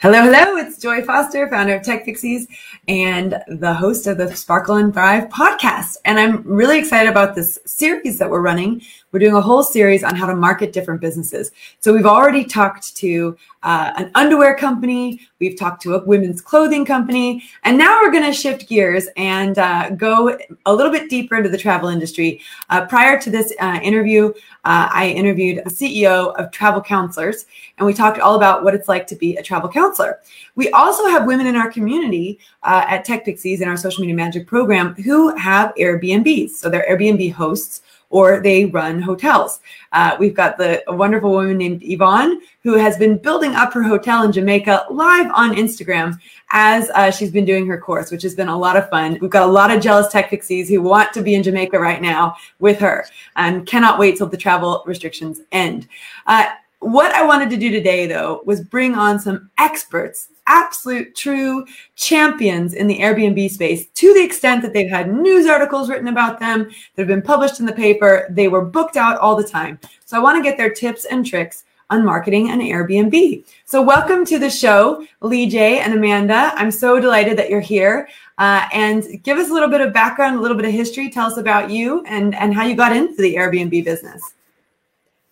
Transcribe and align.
Hello, 0.00 0.20
hello. 0.20 0.58
It's 0.58 0.76
Joy 0.76 1.00
Foster, 1.00 1.48
founder 1.48 1.76
of 1.76 1.82
TechPixies 1.82 2.48
and 2.86 3.42
the 3.48 3.72
host 3.72 4.06
of 4.06 4.18
the 4.18 4.36
Sparkle 4.36 4.74
and 4.74 4.92
Thrive 4.92 5.30
podcast. 5.30 5.96
And 6.04 6.20
I'm 6.20 6.42
really 6.42 6.78
excited 6.78 7.08
about 7.08 7.34
this 7.34 7.58
series 7.64 8.18
that 8.18 8.28
we're 8.28 8.42
running. 8.42 8.82
We're 9.10 9.20
doing 9.20 9.32
a 9.32 9.40
whole 9.40 9.62
series 9.62 10.04
on 10.04 10.14
how 10.14 10.26
to 10.26 10.36
market 10.36 10.74
different 10.74 11.00
businesses. 11.00 11.50
So 11.80 11.94
we've 11.94 12.04
already 12.04 12.44
talked 12.44 12.94
to 12.96 13.38
uh, 13.66 13.92
an 13.96 14.12
underwear 14.14 14.56
company, 14.56 15.20
we've 15.40 15.58
talked 15.58 15.82
to 15.82 15.94
a 15.94 16.04
women's 16.04 16.40
clothing 16.40 16.84
company, 16.84 17.42
and 17.64 17.76
now 17.76 17.98
we're 18.00 18.12
going 18.12 18.22
to 18.22 18.32
shift 18.32 18.68
gears 18.68 19.08
and 19.16 19.58
uh, 19.58 19.90
go 19.90 20.38
a 20.66 20.72
little 20.72 20.92
bit 20.92 21.10
deeper 21.10 21.36
into 21.36 21.48
the 21.48 21.58
travel 21.58 21.88
industry. 21.88 22.40
Uh, 22.70 22.86
prior 22.86 23.20
to 23.20 23.28
this 23.28 23.52
uh, 23.58 23.80
interview, 23.82 24.28
uh, 24.64 24.88
I 24.92 25.08
interviewed 25.08 25.64
the 25.64 25.70
CEO 25.70 26.32
of 26.36 26.52
Travel 26.52 26.80
Counsellors, 26.80 27.46
and 27.78 27.84
we 27.84 27.92
talked 27.92 28.20
all 28.20 28.36
about 28.36 28.62
what 28.62 28.72
it's 28.72 28.86
like 28.86 29.04
to 29.08 29.16
be 29.16 29.34
a 29.34 29.42
travel 29.42 29.68
counselor. 29.68 30.20
We 30.54 30.70
also 30.70 31.04
have 31.08 31.26
women 31.26 31.48
in 31.48 31.56
our 31.56 31.70
community 31.70 32.38
uh, 32.62 32.84
at 32.86 33.04
TechPixies 33.04 33.62
in 33.62 33.68
our 33.68 33.76
social 33.76 34.02
media 34.02 34.14
magic 34.14 34.46
program 34.46 34.94
who 34.94 35.36
have 35.36 35.74
Airbnbs. 35.74 36.50
So 36.50 36.70
they're 36.70 36.86
Airbnb 36.88 37.32
hosts 37.32 37.82
or 38.10 38.40
they 38.40 38.66
run 38.66 39.00
hotels. 39.00 39.60
Uh, 39.92 40.16
we've 40.18 40.34
got 40.34 40.56
the 40.56 40.82
wonderful 40.88 41.30
woman 41.30 41.58
named 41.58 41.82
Yvonne 41.82 42.40
who 42.62 42.74
has 42.74 42.96
been 42.96 43.18
building 43.18 43.54
up 43.54 43.72
her 43.72 43.82
hotel 43.82 44.24
in 44.24 44.32
Jamaica 44.32 44.86
live 44.90 45.30
on 45.34 45.56
Instagram 45.56 46.18
as 46.50 46.90
uh, 46.90 47.10
she's 47.10 47.30
been 47.30 47.44
doing 47.44 47.66
her 47.66 47.78
course, 47.78 48.10
which 48.10 48.22
has 48.22 48.34
been 48.34 48.48
a 48.48 48.56
lot 48.56 48.76
of 48.76 48.88
fun. 48.88 49.18
We've 49.20 49.30
got 49.30 49.48
a 49.48 49.52
lot 49.52 49.70
of 49.70 49.82
jealous 49.82 50.12
tech 50.12 50.30
pixies 50.30 50.68
who 50.68 50.82
want 50.82 51.12
to 51.14 51.22
be 51.22 51.34
in 51.34 51.42
Jamaica 51.42 51.78
right 51.78 52.00
now 52.00 52.36
with 52.58 52.78
her 52.78 53.06
and 53.36 53.66
cannot 53.66 53.98
wait 53.98 54.16
till 54.16 54.28
the 54.28 54.36
travel 54.36 54.82
restrictions 54.86 55.40
end. 55.52 55.88
Uh, 56.26 56.46
what 56.80 57.12
I 57.12 57.24
wanted 57.24 57.50
to 57.50 57.56
do 57.56 57.70
today, 57.70 58.06
though, 58.06 58.42
was 58.44 58.60
bring 58.60 58.94
on 58.94 59.18
some 59.18 59.50
experts 59.58 60.28
absolute 60.46 61.14
true 61.14 61.64
champions 61.94 62.74
in 62.74 62.86
the 62.86 62.98
Airbnb 62.98 63.50
space 63.50 63.86
to 63.88 64.14
the 64.14 64.22
extent 64.22 64.62
that 64.62 64.72
they've 64.72 64.90
had 64.90 65.12
news 65.12 65.46
articles 65.46 65.88
written 65.88 66.08
about 66.08 66.38
them 66.38 66.64
that 66.64 67.02
have 67.02 67.08
been 67.08 67.22
published 67.22 67.60
in 67.60 67.66
the 67.66 67.72
paper. 67.72 68.26
They 68.30 68.48
were 68.48 68.64
booked 68.64 68.96
out 68.96 69.18
all 69.18 69.36
the 69.36 69.44
time. 69.46 69.78
So 70.04 70.16
I 70.16 70.20
want 70.20 70.36
to 70.36 70.48
get 70.48 70.56
their 70.56 70.70
tips 70.70 71.04
and 71.04 71.24
tricks 71.24 71.64
on 71.90 72.04
marketing 72.04 72.50
an 72.50 72.60
Airbnb. 72.60 73.44
So 73.64 73.80
welcome 73.80 74.24
to 74.26 74.38
the 74.38 74.50
show, 74.50 75.06
Lee 75.20 75.48
Jay 75.48 75.78
and 75.78 75.94
Amanda. 75.94 76.52
I'm 76.56 76.70
so 76.70 76.98
delighted 76.98 77.38
that 77.38 77.48
you're 77.48 77.60
here. 77.60 78.08
Uh, 78.38 78.68
and 78.72 79.22
give 79.22 79.38
us 79.38 79.50
a 79.50 79.52
little 79.52 79.68
bit 79.68 79.80
of 79.80 79.92
background, 79.92 80.36
a 80.36 80.40
little 80.40 80.56
bit 80.56 80.66
of 80.66 80.72
history. 80.72 81.10
Tell 81.10 81.26
us 81.26 81.38
about 81.38 81.70
you 81.70 82.04
and, 82.04 82.34
and 82.34 82.54
how 82.54 82.64
you 82.64 82.74
got 82.74 82.94
into 82.94 83.16
the 83.22 83.36
Airbnb 83.36 83.84
business. 83.84 84.20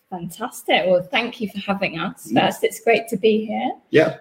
Fantastic. 0.09 0.85
Well, 0.87 1.03
thank 1.03 1.41
you 1.41 1.49
for 1.49 1.59
having 1.59 1.99
us. 1.99 2.31
First, 2.31 2.63
it's 2.63 2.79
great 2.79 3.07
to 3.09 3.17
be 3.17 3.45
here. 3.45 3.73
Yeah. 3.89 4.17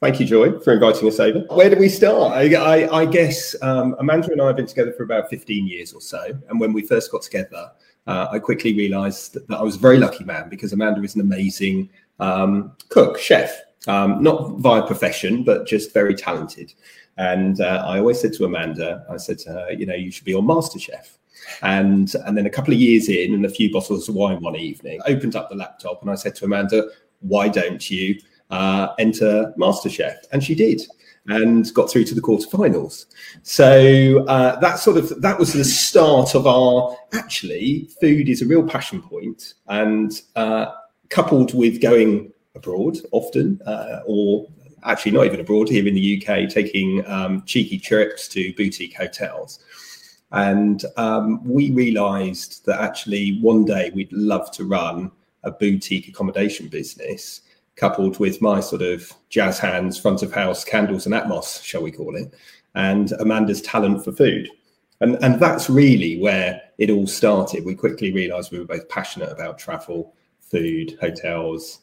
Thank 0.00 0.20
you, 0.20 0.26
Joy, 0.26 0.60
for 0.60 0.72
inviting 0.72 1.08
us 1.08 1.18
over. 1.18 1.40
Where 1.50 1.68
do 1.68 1.76
we 1.76 1.88
start? 1.88 2.32
I, 2.32 2.54
I, 2.54 3.00
I 3.00 3.04
guess 3.04 3.60
um, 3.62 3.96
Amanda 3.98 4.30
and 4.30 4.40
I 4.40 4.46
have 4.46 4.56
been 4.56 4.66
together 4.66 4.92
for 4.92 5.02
about 5.02 5.28
15 5.28 5.66
years 5.66 5.92
or 5.92 6.00
so. 6.00 6.38
And 6.48 6.60
when 6.60 6.72
we 6.72 6.82
first 6.82 7.10
got 7.10 7.22
together, 7.22 7.72
uh, 8.06 8.28
I 8.30 8.38
quickly 8.38 8.76
realized 8.76 9.32
that, 9.34 9.48
that, 9.48 9.58
I 9.58 9.62
was 9.62 9.74
a 9.74 9.80
very 9.80 9.98
lucky 9.98 10.22
man 10.22 10.48
because 10.48 10.72
Amanda 10.72 11.02
is 11.02 11.16
an 11.16 11.20
amazing 11.20 11.90
um, 12.20 12.76
cook, 12.90 13.18
chef, 13.18 13.60
um, 13.88 14.22
not 14.22 14.58
via 14.58 14.86
profession, 14.86 15.42
but 15.42 15.66
just 15.66 15.92
very 15.92 16.14
talented. 16.14 16.72
And 17.16 17.60
uh, 17.60 17.82
I 17.84 17.98
always 17.98 18.20
said 18.20 18.32
to 18.34 18.44
Amanda, 18.44 19.04
I 19.10 19.16
said 19.16 19.38
to 19.40 19.50
her, 19.50 19.72
you 19.72 19.84
know, 19.84 19.96
you 19.96 20.12
should 20.12 20.24
be 20.24 20.34
on 20.34 20.44
MasterChef. 20.44 21.18
And 21.62 22.14
and 22.26 22.36
then 22.36 22.46
a 22.46 22.50
couple 22.50 22.72
of 22.72 22.78
years 22.78 23.08
in, 23.08 23.34
and 23.34 23.44
a 23.44 23.48
few 23.48 23.72
bottles 23.72 24.08
of 24.08 24.14
wine 24.14 24.40
one 24.40 24.54
evening, 24.54 25.00
I 25.06 25.10
opened 25.10 25.34
up 25.34 25.48
the 25.48 25.56
laptop 25.56 26.02
and 26.02 26.10
I 26.10 26.14
said 26.14 26.36
to 26.36 26.44
Amanda, 26.44 26.88
why 27.20 27.48
don't 27.48 27.90
you 27.90 28.16
uh, 28.50 28.88
enter 28.98 29.52
MasterChef, 29.58 30.16
and 30.32 30.42
she 30.42 30.54
did, 30.54 30.82
and 31.26 31.72
got 31.74 31.90
through 31.90 32.04
to 32.04 32.14
the 32.14 32.20
quarterfinals. 32.20 33.06
So 33.42 34.24
uh, 34.26 34.58
that 34.60 34.78
sort 34.78 34.96
of 34.96 35.20
that 35.20 35.38
was 35.38 35.52
the 35.52 35.64
start 35.64 36.34
of 36.34 36.46
our. 36.46 36.96
Actually, 37.12 37.88
food 38.00 38.28
is 38.28 38.42
a 38.42 38.46
real 38.46 38.66
passion 38.66 39.02
point, 39.02 39.54
and 39.68 40.22
uh, 40.36 40.66
coupled 41.08 41.54
with 41.54 41.80
going 41.80 42.32
abroad 42.54 42.98
often, 43.12 43.60
uh, 43.66 44.00
or 44.06 44.48
actually 44.84 45.12
not 45.12 45.26
even 45.26 45.40
abroad 45.40 45.68
here 45.68 45.86
in 45.86 45.94
the 45.94 46.22
UK, 46.22 46.48
taking 46.48 47.06
um, 47.06 47.42
cheeky 47.44 47.78
trips 47.78 48.28
to 48.28 48.52
boutique 48.54 48.96
hotels. 48.96 49.60
And 50.30 50.84
um, 50.96 51.42
we 51.44 51.70
realized 51.70 52.64
that 52.66 52.80
actually 52.80 53.38
one 53.40 53.64
day 53.64 53.90
we'd 53.94 54.12
love 54.12 54.50
to 54.52 54.64
run 54.64 55.10
a 55.42 55.50
boutique 55.50 56.08
accommodation 56.08 56.68
business 56.68 57.42
coupled 57.78 58.18
with 58.18 58.42
my 58.42 58.60
sort 58.60 58.82
of 58.82 59.12
jazz 59.30 59.58
hands, 59.58 59.98
front 59.98 60.22
of 60.22 60.32
house, 60.32 60.64
candles 60.64 61.06
and 61.06 61.14
atmos, 61.14 61.62
shall 61.62 61.82
we 61.82 61.92
call 61.92 62.16
it, 62.16 62.34
and 62.74 63.12
Amanda's 63.20 63.62
talent 63.62 64.04
for 64.04 64.12
food. 64.12 64.48
And, 65.00 65.16
and 65.22 65.38
that's 65.38 65.70
really 65.70 66.20
where 66.20 66.60
it 66.78 66.90
all 66.90 67.06
started. 67.06 67.64
We 67.64 67.74
quickly 67.74 68.12
realized 68.12 68.50
we 68.50 68.58
were 68.58 68.64
both 68.64 68.88
passionate 68.88 69.30
about 69.30 69.58
travel, 69.58 70.14
food, 70.40 70.98
hotels, 71.00 71.80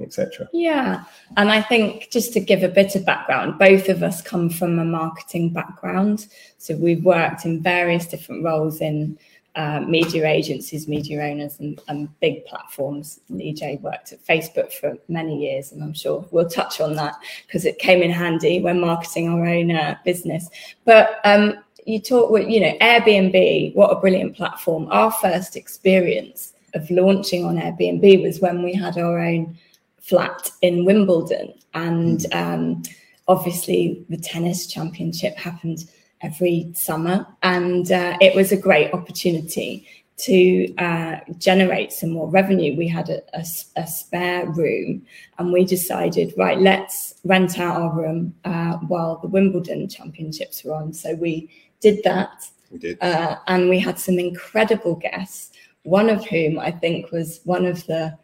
etc. 0.00 0.48
Yeah. 0.52 1.04
And 1.36 1.50
I 1.50 1.60
think 1.60 2.10
just 2.10 2.32
to 2.34 2.40
give 2.40 2.62
a 2.62 2.68
bit 2.68 2.94
of 2.94 3.04
background, 3.04 3.58
both 3.58 3.88
of 3.88 4.02
us 4.02 4.22
come 4.22 4.48
from 4.48 4.78
a 4.78 4.84
marketing 4.84 5.52
background. 5.52 6.28
So 6.58 6.76
we've 6.76 7.04
worked 7.04 7.44
in 7.44 7.62
various 7.62 8.06
different 8.06 8.44
roles 8.44 8.80
in 8.80 9.18
uh, 9.54 9.80
media 9.80 10.26
agencies, 10.26 10.88
media 10.88 11.22
owners, 11.22 11.60
and, 11.60 11.80
and 11.88 12.08
big 12.20 12.44
platforms. 12.46 13.20
EJ 13.30 13.80
worked 13.82 14.12
at 14.12 14.24
Facebook 14.24 14.72
for 14.72 14.96
many 15.08 15.38
years, 15.38 15.72
and 15.72 15.82
I'm 15.82 15.92
sure 15.92 16.26
we'll 16.30 16.48
touch 16.48 16.80
on 16.80 16.94
that 16.96 17.14
because 17.46 17.64
it 17.64 17.78
came 17.78 18.02
in 18.02 18.10
handy 18.10 18.60
when 18.60 18.80
marketing 18.80 19.28
our 19.28 19.46
own 19.46 19.70
uh, 19.70 19.96
business. 20.04 20.48
But 20.84 21.20
um, 21.24 21.54
you 21.84 22.00
talk 22.00 22.30
with, 22.30 22.48
you 22.48 22.60
know, 22.60 22.76
Airbnb, 22.80 23.74
what 23.74 23.90
a 23.90 24.00
brilliant 24.00 24.36
platform. 24.36 24.88
Our 24.90 25.12
first 25.12 25.56
experience 25.56 26.54
of 26.74 26.90
launching 26.90 27.44
on 27.44 27.56
Airbnb 27.56 28.22
was 28.22 28.40
when 28.40 28.62
we 28.62 28.72
had 28.72 28.96
our 28.96 29.18
own 29.18 29.58
flat 30.00 30.50
in 30.62 30.86
Wimbledon, 30.86 31.52
and 31.74 32.24
um, 32.32 32.82
obviously 33.28 34.04
the 34.08 34.16
tennis 34.16 34.66
championship 34.66 35.36
happened 35.36 35.90
every 36.22 36.70
summer. 36.74 37.26
And 37.42 37.90
uh, 37.90 38.16
it 38.20 38.34
was 38.34 38.52
a 38.52 38.56
great 38.56 38.92
opportunity 38.92 39.86
to 40.18 40.74
uh, 40.76 41.16
generate 41.38 41.92
some 41.92 42.10
more 42.10 42.28
revenue. 42.28 42.76
We 42.76 42.86
had 42.86 43.08
a, 43.08 43.22
a, 43.36 43.44
a, 43.76 43.86
spare 43.86 44.46
room 44.46 45.04
and 45.38 45.52
we 45.52 45.64
decided, 45.64 46.32
right, 46.36 46.58
let's 46.58 47.14
rent 47.24 47.58
out 47.58 47.80
our 47.80 47.92
room 47.92 48.34
uh, 48.44 48.74
while 48.86 49.18
the 49.18 49.28
Wimbledon 49.28 49.88
championships 49.88 50.62
were 50.62 50.74
on. 50.74 50.92
So 50.92 51.14
we 51.14 51.50
did 51.80 52.04
that. 52.04 52.46
We 52.70 52.78
did. 52.78 53.02
Uh, 53.02 53.36
and 53.48 53.68
we 53.68 53.80
had 53.80 53.98
some 53.98 54.18
incredible 54.18 54.94
guests, 54.94 55.50
one 55.82 56.08
of 56.08 56.24
whom 56.26 56.58
I 56.58 56.70
think 56.70 57.10
was 57.10 57.40
one 57.44 57.66
of 57.66 57.84
the 57.86 58.16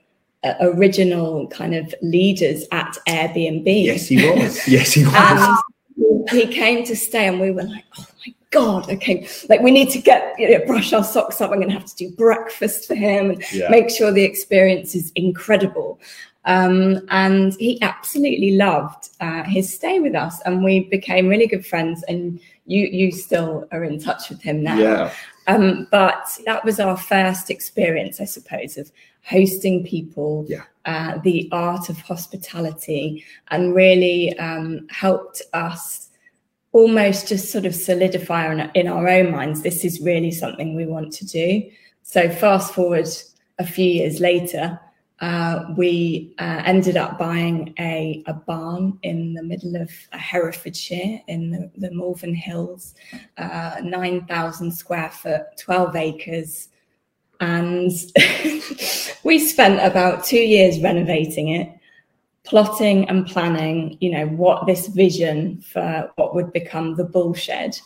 uh, 0.44 0.54
original 0.60 1.48
kind 1.48 1.74
of 1.74 1.92
leaders 2.00 2.64
at 2.70 2.96
Airbnb. 3.08 3.84
Yes, 3.84 4.06
he 4.06 4.16
was. 4.30 4.68
yes, 4.68 4.92
he 4.92 5.04
was 5.06 5.62
he 6.30 6.46
came 6.46 6.84
to 6.84 6.96
stay 6.96 7.26
and 7.26 7.40
we 7.40 7.50
were 7.50 7.62
like, 7.62 7.84
oh 7.98 8.06
my 8.26 8.34
God, 8.50 8.90
okay, 8.90 9.26
like 9.48 9.60
we 9.60 9.70
need 9.70 9.90
to 9.90 9.98
get, 9.98 10.38
you 10.38 10.50
know, 10.50 10.64
brush 10.66 10.92
our 10.92 11.04
socks 11.04 11.40
up. 11.40 11.50
I'm 11.50 11.56
going 11.56 11.68
to 11.68 11.74
have 11.74 11.86
to 11.86 11.96
do 11.96 12.10
breakfast 12.12 12.86
for 12.86 12.94
him 12.94 13.30
and 13.30 13.42
yeah. 13.52 13.68
make 13.68 13.90
sure 13.90 14.12
the 14.12 14.24
experience 14.24 14.94
is 14.94 15.12
incredible. 15.14 16.00
Um, 16.44 17.06
and 17.10 17.54
he 17.58 17.80
absolutely 17.82 18.52
loved 18.52 19.10
uh, 19.20 19.42
his 19.44 19.74
stay 19.74 20.00
with 20.00 20.14
us 20.14 20.40
and 20.46 20.64
we 20.64 20.80
became 20.84 21.28
really 21.28 21.46
good 21.46 21.66
friends 21.66 22.02
and 22.08 22.40
you 22.64 22.86
you 22.86 23.12
still 23.12 23.66
are 23.72 23.82
in 23.82 23.98
touch 23.98 24.30
with 24.30 24.40
him 24.40 24.62
now 24.62 24.78
yeah. 24.78 25.12
um, 25.46 25.88
but 25.90 26.38
that 26.46 26.64
was 26.64 26.78
our 26.78 26.96
first 26.96 27.50
experience 27.50 28.20
i 28.20 28.24
suppose 28.24 28.76
of 28.76 28.92
hosting 29.28 29.84
people 29.84 30.44
yeah. 30.48 30.64
uh, 30.84 31.18
the 31.22 31.48
art 31.52 31.88
of 31.88 31.98
hospitality 32.00 33.24
and 33.50 33.74
really 33.74 34.36
um, 34.38 34.86
helped 34.90 35.42
us 35.52 36.08
almost 36.72 37.28
just 37.28 37.50
sort 37.50 37.66
of 37.66 37.74
solidify 37.74 38.52
in, 38.52 38.70
in 38.74 38.88
our 38.88 39.08
own 39.08 39.30
minds 39.30 39.62
this 39.62 39.84
is 39.84 40.00
really 40.00 40.30
something 40.30 40.74
we 40.74 40.86
want 40.86 41.12
to 41.12 41.26
do 41.26 41.62
so 42.02 42.28
fast 42.28 42.74
forward 42.74 43.08
a 43.58 43.66
few 43.66 43.84
years 43.86 44.20
later 44.20 44.78
uh, 45.20 45.64
we 45.76 46.32
uh, 46.38 46.62
ended 46.64 46.96
up 46.96 47.18
buying 47.18 47.74
a, 47.78 48.22
a 48.26 48.34
barn 48.34 48.96
in 49.02 49.34
the 49.34 49.42
middle 49.42 49.74
of 49.74 49.90
Herefordshire 50.12 51.20
in 51.26 51.50
the, 51.50 51.70
the 51.76 51.90
Malvern 51.90 52.34
Hills, 52.34 52.94
uh, 53.36 53.80
9,000 53.82 54.70
square 54.70 55.10
foot, 55.10 55.42
12 55.58 55.96
acres. 55.96 56.68
And 57.40 57.90
we 59.22 59.38
spent 59.38 59.80
about 59.80 60.24
two 60.24 60.40
years 60.40 60.80
renovating 60.80 61.48
it, 61.48 61.70
plotting 62.44 63.08
and 63.08 63.26
planning, 63.26 63.96
you 64.00 64.10
know, 64.10 64.26
what 64.26 64.66
this 64.66 64.88
vision 64.88 65.60
for 65.60 66.10
what 66.16 66.34
would 66.34 66.52
become 66.52 66.96
the 66.96 67.04
bull 67.04 67.34
shed 67.34 67.78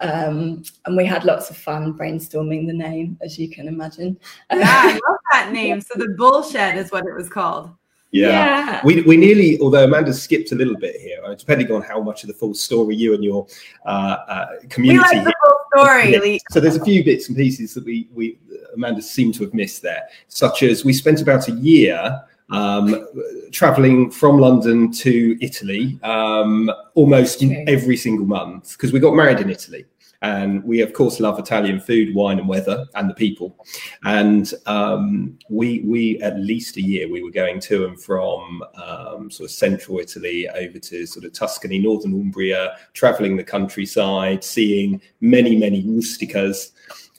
um, 0.00 0.62
and 0.84 0.96
we 0.96 1.06
had 1.06 1.24
lots 1.24 1.50
of 1.50 1.56
fun 1.56 1.94
brainstorming 1.94 2.66
the 2.66 2.72
name, 2.72 3.16
as 3.22 3.38
you 3.38 3.48
can 3.48 3.68
imagine. 3.68 4.18
Yeah, 4.52 4.64
I 4.66 4.92
love 4.92 5.18
that 5.32 5.52
name. 5.52 5.80
So 5.80 5.98
the 5.98 6.08
Bull 6.08 6.42
Shed 6.42 6.76
is 6.76 6.90
what 6.90 7.06
it 7.06 7.14
was 7.14 7.28
called. 7.28 7.70
Yeah. 8.10 8.28
Yeah. 8.28 8.80
We, 8.84 9.02
we 9.02 9.16
nearly, 9.16 9.58
although 9.60 9.84
Amanda 9.84 10.12
skipped 10.12 10.52
a 10.52 10.54
little 10.54 10.76
bit 10.76 11.00
here, 11.00 11.18
uh, 11.24 11.34
depending 11.34 11.72
on 11.72 11.82
how 11.82 12.00
much 12.00 12.22
of 12.22 12.28
the 12.28 12.34
full 12.34 12.54
story 12.54 12.94
you 12.94 13.14
and 13.14 13.24
your 13.24 13.46
uh, 13.86 14.16
uh, 14.28 14.46
We 14.62 14.68
community. 14.68 15.16
like 15.16 15.24
the 15.24 15.34
full 15.42 15.58
story. 15.84 16.40
So 16.50 16.60
there's 16.60 16.76
a 16.76 16.84
few 16.84 17.02
bits 17.02 17.28
and 17.28 17.36
pieces 17.36 17.74
that 17.74 17.84
we, 17.84 18.08
we 18.12 18.38
Amanda 18.74 19.02
seemed 19.02 19.34
to 19.34 19.44
have 19.44 19.54
missed 19.54 19.82
there, 19.82 20.08
such 20.28 20.62
as 20.62 20.84
we 20.84 20.92
spent 20.92 21.22
about 21.22 21.48
a 21.48 21.52
year 21.52 22.22
um, 22.50 23.06
traveling 23.52 24.10
from 24.10 24.38
London 24.38 24.92
to 24.92 25.36
Italy 25.40 25.98
um, 26.02 26.70
almost 26.94 27.42
every 27.66 27.96
single 27.96 28.26
month 28.26 28.72
because 28.72 28.92
we 28.92 29.00
got 29.00 29.14
married 29.14 29.40
in 29.40 29.50
Italy. 29.50 29.84
And 30.22 30.64
we, 30.64 30.80
of 30.80 30.94
course, 30.94 31.20
love 31.20 31.38
Italian 31.38 31.78
food, 31.78 32.14
wine, 32.14 32.38
and 32.38 32.48
weather, 32.48 32.86
and 32.94 33.10
the 33.10 33.14
people. 33.14 33.62
And 34.04 34.50
um, 34.64 35.38
we, 35.50 35.80
we 35.80 36.18
at 36.22 36.38
least 36.38 36.78
a 36.78 36.80
year, 36.80 37.10
we 37.10 37.22
were 37.22 37.30
going 37.30 37.60
to 37.60 37.84
and 37.84 38.00
from 38.00 38.64
um, 38.82 39.30
sort 39.30 39.50
of 39.50 39.54
central 39.54 39.98
Italy 39.98 40.48
over 40.48 40.78
to 40.78 41.04
sort 41.04 41.26
of 41.26 41.34
Tuscany, 41.34 41.78
northern 41.78 42.14
Umbria, 42.14 42.78
traveling 42.94 43.36
the 43.36 43.44
countryside, 43.44 44.42
seeing 44.42 44.98
many, 45.20 45.56
many 45.56 45.84
rusticas 45.84 46.70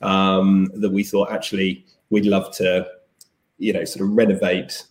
um, 0.06 0.72
that 0.75 0.92
we 0.92 1.04
thought 1.04 1.31
actually 1.31 1.86
we'd 2.10 2.25
love 2.25 2.56
to, 2.57 2.88
you 3.57 3.74
know, 3.74 3.84
sort 3.84 4.07
of 4.07 4.16
renovate 4.16 4.84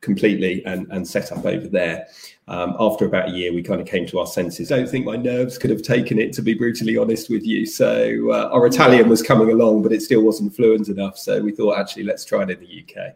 completely 0.00 0.64
and, 0.66 0.86
and 0.90 1.06
set 1.06 1.32
up 1.32 1.44
over 1.44 1.66
there. 1.66 2.06
Um, 2.48 2.76
after 2.78 3.06
about 3.06 3.30
a 3.30 3.32
year, 3.32 3.52
we 3.52 3.62
kind 3.62 3.80
of 3.80 3.86
came 3.86 4.06
to 4.06 4.20
our 4.20 4.26
senses. 4.26 4.70
I 4.70 4.76
don't 4.76 4.88
think 4.88 5.04
my 5.04 5.16
nerves 5.16 5.58
could 5.58 5.70
have 5.70 5.82
taken 5.82 6.18
it, 6.18 6.32
to 6.34 6.42
be 6.42 6.54
brutally 6.54 6.96
honest 6.96 7.28
with 7.28 7.44
you. 7.44 7.66
So 7.66 8.30
uh, 8.30 8.48
our 8.52 8.66
Italian 8.66 9.08
was 9.08 9.20
coming 9.20 9.50
along, 9.50 9.82
but 9.82 9.92
it 9.92 10.02
still 10.02 10.22
wasn't 10.22 10.54
fluent 10.54 10.88
enough. 10.88 11.18
So 11.18 11.40
we 11.40 11.52
thought, 11.52 11.78
actually, 11.78 12.04
let's 12.04 12.24
try 12.24 12.42
it 12.42 12.50
in 12.50 12.60
the 12.60 12.84
UK. 12.84 13.14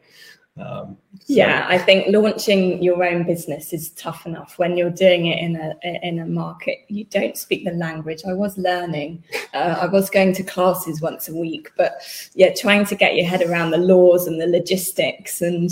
Um, 0.59 0.97
so- 1.21 1.25
Yeah, 1.27 1.65
I 1.69 1.79
think 1.79 2.09
launching 2.09 2.83
your 2.83 3.03
own 3.05 3.25
business 3.25 3.73
is 3.73 3.91
tough 3.91 4.27
enough 4.27 4.59
when 4.59 4.77
you're 4.77 4.91
doing 4.91 5.27
it 5.27 5.39
in 5.39 5.57
a 5.57 5.75
in 6.07 6.19
a 6.19 6.27
market 6.27 6.79
you 6.89 7.05
don't 7.05 7.37
speak 7.37 7.65
the 7.65 7.71
language. 7.73 8.23
I 8.29 8.33
was 8.33 8.59
learning, 8.59 9.23
uh, 9.55 9.77
I 9.81 9.87
was 9.87 10.11
going 10.11 10.33
to 10.35 10.43
classes 10.43 11.01
once 11.01 11.29
a 11.29 11.35
week, 11.35 11.71
but 11.77 12.03
yeah, 12.35 12.53
trying 12.53 12.85
to 12.87 12.95
get 12.97 13.15
your 13.17 13.27
head 13.27 13.43
around 13.43 13.71
the 13.71 13.79
laws 13.79 14.27
and 14.27 14.41
the 14.41 14.47
logistics 14.47 15.41
and 15.41 15.71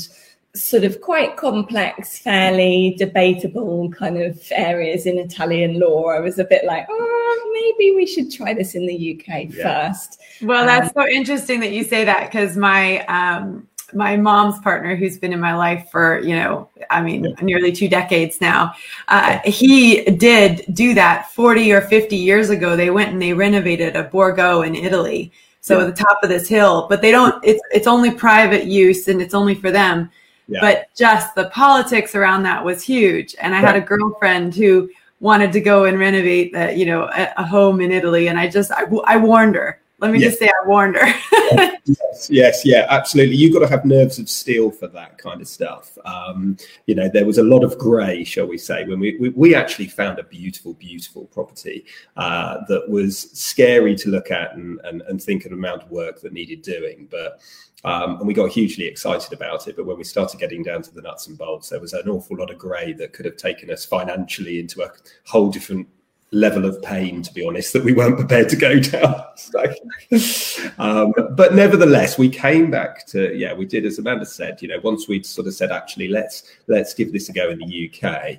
sort 0.54 0.84
of 0.84 1.00
quite 1.02 1.36
complex, 1.36 2.19
fairly 2.19 2.94
debatable 2.98 3.90
kind 3.90 4.16
of 4.22 4.40
areas 4.52 5.06
in 5.06 5.19
Italian 5.19 5.78
law. 5.78 6.06
I 6.08 6.20
was 6.20 6.38
a 6.38 6.44
bit 6.44 6.64
like, 6.64 6.86
oh, 6.88 7.50
maybe 7.78 7.94
we 7.94 8.06
should 8.06 8.32
try 8.32 8.54
this 8.54 8.74
in 8.74 8.86
the 8.86 8.94
UK 9.20 9.48
Yeah. 9.52 9.90
first. 9.90 10.20
Well, 10.40 10.64
that's 10.64 10.92
so 10.94 11.06
interesting 11.06 11.60
that 11.60 11.72
you 11.72 11.84
say 11.84 12.04
that 12.04 12.31
because 12.31 12.56
my 12.56 13.04
um, 13.06 13.69
my 13.94 14.17
mom's 14.17 14.58
partner, 14.61 14.96
who's 14.96 15.19
been 15.19 15.32
in 15.32 15.40
my 15.40 15.55
life 15.55 15.88
for 15.90 16.20
you 16.20 16.37
know, 16.37 16.69
I 16.90 17.02
mean, 17.02 17.25
Yeah. 17.25 17.35
nearly 17.43 17.73
two 17.73 17.88
decades 17.88 18.40
now, 18.40 18.73
uh, 19.08 19.38
he 19.44 20.05
did 20.05 20.64
do 20.73 20.94
that 20.94 21.31
forty 21.32 21.73
or 21.73 21.81
fifty 21.81 22.17
years 22.17 22.50
ago. 22.50 22.76
They 22.76 22.90
went 22.90 23.12
and 23.12 23.20
they 23.20 23.32
renovated 23.32 23.96
a 23.96 24.05
Borgo 24.05 24.62
in 24.62 24.75
Italy, 24.75 25.32
so 25.61 25.79
Yeah. 25.79 25.87
at 25.87 25.96
the 25.96 26.02
top 26.05 26.19
of 26.23 26.29
this 26.29 26.49
hill. 26.49 26.87
But 26.88 27.00
they 27.02 27.11
don't. 27.11 27.35
It's 27.44 27.62
it's 27.73 27.87
only 27.87 28.11
private 28.11 28.64
use 28.64 29.08
and 29.08 29.20
it's 29.23 29.35
only 29.35 29.55
for 29.55 29.70
them. 29.70 30.11
Yeah. 30.49 30.61
But 30.61 30.88
just 30.96 31.34
the 31.34 31.50
politics 31.50 32.14
around 32.14 32.43
that 32.44 32.64
was 32.64 32.82
huge. 32.82 33.37
And 33.41 33.55
I 33.55 33.61
had 33.61 33.76
a 33.76 33.82
girlfriend 33.82 34.55
who 34.55 34.88
wanted 35.20 35.52
to 35.52 35.61
go 35.61 35.84
and 35.84 35.99
renovate 35.99 36.52
the, 36.52 36.73
you 36.75 36.87
know, 36.87 37.02
a, 37.14 37.29
a 37.37 37.44
home 37.44 37.81
in 37.81 37.91
Italy, 37.93 38.29
and 38.29 38.38
I 38.38 38.49
just 38.49 38.70
I, 38.73 38.84
I 39.05 39.17
warned 39.17 39.56
her. 39.56 39.81
Let 40.00 40.12
me 40.12 40.20
just 40.20 40.38
say 40.38 40.46
I 40.46 40.66
warned 40.66 40.96
her. 40.96 41.72
Yes, 41.88 42.28
yes, 42.30 42.66
yeah, 42.66 42.86
absolutely. 42.90 43.36
You've 43.36 43.54
got 43.54 43.60
to 43.60 43.68
have 43.68 43.86
nerves 43.86 44.18
of 44.18 44.28
steel 44.28 44.70
for 44.70 44.88
that 44.88 45.16
kind 45.16 45.40
of 45.40 45.48
stuff. 45.48 45.96
Um, 46.04 46.58
you 46.86 46.94
know, 46.94 47.08
there 47.08 47.24
was 47.24 47.38
a 47.38 47.42
lot 47.42 47.64
of 47.64 47.78
grey, 47.78 48.24
shall 48.24 48.46
we 48.46 48.58
say, 48.58 48.84
when 48.84 49.00
we, 49.00 49.16
we, 49.18 49.30
we 49.30 49.54
actually 49.54 49.86
found 49.86 50.18
a 50.18 50.24
beautiful, 50.24 50.74
beautiful 50.74 51.24
property 51.26 51.86
uh, 52.18 52.58
that 52.68 52.90
was 52.90 53.30
scary 53.32 53.96
to 53.96 54.10
look 54.10 54.30
at 54.30 54.54
and, 54.54 54.78
and, 54.84 55.00
and 55.02 55.22
think 55.22 55.46
of 55.46 55.52
the 55.52 55.56
amount 55.56 55.82
of 55.82 55.90
work 55.90 56.20
that 56.20 56.34
needed 56.34 56.60
doing. 56.60 57.08
But 57.10 57.40
um, 57.84 58.18
and 58.18 58.26
we 58.26 58.34
got 58.34 58.50
hugely 58.50 58.86
excited 58.86 59.32
about 59.32 59.68
it. 59.68 59.76
But 59.76 59.86
when 59.86 59.96
we 59.96 60.04
started 60.04 60.40
getting 60.40 60.62
down 60.62 60.82
to 60.82 60.92
the 60.92 61.02
nuts 61.02 61.28
and 61.28 61.38
bolts, 61.38 61.68
there 61.68 61.80
was 61.80 61.92
an 61.92 62.08
awful 62.08 62.36
lot 62.36 62.50
of 62.50 62.58
grey 62.58 62.92
that 62.94 63.12
could 63.12 63.24
have 63.24 63.36
taken 63.36 63.70
us 63.70 63.84
financially 63.84 64.58
into 64.58 64.82
a 64.82 64.90
whole 65.26 65.48
different 65.48 65.86
level 66.30 66.64
of 66.64 66.80
pain, 66.82 67.22
to 67.22 67.32
be 67.32 67.46
honest, 67.46 67.72
that 67.72 67.84
we 67.84 67.92
weren't 67.92 68.16
prepared 68.16 68.48
to 68.50 68.56
go 68.56 68.78
down. 68.80 69.25
So, 69.36 70.72
um, 70.78 71.12
but 71.32 71.54
nevertheless, 71.54 72.19
we 72.19 72.28
came 72.28 72.70
back 72.70 73.06
to 73.08 73.34
yeah, 73.34 73.52
we 73.52 73.64
did 73.64 73.86
as 73.86 73.98
Amanda 73.98 74.26
said. 74.26 74.60
You 74.60 74.69
know, 74.69 74.80
once 74.82 75.08
we'd 75.08 75.26
sort 75.26 75.46
of 75.46 75.54
said 75.54 75.70
actually 75.70 76.08
let's 76.08 76.42
let's 76.66 76.94
give 76.94 77.12
this 77.12 77.28
a 77.28 77.32
go 77.32 77.50
in 77.50 77.58
the 77.58 77.90
UK. 77.92 78.38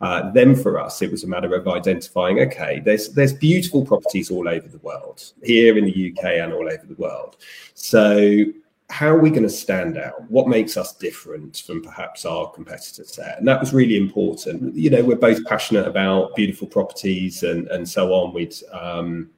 Uh, 0.00 0.30
then 0.32 0.56
for 0.56 0.78
us, 0.78 1.02
it 1.02 1.10
was 1.10 1.24
a 1.24 1.26
matter 1.26 1.54
of 1.54 1.68
identifying. 1.68 2.40
Okay, 2.40 2.80
there's 2.80 3.10
there's 3.10 3.32
beautiful 3.32 3.84
properties 3.84 4.30
all 4.30 4.48
over 4.48 4.66
the 4.66 4.78
world, 4.78 5.32
here 5.42 5.76
in 5.76 5.84
the 5.84 6.12
UK 6.12 6.24
and 6.24 6.52
all 6.52 6.66
over 6.66 6.86
the 6.86 6.94
world. 6.94 7.36
So 7.74 8.44
how 8.90 9.08
are 9.08 9.18
we 9.18 9.30
going 9.30 9.44
to 9.44 9.48
stand 9.48 9.96
out? 9.96 10.28
What 10.30 10.48
makes 10.48 10.76
us 10.76 10.94
different 10.94 11.62
from 11.64 11.80
perhaps 11.80 12.24
our 12.24 12.50
competitor 12.50 13.04
set? 13.04 13.38
And 13.38 13.46
that 13.46 13.60
was 13.60 13.72
really 13.72 13.96
important. 13.96 14.74
You 14.74 14.90
know, 14.90 15.04
we're 15.04 15.16
both 15.16 15.44
passionate 15.46 15.86
about 15.86 16.34
beautiful 16.34 16.66
properties 16.66 17.42
and 17.42 17.68
and 17.68 17.88
so 17.88 18.12
on. 18.12 18.34
We'd 18.34 18.54
um, 18.72 19.30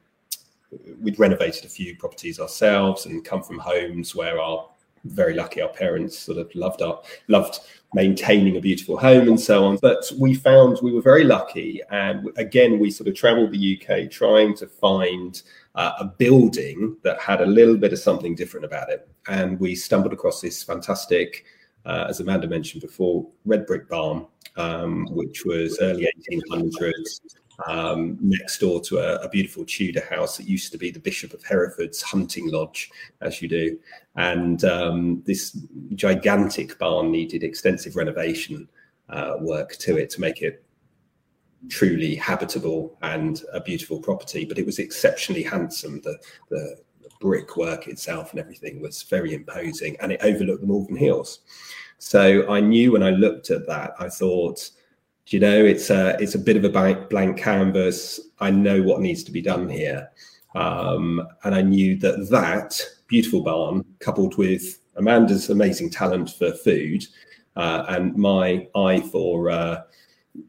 we'd 1.01 1.19
renovated 1.19 1.65
a 1.65 1.69
few 1.69 1.95
properties 1.95 2.39
ourselves 2.39 3.05
and 3.05 3.23
come 3.23 3.43
from 3.43 3.59
homes 3.59 4.15
where 4.15 4.41
our 4.41 4.67
very 5.05 5.33
lucky 5.33 5.61
our 5.61 5.69
parents 5.69 6.17
sort 6.17 6.37
of 6.37 6.53
loved 6.55 6.81
our 6.81 7.01
loved 7.27 7.59
maintaining 7.93 8.55
a 8.55 8.61
beautiful 8.61 8.97
home 8.97 9.27
and 9.27 9.37
so 9.39 9.65
on 9.65 9.77
but 9.81 10.09
we 10.17 10.33
found 10.33 10.79
we 10.81 10.93
were 10.93 11.01
very 11.01 11.25
lucky 11.25 11.81
and 11.91 12.29
again 12.37 12.79
we 12.79 12.89
sort 12.89 13.09
of 13.09 13.13
traveled 13.13 13.51
the 13.51 13.77
uk 13.77 14.09
trying 14.09 14.55
to 14.55 14.65
find 14.65 15.41
uh, 15.75 15.91
a 15.99 16.05
building 16.05 16.95
that 17.03 17.19
had 17.19 17.41
a 17.41 17.45
little 17.45 17.75
bit 17.75 17.91
of 17.91 17.99
something 17.99 18.33
different 18.33 18.65
about 18.65 18.89
it 18.89 19.09
and 19.27 19.59
we 19.59 19.75
stumbled 19.75 20.13
across 20.13 20.41
this 20.41 20.63
fantastic 20.63 21.45
uh, 21.85 22.05
as 22.09 22.19
amanda 22.19 22.47
mentioned 22.47 22.81
before 22.81 23.27
red 23.45 23.65
brick 23.65 23.87
barn 23.89 24.25
um, 24.57 25.07
which 25.11 25.45
was 25.45 25.79
early 25.81 26.07
1800s 26.31 27.19
um, 27.67 28.17
next 28.21 28.59
door 28.59 28.81
to 28.81 28.97
a, 28.97 29.15
a 29.23 29.29
beautiful 29.29 29.65
Tudor 29.65 30.03
house 30.09 30.37
that 30.37 30.47
used 30.47 30.71
to 30.71 30.77
be 30.77 30.91
the 30.91 30.99
Bishop 30.99 31.33
of 31.33 31.43
Hereford's 31.43 32.01
hunting 32.01 32.49
lodge, 32.51 32.89
as 33.21 33.41
you 33.41 33.47
do. 33.47 33.79
And 34.15 34.63
um, 34.65 35.23
this 35.25 35.57
gigantic 35.95 36.77
barn 36.79 37.11
needed 37.11 37.43
extensive 37.43 37.95
renovation 37.95 38.67
uh, 39.09 39.35
work 39.39 39.73
to 39.77 39.97
it 39.97 40.09
to 40.11 40.21
make 40.21 40.41
it 40.41 40.63
truly 41.69 42.15
habitable 42.15 42.97
and 43.01 43.41
a 43.53 43.61
beautiful 43.61 43.99
property. 43.99 44.45
But 44.45 44.59
it 44.59 44.65
was 44.65 44.79
exceptionally 44.79 45.43
handsome. 45.43 46.01
The, 46.01 46.17
the 46.49 46.77
brickwork 47.23 47.87
itself 47.87 48.31
and 48.31 48.39
everything 48.41 48.81
was 48.81 49.01
very 49.03 49.33
imposing, 49.33 49.95
and 50.01 50.11
it 50.11 50.19
overlooked 50.21 50.59
the 50.59 50.67
Malvern 50.67 50.97
Hills. 50.97 51.39
So 51.97 52.45
I 52.51 52.59
knew 52.59 52.91
when 52.91 53.01
I 53.01 53.11
looked 53.11 53.49
at 53.49 53.65
that, 53.67 53.93
I 53.97 54.09
thought, 54.09 54.69
do 55.25 55.37
you 55.37 55.39
know, 55.39 55.63
it's 55.63 55.89
a 55.89 56.17
it's 56.19 56.35
a 56.35 56.39
bit 56.39 56.57
of 56.57 56.65
a 56.65 56.69
blank, 56.69 57.09
blank 57.09 57.37
canvas. 57.37 58.19
I 58.41 58.51
know 58.51 58.83
what 58.83 58.99
needs 58.99 59.23
to 59.23 59.31
be 59.31 59.41
done 59.41 59.69
here, 59.69 60.09
um, 60.53 61.25
and 61.45 61.55
I 61.55 61.61
knew 61.61 61.97
that 61.99 62.27
that 62.29 62.79
beautiful 63.07 63.41
barn, 63.41 63.85
coupled 63.99 64.37
with 64.37 64.79
Amanda's 64.97 65.49
amazing 65.49 65.91
talent 65.91 66.31
for 66.31 66.51
food 66.51 67.05
uh, 67.55 67.85
and 67.87 68.15
my 68.17 68.67
eye 68.75 68.99
for 68.99 69.49
uh, 69.49 69.83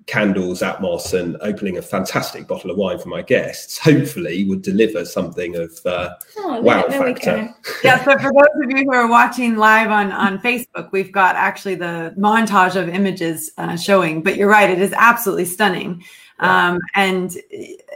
candles, 0.07 0.61
Atmos, 0.61 1.19
and 1.19 1.37
opening 1.41 1.77
a 1.77 1.83
fantastic 1.83 2.47
bottle 2.47 2.71
of 2.71 2.77
wine 2.77 2.99
for 2.99 3.09
my 3.09 3.23
guests, 3.23 3.79
hopefully 3.79 4.45
would 4.45 4.63
deliver 4.63 5.05
something 5.05 5.57
of 5.57 5.79
uh, 5.85 6.15
Oh, 6.39 6.61
wow 6.61 6.87
there 6.89 7.01
factor. 7.01 7.55
go. 7.63 7.73
yeah. 7.85 8.03
So 8.05 8.17
for 8.19 8.33
those 8.33 8.65
of 8.65 8.71
you 8.71 8.85
who 8.85 8.93
are 8.93 9.09
watching 9.09 9.57
live 9.57 9.91
on 9.91 10.13
on 10.13 10.39
Facebook, 10.39 10.91
we've 10.93 11.13
got 11.13 11.37
actually 11.37 11.75
the 11.75 12.15
montage 12.19 12.77
of 12.77 12.89
images 12.89 13.51
uh, 13.59 13.77
showing. 13.77 14.23
But 14.23 14.37
you're 14.37 14.49
right; 14.49 14.71
it 14.71 14.81
is 14.81 14.93
absolutely 14.95 15.45
stunning, 15.45 16.03
um, 16.39 16.79
and, 16.95 17.37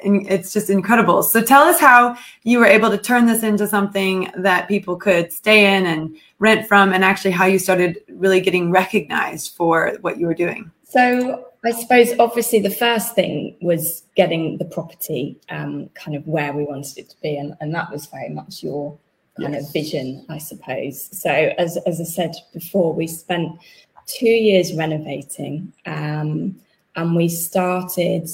and 0.05 0.27
it's 0.29 0.53
just 0.53 0.69
incredible. 0.71 1.23
So 1.23 1.43
tell 1.43 1.63
us 1.63 1.81
how 1.81 2.17
you 2.43 2.59
were 2.59 2.67
able 2.67 2.91
to 2.91 2.99
turn 2.99 3.27
this 3.27 3.43
into 3.43 3.67
something 3.67 4.31
that 4.37 4.69
people 4.69 4.97
could 4.97 5.33
stay 5.33 5.75
in 5.75 5.87
and 5.87 6.17
rent 6.39 6.69
from, 6.69 6.93
and 6.93 7.03
actually 7.03 7.31
how 7.33 7.47
you 7.47 7.59
started 7.59 7.99
really 8.09 8.41
getting 8.41 8.71
recognized 8.71 9.57
for 9.57 9.97
what 10.03 10.19
you 10.19 10.27
were 10.27 10.35
doing. 10.35 10.71
So 10.85 11.48
I 11.65 11.73
suppose 11.73 12.17
obviously 12.19 12.61
the 12.61 12.71
first 12.71 13.15
thing 13.15 13.57
was 13.61 14.05
getting 14.15 14.59
the 14.59 14.65
property 14.65 15.37
um, 15.49 15.89
kind 15.95 16.17
of 16.17 16.27
where 16.27 16.53
we 16.53 16.65
wanted 16.65 16.99
it 16.99 17.11
to 17.11 17.17
be, 17.21 17.37
and, 17.37 17.55
and 17.61 17.75
that 17.75 17.91
was 17.91 18.07
very 18.07 18.29
much 18.29 18.63
your 18.63 18.97
kind 19.41 19.55
Yes. 19.55 19.67
of 19.67 19.73
vision, 19.73 20.25
I 20.29 20.39
suppose. 20.39 21.09
So 21.17 21.31
as 21.31 21.77
as 21.79 22.01
I 22.01 22.05
said 22.05 22.35
before, 22.53 22.93
we 22.93 23.07
spent 23.07 23.59
two 24.07 24.27
years 24.29 24.75
renovating, 24.75 25.73
um, 25.87 26.57
and 26.97 27.17
we 27.17 27.29
started 27.29 28.29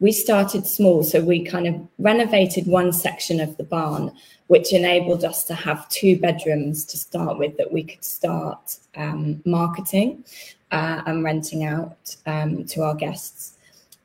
we 0.00 0.10
started 0.12 0.66
small. 0.66 1.04
So 1.04 1.20
we 1.20 1.44
kind 1.44 1.66
of 1.68 1.74
renovated 1.98 2.66
one 2.66 2.92
section 2.92 3.38
of 3.40 3.56
the 3.56 3.64
barn, 3.64 4.10
which 4.48 4.72
enabled 4.72 5.24
us 5.24 5.44
to 5.44 5.54
have 5.54 5.88
two 5.90 6.18
bedrooms 6.18 6.84
to 6.86 6.96
start 6.96 7.38
with 7.38 7.56
that 7.58 7.72
we 7.72 7.84
could 7.84 8.04
start 8.04 8.78
um, 8.96 9.40
marketing. 9.44 10.24
Uh, 10.72 11.02
and 11.06 11.22
renting 11.22 11.64
out 11.64 12.16
um, 12.26 12.64
to 12.64 12.82
our 12.82 12.94
guests. 12.94 13.54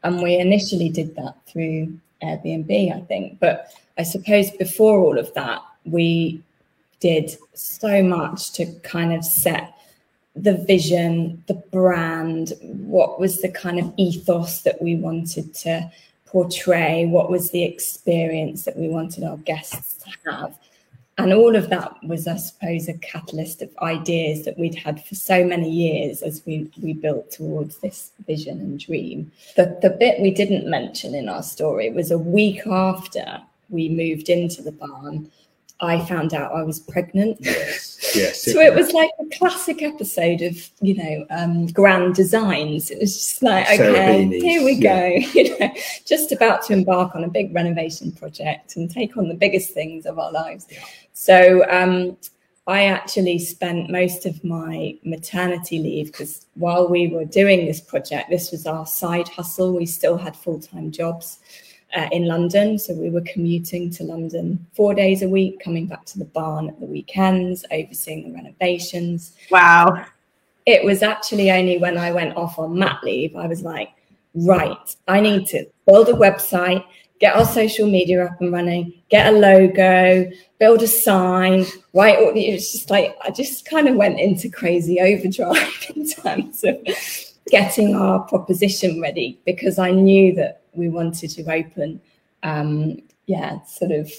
And 0.03 0.21
we 0.21 0.35
initially 0.35 0.89
did 0.89 1.15
that 1.15 1.35
through 1.47 1.97
Airbnb, 2.21 2.95
I 2.95 2.99
think. 3.05 3.39
But 3.39 3.73
I 3.97 4.03
suppose 4.03 4.51
before 4.51 4.99
all 4.99 5.17
of 5.17 5.33
that, 5.33 5.61
we 5.85 6.43
did 6.99 7.35
so 7.53 8.03
much 8.03 8.51
to 8.53 8.65
kind 8.81 9.13
of 9.13 9.23
set 9.23 9.73
the 10.35 10.57
vision, 10.65 11.43
the 11.47 11.55
brand, 11.55 12.53
what 12.61 13.19
was 13.19 13.41
the 13.41 13.49
kind 13.49 13.79
of 13.79 13.91
ethos 13.97 14.61
that 14.61 14.81
we 14.81 14.95
wanted 14.95 15.53
to 15.55 15.89
portray, 16.25 17.05
what 17.05 17.31
was 17.31 17.51
the 17.51 17.63
experience 17.63 18.65
that 18.65 18.77
we 18.77 18.87
wanted 18.87 19.23
our 19.23 19.37
guests 19.37 19.95
to 20.03 20.31
have. 20.31 20.55
And 21.19 21.33
all 21.33 21.55
of 21.55 21.69
that 21.69 21.95
was, 22.03 22.27
I 22.27 22.35
suppose, 22.35 22.87
a 22.87 22.93
catalyst 22.93 23.63
of 23.63 23.75
ideas 23.79 24.45
that 24.45 24.57
we'd 24.57 24.75
had 24.75 25.03
for 25.03 25.15
so 25.15 25.43
many 25.43 25.69
years 25.69 26.21
as 26.21 26.43
we, 26.45 26.69
we 26.79 26.93
built 26.93 27.31
towards 27.31 27.79
this 27.79 28.11
vision 28.27 28.59
and 28.59 28.79
dream. 28.79 29.31
The, 29.55 29.79
the 29.81 29.89
bit 29.89 30.21
we 30.21 30.29
didn't 30.29 30.69
mention 30.69 31.15
in 31.15 31.27
our 31.27 31.41
story 31.41 31.89
was 31.89 32.11
a 32.11 32.19
week 32.19 32.67
after 32.67 33.41
we 33.69 33.89
moved 33.89 34.29
into 34.29 34.61
the 34.61 34.71
barn, 34.71 35.31
I 35.79 36.03
found 36.05 36.33
out 36.33 36.53
I 36.53 36.63
was 36.63 36.79
pregnant. 36.79 37.37
Yes, 37.39 38.15
yes. 38.15 38.43
so 38.53 38.59
it 38.59 38.73
was 38.73 38.93
like 38.93 39.11
a 39.19 39.37
classic 39.37 39.83
episode 39.83 40.41
of, 40.41 40.57
you 40.81 40.95
know, 40.95 41.25
um, 41.29 41.67
grand 41.67 42.15
designs. 42.15 42.89
It 42.89 42.99
was 42.99 43.13
just 43.13 43.43
like, 43.43 43.67
okay, 43.67 44.27
here 44.39 44.63
we 44.63 44.79
go. 44.79 45.17
You 45.37 45.57
know, 45.59 45.71
just 46.05 46.31
about 46.31 46.63
to 46.63 46.73
embark 46.73 47.15
on 47.15 47.23
a 47.23 47.27
big 47.27 47.53
renovation 47.53 48.11
project 48.11 48.75
and 48.75 48.89
take 48.89 49.17
on 49.17 49.27
the 49.27 49.35
biggest 49.35 49.71
things 49.71 50.05
of 50.05 50.17
our 50.17 50.31
lives. 50.31 50.65
Yeah. 50.71 50.79
So 51.13 51.69
um, 51.69 52.17
I 52.65 52.85
actually 52.85 53.37
spent 53.37 53.91
most 53.91 54.25
of 54.25 54.43
my 54.43 54.97
maternity 55.03 55.79
leave 55.79 56.07
because 56.07 56.47
while 56.55 56.87
we 56.87 57.07
were 57.07 57.25
doing 57.25 57.65
this 57.65 57.81
project, 57.81 58.31
this 58.31 58.51
was 58.51 58.65
our 58.65 58.87
side 58.87 59.27
hustle. 59.27 59.75
We 59.75 59.85
still 59.85 60.17
had 60.17 60.35
full 60.35 60.59
time 60.59 60.91
jobs 60.91 61.39
uh, 61.95 62.07
in 62.11 62.25
London. 62.25 62.77
So 62.77 62.93
we 62.93 63.09
were 63.09 63.21
commuting 63.21 63.89
to 63.91 64.03
London 64.03 64.65
four 64.73 64.93
days 64.93 65.21
a 65.21 65.29
week, 65.29 65.59
coming 65.59 65.87
back 65.87 66.05
to 66.05 66.19
the 66.19 66.25
barn 66.25 66.69
at 66.69 66.79
the 66.79 66.85
weekends, 66.85 67.65
overseeing 67.71 68.29
the 68.29 68.35
renovations. 68.35 69.33
Wow. 69.51 70.05
It 70.65 70.83
was 70.83 71.01
actually 71.01 71.51
only 71.51 71.77
when 71.77 71.97
I 71.97 72.11
went 72.11 72.35
off 72.35 72.59
on 72.59 72.77
mat 72.77 72.99
leave, 73.03 73.35
I 73.35 73.47
was 73.47 73.61
like, 73.63 73.89
right, 74.35 74.95
I 75.07 75.21
need 75.21 75.47
to 75.47 75.65
build 75.85 76.09
a 76.09 76.13
website, 76.13 76.83
get 77.19 77.35
our 77.35 77.45
social 77.45 77.89
media 77.89 78.25
up 78.25 78.41
and 78.41 78.51
running, 78.51 78.93
get 79.09 79.33
a 79.33 79.37
logo, 79.37 80.29
build 80.59 80.81
a 80.81 80.87
sign, 80.87 81.65
write. 81.93 82.17
all 82.19 82.33
the, 82.33 82.45
It's 82.45 82.73
just 82.73 82.89
like, 82.89 83.15
I 83.23 83.31
just 83.31 83.65
kind 83.65 83.87
of 83.87 83.95
went 83.95 84.19
into 84.19 84.49
crazy 84.49 84.99
overdrive 84.99 85.85
in 85.95 86.07
terms 86.07 86.63
of 86.63 86.77
getting 87.49 87.95
our 87.95 88.19
proposition 88.19 89.01
ready 89.01 89.39
because 89.45 89.79
I 89.79 89.91
knew 89.91 90.35
that 90.35 90.61
we 90.77 90.89
wanted 90.89 91.29
to 91.31 91.51
open, 91.51 91.99
um, 92.43 93.01
yeah, 93.25 93.61
sort 93.63 93.91
of 93.91 94.11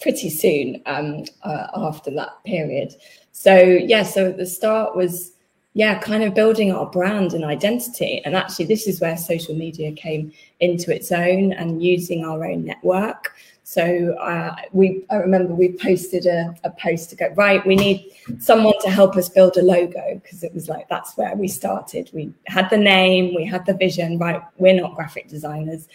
pretty 0.00 0.30
soon 0.30 0.80
um, 0.86 1.24
uh, 1.42 1.66
after 1.74 2.10
that 2.12 2.42
period. 2.44 2.94
So 3.32 3.56
yeah, 3.56 4.02
so 4.02 4.26
at 4.26 4.36
the 4.36 4.46
start 4.46 4.96
was 4.96 5.32
yeah, 5.74 5.98
kind 6.00 6.24
of 6.24 6.34
building 6.34 6.72
our 6.72 6.86
brand 6.86 7.32
and 7.32 7.44
identity. 7.44 8.20
And 8.24 8.34
actually, 8.34 8.64
this 8.64 8.88
is 8.88 9.00
where 9.00 9.16
social 9.16 9.54
media 9.54 9.92
came 9.92 10.32
into 10.58 10.94
its 10.94 11.12
own 11.12 11.52
and 11.52 11.82
using 11.82 12.24
our 12.24 12.44
own 12.44 12.64
network. 12.64 13.36
So 13.70 14.14
uh, 14.14 14.56
we, 14.72 15.04
I 15.10 15.14
remember 15.18 15.54
we 15.54 15.76
posted 15.80 16.26
a, 16.26 16.52
a 16.64 16.70
post 16.70 17.08
to 17.10 17.14
go 17.14 17.28
right. 17.36 17.64
We 17.64 17.76
need 17.76 18.10
someone 18.40 18.74
to 18.80 18.90
help 18.90 19.14
us 19.16 19.28
build 19.28 19.56
a 19.58 19.62
logo 19.62 20.20
because 20.20 20.42
it 20.42 20.52
was 20.52 20.68
like 20.68 20.88
that's 20.88 21.16
where 21.16 21.36
we 21.36 21.46
started. 21.46 22.10
We 22.12 22.32
had 22.48 22.68
the 22.68 22.76
name, 22.76 23.32
we 23.32 23.44
had 23.44 23.64
the 23.66 23.74
vision. 23.74 24.18
Right, 24.18 24.42
we're 24.58 24.74
not 24.74 24.96
graphic 24.96 25.28
designers. 25.28 25.86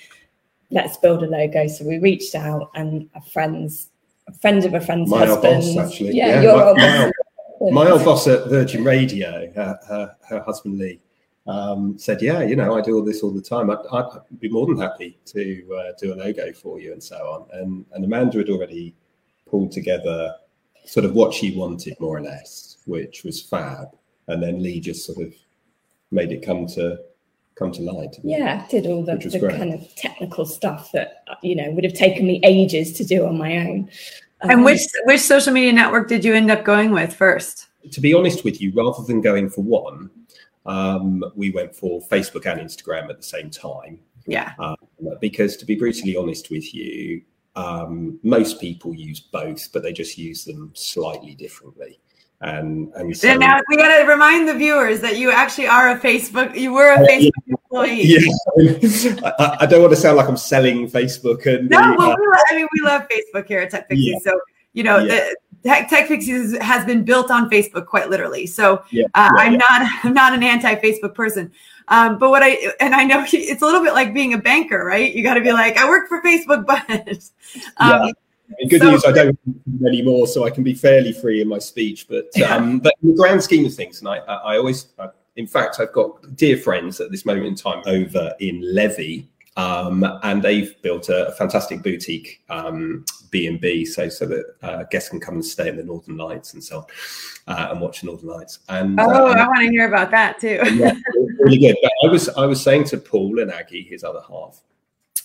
Let's 0.72 0.96
build 0.96 1.22
a 1.24 1.28
logo. 1.28 1.68
So 1.68 1.84
we 1.84 1.98
reached 1.98 2.34
out, 2.34 2.72
and 2.76 3.10
a 3.14 3.20
friend's 3.22 3.90
a 4.30 4.34
friend 4.36 4.64
of 4.64 4.74
a 4.74 4.80
friend's 4.80 5.12
my 5.12 5.26
husband. 5.26 5.76
boss, 5.76 5.78
actually. 5.92 6.16
Yeah, 6.16 6.28
Yeah, 6.28 6.42
your 6.44 6.56
my- 6.56 6.64
old 6.64 6.78
boss. 6.78 7.12
My 7.72 7.90
old 7.90 8.06
boss 8.06 8.28
at 8.28 8.48
Virgin 8.48 8.84
Radio, 8.86 9.52
her, 9.56 9.80
her, 9.88 10.16
her 10.30 10.42
husband 10.44 10.78
Lee, 10.78 11.00
um, 11.48 11.98
said, 11.98 12.22
"Yeah, 12.22 12.42
you 12.44 12.56
know, 12.56 12.76
I 12.76 12.82
do 12.82 12.96
all 12.96 13.04
this 13.04 13.22
all 13.22 13.32
the 13.32 13.42
time. 13.42 13.70
I'd, 13.70 13.78
I'd 13.92 14.40
be 14.40 14.50
more 14.50 14.66
than 14.66 14.78
happy 14.78 15.18
to 15.26 15.78
uh, 15.78 15.92
do 16.00 16.14
a 16.14 16.16
logo 16.16 16.52
for 16.54 16.80
you 16.80 16.92
and 16.94 17.04
so 17.04 17.18
on." 17.18 17.60
And 17.60 17.86
and 17.94 18.04
Amanda 18.04 18.38
had 18.40 18.50
already 18.50 18.96
pulled 19.50 19.72
together 19.72 20.36
sort 20.86 21.06
of 21.06 21.14
what 21.14 21.34
she 21.34 21.56
wanted, 21.56 22.00
more 22.00 22.18
or 22.18 22.22
less, 22.22 22.78
which 22.86 23.24
was 23.24 23.42
fab. 23.42 23.90
And 24.28 24.42
then 24.42 24.62
Lee 24.62 24.80
just 24.80 25.06
sort 25.06 25.20
of 25.20 25.34
made 26.12 26.32
it 26.32 26.46
come 26.46 26.66
to 26.68 27.00
come 27.56 27.72
to 27.72 27.82
light. 27.82 28.18
Yeah, 28.24 28.66
did 28.70 28.88
all 28.88 29.04
the, 29.04 29.16
the 29.16 29.40
kind 29.40 29.74
of 29.74 29.96
technical 29.96 30.46
stuff 30.46 30.92
that 30.94 31.26
you 31.44 31.56
know 31.56 31.70
would 31.72 31.84
have 31.84 31.94
taken 31.94 32.26
me 32.26 32.42
ages 32.44 32.94
to 32.94 33.04
do 33.04 33.26
on 33.26 33.38
my 33.38 33.58
own. 33.58 33.90
And 34.42 34.52
Um, 34.52 34.64
which 34.64 34.82
which 35.06 35.22
social 35.22 35.54
media 35.54 35.74
network 35.74 36.08
did 36.10 36.26
you 36.26 36.34
end 36.34 36.50
up 36.50 36.64
going 36.64 36.92
with 36.92 37.14
first? 37.14 37.68
to 37.92 38.02
be 38.02 38.16
honest 38.16 38.44
with 38.44 38.60
you, 38.62 38.72
rather 38.74 39.04
than 39.04 39.22
going 39.22 39.48
for 39.50 39.62
one, 39.62 40.10
um, 40.66 41.24
we 41.36 41.52
went 41.52 41.76
for 41.76 42.02
Facebook 42.02 42.46
and 42.52 42.60
Instagram 42.60 43.10
at 43.10 43.18
the 43.18 43.24
same 43.24 43.50
time. 43.50 44.00
Yeah. 44.28 44.54
Um, 44.60 44.76
because 45.22 45.56
to 45.58 45.66
be 45.66 45.76
brutally 45.76 46.16
honest 46.16 46.50
with 46.50 46.74
you, 46.74 47.22
um, 47.56 48.20
most 48.24 48.60
people 48.60 48.94
use 48.94 49.20
both, 49.20 49.72
but 49.72 49.84
they 49.84 49.94
just 49.94 50.18
use 50.18 50.44
them 50.44 50.72
slightly 50.76 51.36
differently. 51.36 52.00
And 52.42 52.92
and 52.96 53.16
so 53.16 53.30
And 53.30 53.40
now 53.40 53.60
we 53.70 53.78
got 53.78 53.98
to 53.98 54.04
remind 54.08 54.48
the 54.50 54.54
viewers 54.56 55.00
that 55.02 55.18
you 55.18 55.32
actually 55.32 55.68
are 55.68 55.92
a 55.92 56.00
Facebook. 56.00 56.58
You 56.58 56.74
were 56.74 56.92
a 56.92 57.02
Uh, 57.02 57.08
Facebook 57.08 57.32
employee. 57.48 58.02
yeah, 58.04 59.32
I, 59.40 59.58
I 59.62 59.66
don't 59.66 59.82
want 59.82 59.94
to 59.94 60.00
sound 60.00 60.18
like 60.18 60.28
I'm 60.28 60.36
selling 60.38 60.90
Facebook 60.90 61.46
and 61.46 61.70
No, 61.70 61.80
the, 61.92 61.96
well, 61.98 62.12
uh, 62.12 62.16
we 62.20 62.28
love, 62.28 62.42
I 62.50 62.56
mean, 62.56 62.68
we 62.74 62.82
love 62.82 63.08
Facebook 63.08 63.48
here 63.48 63.60
at 63.60 63.72
TechPixies. 63.72 63.88
Yeah. 63.92 64.18
So, 64.24 64.40
you 64.74 64.84
know, 64.84 64.98
Yeah. 64.98 65.16
the 65.16 65.36
Tech, 65.66 65.90
TechPixies 65.90 66.62
has 66.62 66.86
been 66.86 67.04
built 67.04 67.32
on 67.32 67.50
Facebook 67.50 67.88
quite 67.88 68.10
literally. 68.10 68.46
So, 68.46 68.84
Yeah. 68.92 69.06
uh, 69.16 69.30
Yeah, 69.36 69.42
I'm 69.44 69.52
yeah. 69.54 69.58
not, 69.70 69.92
I'm 70.04 70.14
not 70.14 70.34
an 70.34 70.44
anti-Facebook 70.44 71.16
person. 71.16 71.52
Um, 71.88 72.18
but 72.18 72.30
what 72.30 72.44
I, 72.44 72.72
and 72.80 72.94
I 72.96 73.04
know 73.04 73.26
it's 73.34 73.62
a 73.62 73.66
little 73.66 73.84
bit 73.84 73.94
like 73.94 74.14
being 74.14 74.34
a 74.34 74.38
banker, 74.38 74.84
right? 74.86 75.14
You 75.14 75.24
got 75.24 75.36
to 75.36 75.42
be 75.42 75.52
like, 75.52 75.78
I 75.78 75.88
work 75.90 76.08
for 76.08 76.22
Facebook, 76.22 76.66
but, 76.66 76.90
um, 77.78 78.14
And 78.60 78.70
good 78.70 78.82
So- 78.82 78.92
news, 78.92 79.06
I 79.06 79.12
don't 79.12 79.40
anymore, 79.86 80.28
so 80.28 80.46
I 80.46 80.52
can 80.52 80.64
be 80.64 80.74
fairly 80.76 81.14
free 81.14 81.42
in 81.42 81.48
my 81.48 81.58
speech. 81.60 82.08
But 82.08 82.26
um, 82.44 82.80
but 82.80 82.94
in 83.02 83.10
the 83.10 83.16
grand 83.16 83.42
scheme 83.42 83.66
of 83.66 83.74
things, 83.74 84.00
and 84.00 84.08
I, 84.08 84.18
I, 84.20 84.36
I 84.54 84.58
always, 84.58 84.88
I, 85.00 85.10
in 85.36 85.48
fact, 85.48 85.80
I've 85.80 85.92
got 85.94 86.36
dear 86.36 86.56
friends 86.58 87.02
at 87.02 87.10
this 87.12 87.26
moment 87.26 87.48
in 87.48 87.56
time 87.56 87.82
over 87.88 88.34
in 88.40 88.62
Levi, 88.64 89.24
um, 89.58 90.06
and 90.22 90.44
they've 90.44 90.80
built 90.84 91.10
a, 91.10 91.34
fantastic 91.40 91.82
boutique 91.82 92.42
um, 92.50 93.04
B 93.36 93.48
and 93.48 93.60
B, 93.60 93.84
so 93.84 94.08
so 94.08 94.26
that 94.28 94.46
uh, 94.62 94.84
guests 94.86 95.10
can 95.10 95.20
come 95.20 95.34
and 95.34 95.46
stay 95.46 95.68
in 95.68 95.76
the 95.76 95.84
Northern 95.84 96.16
Lights 96.16 96.54
and 96.54 96.64
so 96.64 96.78
on, 96.78 96.86
uh, 97.54 97.68
and 97.72 97.82
watch 97.82 98.00
the 98.00 98.08
Northern 98.08 98.30
Lights. 98.30 98.60
And 98.70 98.98
oh, 98.98 99.04
uh, 99.04 99.34
I 99.34 99.46
want 99.46 99.60
to 99.60 99.70
hear 99.72 99.90
about 99.90 100.10
that 100.12 100.40
too. 100.40 100.62
yeah, 100.74 100.94
really 101.40 101.58
good. 101.58 101.76
But 101.84 101.92
I 102.06 102.08
was 102.08 102.30
I 102.30 102.46
was 102.46 102.64
saying 102.64 102.86
to 102.86 102.98
Paul 102.98 103.40
and 103.40 103.52
Aggie, 103.52 103.82
his 103.82 104.06
other 104.06 104.22
half, 104.26 104.62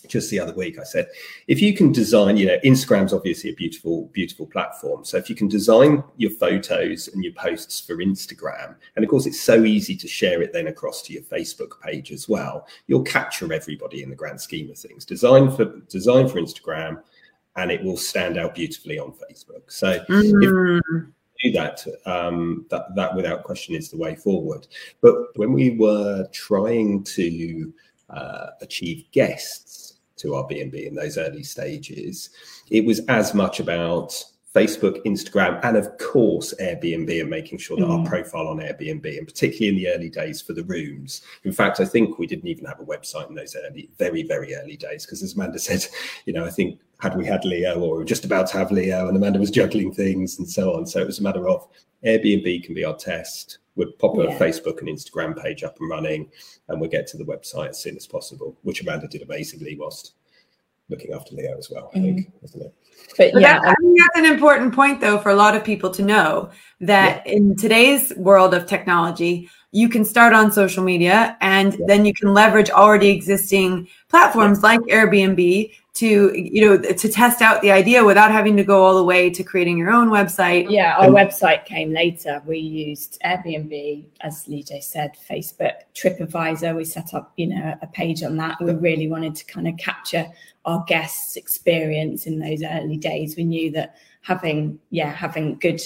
just 0.08 0.28
the 0.28 0.40
other 0.40 0.52
week, 0.54 0.76
I 0.76 0.82
said, 0.82 1.06
if 1.46 1.62
you 1.62 1.72
can 1.72 1.92
design, 1.92 2.36
you 2.36 2.46
know, 2.46 2.58
Instagram's 2.64 3.12
obviously 3.12 3.50
a 3.50 3.54
beautiful, 3.54 4.06
beautiful 4.12 4.46
platform. 4.46 5.04
So 5.04 5.18
if 5.18 5.30
you 5.30 5.36
can 5.36 5.46
design 5.46 6.02
your 6.16 6.32
photos 6.32 7.06
and 7.06 7.22
your 7.22 7.32
posts 7.34 7.80
for 7.80 7.94
Instagram, 7.98 8.74
and 8.96 9.04
of 9.04 9.08
course 9.08 9.26
it's 9.26 9.40
so 9.40 9.62
easy 9.62 9.96
to 9.96 10.08
share 10.08 10.42
it 10.42 10.52
then 10.52 10.66
across 10.66 11.02
to 11.02 11.12
your 11.12 11.22
Facebook 11.22 11.80
page 11.80 12.10
as 12.10 12.28
well, 12.28 12.66
you'll 12.88 13.04
capture 13.04 13.52
everybody 13.52 14.02
in 14.02 14.10
the 14.10 14.16
grand 14.16 14.40
scheme 14.40 14.68
of 14.68 14.78
things. 14.78 15.04
Design 15.04 15.48
for 15.48 15.66
design 15.88 16.28
for 16.28 16.40
Instagram, 16.40 17.00
and 17.60 17.70
it 17.70 17.82
will 17.84 17.96
stand 17.96 18.38
out 18.38 18.54
beautifully 18.54 18.98
on 18.98 19.12
Facebook. 19.12 19.62
So 19.68 20.02
Mm. 20.08 21.12
do 21.42 21.52
that, 21.52 21.86
um, 22.04 22.66
that 22.70 22.94
that 22.96 23.14
without 23.14 23.44
question 23.44 23.74
is 23.74 23.90
the 23.90 23.96
way 23.96 24.14
forward. 24.14 24.66
But 25.00 25.14
when 25.36 25.52
we 25.52 25.70
were 25.70 26.26
trying 26.32 27.02
to 27.04 27.72
uh, 28.10 28.46
achieve 28.60 29.04
guests 29.12 30.00
to 30.16 30.34
our 30.34 30.46
B&B 30.46 30.86
in 30.86 30.94
those 30.94 31.16
early 31.16 31.42
stages, 31.42 32.30
it 32.70 32.84
was 32.84 33.00
as 33.08 33.32
much 33.34 33.60
about 33.60 34.22
Facebook, 34.54 35.00
Instagram, 35.04 35.60
and 35.62 35.76
of 35.76 35.96
course 35.98 36.52
Airbnb, 36.60 37.20
and 37.20 37.30
making 37.30 37.58
sure 37.58 37.76
that 37.76 37.84
our 37.86 38.00
Mm. 38.00 38.06
profile 38.06 38.48
on 38.48 38.58
Airbnb, 38.58 39.16
and 39.18 39.26
particularly 39.26 39.68
in 39.68 39.76
the 39.76 39.88
early 39.88 40.10
days 40.10 40.40
for 40.40 40.54
the 40.54 40.64
rooms. 40.64 41.22
In 41.44 41.52
fact, 41.52 41.78
I 41.78 41.84
think 41.84 42.18
we 42.18 42.26
didn't 42.26 42.48
even 42.48 42.64
have 42.64 42.80
a 42.80 42.84
website 42.84 43.28
in 43.28 43.36
those 43.36 43.54
early, 43.54 43.90
very, 43.98 44.24
very 44.24 44.54
early 44.56 44.76
days. 44.76 45.06
Because 45.06 45.22
as 45.22 45.34
Amanda 45.34 45.58
said, 45.68 45.86
you 46.26 46.32
know, 46.32 46.44
I 46.44 46.50
think 46.50 46.80
had 46.98 47.16
we 47.16 47.24
had 47.24 47.44
Leo, 47.44 47.78
or 47.80 47.92
we 47.92 47.98
were 47.98 48.04
just 48.04 48.24
about 48.24 48.48
to 48.48 48.58
have 48.58 48.72
Leo, 48.72 49.06
and 49.06 49.16
Amanda 49.16 49.38
was 49.38 49.50
juggling 49.52 49.92
things 49.92 50.38
and 50.38 50.48
so 50.48 50.74
on. 50.74 50.84
So 50.86 51.00
it 51.00 51.06
was 51.06 51.20
a 51.20 51.22
matter 51.22 51.48
of 51.48 51.66
Airbnb 52.04 52.64
can 52.64 52.74
be 52.74 52.84
our 52.84 52.96
test. 52.96 53.58
We'll 53.76 53.92
pop 53.92 54.16
a 54.18 54.26
Facebook 54.36 54.80
and 54.80 54.88
Instagram 54.88 55.40
page 55.40 55.62
up 55.62 55.78
and 55.80 55.88
running, 55.88 56.28
and 56.68 56.80
we'll 56.80 56.90
get 56.90 57.06
to 57.08 57.16
the 57.16 57.24
website 57.24 57.68
as 57.70 57.80
soon 57.80 57.96
as 57.96 58.06
possible, 58.06 58.58
which 58.62 58.82
Amanda 58.82 59.06
did 59.06 59.22
amazingly 59.22 59.76
whilst 59.78 60.14
looking 60.88 61.12
after 61.14 61.36
Leo 61.36 61.56
as 61.56 61.70
well. 61.70 61.90
I 61.94 62.00
think, 62.00 62.32
wasn't 62.42 62.64
it? 62.64 62.74
But 63.16 63.32
But 63.32 63.42
yeah, 63.42 63.60
that, 63.60 63.68
I 63.68 63.74
think 63.74 63.98
that's 63.98 64.18
an 64.18 64.32
important 64.32 64.74
point, 64.74 65.00
though, 65.00 65.18
for 65.18 65.30
a 65.30 65.36
lot 65.36 65.56
of 65.56 65.64
people 65.64 65.90
to 65.90 66.02
know 66.02 66.50
that 66.80 67.26
in 67.26 67.56
today's 67.56 68.12
world 68.16 68.54
of 68.54 68.66
technology, 68.66 69.50
you 69.72 69.88
can 69.88 70.04
start 70.04 70.32
on 70.32 70.50
social 70.50 70.82
media 70.82 71.36
and 71.40 71.74
yeah. 71.74 71.86
then 71.86 72.04
you 72.04 72.12
can 72.12 72.34
leverage 72.34 72.70
already 72.70 73.10
existing 73.10 73.88
platforms 74.08 74.62
like 74.62 74.80
Airbnb 74.80 75.72
to 75.92 76.32
you 76.34 76.64
know 76.64 76.78
to 76.78 77.08
test 77.08 77.42
out 77.42 77.60
the 77.62 77.70
idea 77.70 78.04
without 78.04 78.30
having 78.30 78.56
to 78.56 78.64
go 78.64 78.84
all 78.84 78.96
the 78.96 79.04
way 79.04 79.28
to 79.28 79.42
creating 79.42 79.76
your 79.76 79.90
own 79.90 80.08
website. 80.08 80.70
Yeah, 80.70 80.96
our 80.96 81.08
website 81.08 81.64
came 81.64 81.92
later. 81.92 82.42
We 82.46 82.58
used 82.58 83.20
Airbnb, 83.24 84.04
as 84.20 84.46
Lee 84.46 84.64
said, 84.80 85.16
Facebook, 85.28 85.74
TripAdvisor. 85.94 86.76
We 86.76 86.84
set 86.84 87.12
up 87.12 87.32
you 87.36 87.48
know 87.48 87.76
a 87.82 87.86
page 87.86 88.22
on 88.22 88.36
that. 88.36 88.56
We 88.60 88.72
really 88.72 89.08
wanted 89.08 89.34
to 89.36 89.44
kind 89.46 89.66
of 89.66 89.76
capture 89.78 90.26
our 90.64 90.84
guests' 90.86 91.36
experience 91.36 92.26
in 92.26 92.38
those 92.38 92.62
early 92.62 92.96
days. 92.96 93.36
We 93.36 93.44
knew 93.44 93.70
that 93.72 93.96
having 94.22 94.78
yeah 94.90 95.12
having 95.12 95.58
good 95.58 95.80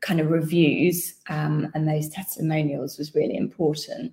kind 0.00 0.20
of 0.20 0.30
reviews 0.30 1.14
um, 1.28 1.70
and 1.74 1.88
those 1.88 2.08
testimonials 2.08 2.98
was 2.98 3.14
really 3.14 3.36
important. 3.36 4.12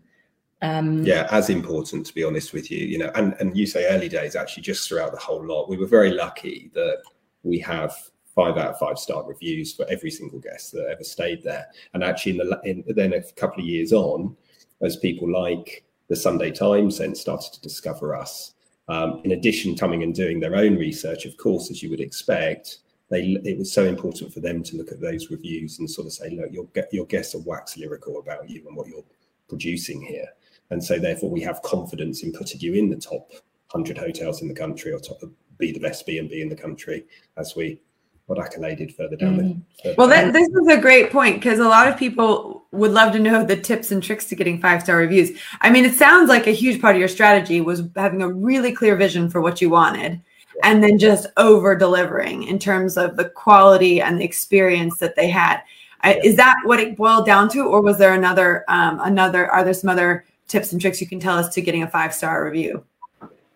Um, 0.62 1.04
yeah, 1.04 1.28
as 1.30 1.50
important 1.50 2.06
to 2.06 2.14
be 2.14 2.24
honest 2.24 2.54
with 2.54 2.72
you, 2.72 2.88
you 2.88 2.98
know, 2.98 3.12
and 3.16 3.36
and 3.40 3.56
you 3.56 3.68
say 3.68 3.86
early 3.88 4.08
days 4.08 4.36
actually 4.36 4.64
just 4.64 4.88
throughout 4.88 5.12
the 5.12 5.18
whole 5.18 5.46
lot. 5.46 5.70
We 5.70 5.78
were 5.78 5.88
very 5.88 6.12
lucky 6.12 6.72
that 6.74 7.00
we 7.44 7.60
have 7.60 7.94
five 8.34 8.58
out 8.58 8.72
of 8.72 8.80
five 8.80 8.98
star 8.98 9.28
reviews 9.28 9.74
for 9.74 9.86
every 9.90 10.10
single 10.10 10.40
guest 10.40 10.72
that 10.72 10.88
ever 10.90 11.04
stayed 11.04 11.44
there. 11.44 11.68
And 11.94 12.04
actually, 12.04 12.34
in 12.34 12.38
the 12.38 12.62
in, 12.64 12.84
then 12.88 13.14
a 13.14 13.24
couple 13.34 13.62
of 13.62 13.68
years 13.68 13.92
on, 13.92 14.36
as 14.82 14.96
people 14.96 15.30
like 15.30 15.84
the 16.08 16.16
Sunday 16.16 16.52
Times 16.52 16.98
then 16.98 17.16
started 17.16 17.54
to 17.54 17.62
discover 17.62 18.16
us, 18.16 18.54
um, 18.88 19.22
in 19.24 19.32
addition 19.32 19.76
coming 19.76 20.04
and 20.04 20.14
doing 20.14 20.40
their 20.40 20.56
own 20.56 20.76
research, 20.76 21.26
of 21.26 21.38
course, 21.38 21.72
as 21.72 21.84
you 21.84 21.90
would 21.90 22.02
expect, 22.02 22.80
they 23.14 23.38
it 23.46 23.58
was 23.58 23.72
so 23.72 23.86
important 23.86 24.34
for 24.34 24.40
them 24.40 24.64
to 24.64 24.76
look 24.76 24.92
at 24.92 25.00
those 25.00 25.30
reviews 25.30 25.80
and 25.80 25.90
sort 25.90 26.08
of 26.08 26.14
say, 26.14 26.32
look, 26.32 26.52
your 26.52 26.68
your 26.92 27.06
guests 27.06 27.36
are 27.36 27.42
wax 27.42 27.78
lyrical 27.78 28.20
about 28.20 28.50
you 28.50 28.64
and 28.68 28.76
what 28.76 28.88
you're 28.88 29.06
producing 29.48 30.02
here, 30.02 30.28
and 30.72 30.84
so 30.84 30.98
therefore 30.98 31.30
we 31.30 31.42
have 31.42 31.62
confidence 31.62 32.24
in 32.24 32.34
putting 32.34 32.60
you 32.60 32.74
in 32.74 32.90
the 32.90 32.96
top 32.96 33.32
hundred 33.68 33.98
hotels 33.98 34.42
in 34.42 34.48
the 34.48 34.54
country 34.54 34.92
or 34.92 35.00
top 35.00 35.22
be 35.60 35.72
the 35.72 35.80
best 35.80 36.06
B 36.06 36.18
and 36.18 36.30
B 36.30 36.42
in 36.42 36.50
the 36.50 36.56
country 36.56 37.06
as 37.38 37.56
we 37.56 37.80
got 38.28 38.38
accoladed 38.38 38.96
further 38.96 39.16
down 39.16 39.38
mm. 39.38 39.62
the, 39.84 39.96
well 39.98 40.08
that, 40.08 40.34
this 40.34 40.48
is 40.48 40.68
a 40.68 40.80
great 40.80 41.12
point 41.12 41.36
because 41.36 41.60
a 41.60 41.68
lot 41.68 41.88
of 41.88 41.98
people 41.98 42.66
would 42.72 42.92
love 42.92 43.12
to 43.14 43.20
know 43.20 43.44
the 43.44 43.56
tips 43.56 43.92
and 43.92 44.02
tricks 44.02 44.26
to 44.26 44.36
getting 44.36 44.60
five 44.60 44.82
star 44.82 44.98
reviews. 44.98 45.38
I 45.62 45.70
mean 45.70 45.86
it 45.86 45.94
sounds 45.94 46.30
like 46.30 46.48
a 46.48 46.52
huge 46.52 46.82
part 46.82 46.96
of 46.96 47.00
your 47.00 47.08
strategy 47.08 47.62
was 47.62 47.84
having 47.96 48.24
a 48.24 48.32
really 48.32 48.72
clear 48.72 48.96
vision 48.96 49.30
for 49.30 49.42
what 49.42 49.62
you 49.62 49.70
wanted 49.70 50.22
and 50.64 50.84
then 50.84 50.98
just 50.98 51.28
over 51.38 51.76
delivering 51.76 52.44
in 52.44 52.58
terms 52.58 52.98
of 52.98 53.18
the 53.18 53.30
quality 53.30 54.02
and 54.02 54.20
the 54.20 54.24
experience 54.24 54.98
that 54.98 55.16
they 55.16 55.30
had. 55.30 55.62
I, 56.02 56.16
is 56.24 56.36
that 56.38 56.56
what 56.64 56.80
it 56.80 56.98
boiled 56.98 57.26
down 57.26 57.50
to, 57.50 57.66
or 57.66 57.82
was 57.82 57.98
there 57.98 58.14
another 58.14 58.66
um, 58.68 59.00
another? 59.02 59.50
Are 59.50 59.64
there 59.64 59.74
some 59.74 59.90
other 59.90 60.26
tips 60.48 60.72
and 60.72 60.82
tricks 60.82 61.00
you 61.00 61.08
can 61.08 61.20
tell 61.20 61.38
us 61.38 61.54
to 61.54 61.62
getting 61.62 61.84
a 61.84 61.88
five 61.88 62.14
star 62.14 62.44
review? 62.44 62.84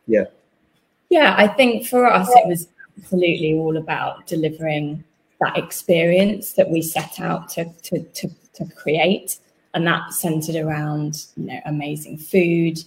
Yeah, 0.05 0.25
yeah. 1.09 1.35
I 1.37 1.47
think 1.47 1.87
for 1.87 2.05
us 2.05 2.29
it 2.29 2.47
was 2.47 2.67
absolutely 2.97 3.53
all 3.53 3.77
about 3.77 4.27
delivering 4.27 5.03
that 5.41 5.57
experience 5.57 6.53
that 6.53 6.69
we 6.69 6.81
set 6.81 7.19
out 7.19 7.49
to 7.49 7.65
to 7.83 8.03
to, 8.03 8.29
to 8.53 8.65
create, 8.75 9.39
and 9.73 9.85
that 9.87 10.13
centered 10.13 10.55
around 10.55 11.25
you 11.35 11.47
know 11.47 11.59
amazing 11.65 12.17
food, 12.17 12.81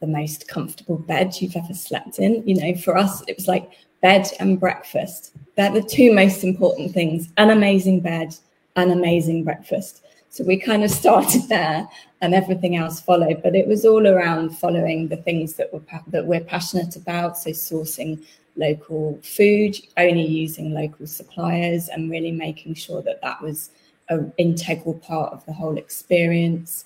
the 0.00 0.06
most 0.06 0.48
comfortable 0.48 0.96
bed 0.96 1.34
you've 1.40 1.56
ever 1.56 1.74
slept 1.74 2.18
in. 2.18 2.46
You 2.46 2.56
know, 2.56 2.74
for 2.74 2.96
us, 2.96 3.22
it 3.28 3.36
was 3.36 3.48
like 3.48 3.70
bed 4.00 4.28
and 4.40 4.58
breakfast. 4.58 5.32
They're 5.56 5.72
the 5.72 5.82
two 5.82 6.12
most 6.12 6.42
important 6.42 6.92
things 6.92 7.28
an 7.36 7.50
amazing 7.50 8.00
bed, 8.00 8.34
an 8.76 8.90
amazing 8.90 9.44
breakfast. 9.44 10.02
So 10.30 10.44
we 10.44 10.58
kind 10.58 10.84
of 10.84 10.90
started 11.02 11.48
there 11.48 11.88
and 12.20 12.34
everything 12.34 12.76
else 12.76 13.00
followed. 13.00 13.42
But 13.42 13.54
it 13.54 13.66
was 13.66 13.84
all 13.84 14.06
around 14.06 14.56
following 14.56 15.08
the 15.08 15.16
things 15.16 15.54
that 15.54 15.72
we're, 15.72 15.82
that 16.08 16.26
we're 16.26 16.40
passionate 16.40 16.96
about. 16.96 17.36
So 17.36 17.50
sourcing 17.50 18.24
local 18.56 19.18
food, 19.22 19.76
only 19.96 20.26
using 20.26 20.72
local 20.72 21.06
suppliers, 21.06 21.88
and 21.88 22.10
really 22.10 22.32
making 22.32 22.74
sure 22.74 23.02
that 23.02 23.22
that 23.22 23.40
was 23.40 23.70
an 24.08 24.32
integral 24.38 24.94
part 24.94 25.32
of 25.32 25.44
the 25.46 25.52
whole 25.52 25.78
experience 25.78 26.84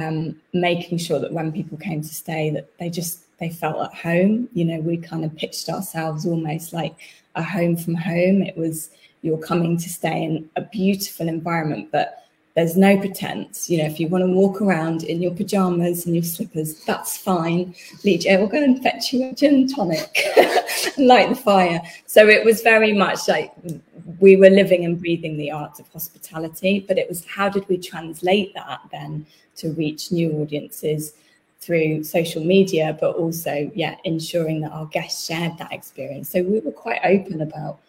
um, 0.00 0.40
making 0.52 0.98
sure 0.98 1.18
that 1.18 1.32
when 1.32 1.52
people 1.52 1.78
came 1.78 2.02
to 2.02 2.14
stay 2.14 2.50
that 2.50 2.76
they 2.78 2.90
just 2.90 3.20
they 3.38 3.50
felt 3.50 3.82
at 3.82 3.94
home 3.94 4.48
you 4.52 4.64
know 4.64 4.80
we 4.80 4.96
kind 4.96 5.24
of 5.24 5.34
pitched 5.36 5.68
ourselves 5.68 6.26
almost 6.26 6.72
like 6.72 6.94
a 7.36 7.42
home 7.42 7.76
from 7.76 7.94
home 7.94 8.42
it 8.42 8.56
was 8.56 8.90
you're 9.22 9.38
coming 9.38 9.76
to 9.76 9.88
stay 9.88 10.22
in 10.22 10.48
a 10.56 10.62
beautiful 10.62 11.28
environment 11.28 11.88
but 11.92 12.20
there's 12.54 12.76
no 12.76 12.98
pretense. 12.98 13.70
You 13.70 13.78
know, 13.78 13.84
if 13.84 14.00
you 14.00 14.08
want 14.08 14.22
to 14.24 14.30
walk 14.30 14.60
around 14.60 15.04
in 15.04 15.22
your 15.22 15.32
pajamas 15.32 16.04
and 16.04 16.14
your 16.14 16.24
slippers, 16.24 16.74
that's 16.84 17.16
fine. 17.16 17.74
Lee 18.04 18.20
will 18.26 18.48
go 18.48 18.62
and 18.62 18.82
fetch 18.82 19.12
you 19.12 19.30
a 19.30 19.34
gin 19.34 19.68
tonic 19.68 20.18
and 20.36 20.60
light 21.06 21.28
the 21.28 21.36
fire. 21.36 21.80
So 22.06 22.28
it 22.28 22.44
was 22.44 22.62
very 22.62 22.92
much 22.92 23.28
like 23.28 23.52
we 24.20 24.36
were 24.36 24.50
living 24.50 24.84
and 24.84 24.98
breathing 24.98 25.36
the 25.36 25.50
art 25.50 25.80
of 25.80 25.88
hospitality, 25.88 26.84
but 26.86 26.98
it 26.98 27.08
was 27.08 27.24
how 27.24 27.48
did 27.48 27.66
we 27.68 27.78
translate 27.78 28.54
that 28.54 28.80
then 28.92 29.26
to 29.56 29.72
reach 29.72 30.12
new 30.12 30.30
audiences 30.40 31.14
through 31.60 32.04
social 32.04 32.44
media, 32.44 32.96
but 33.00 33.16
also, 33.16 33.70
yeah, 33.74 33.96
ensuring 34.04 34.60
that 34.60 34.72
our 34.72 34.86
guests 34.86 35.26
shared 35.26 35.56
that 35.58 35.72
experience. 35.72 36.30
So 36.30 36.42
we 36.42 36.60
were 36.60 36.72
quite 36.72 37.00
open 37.04 37.42
about 37.42 37.80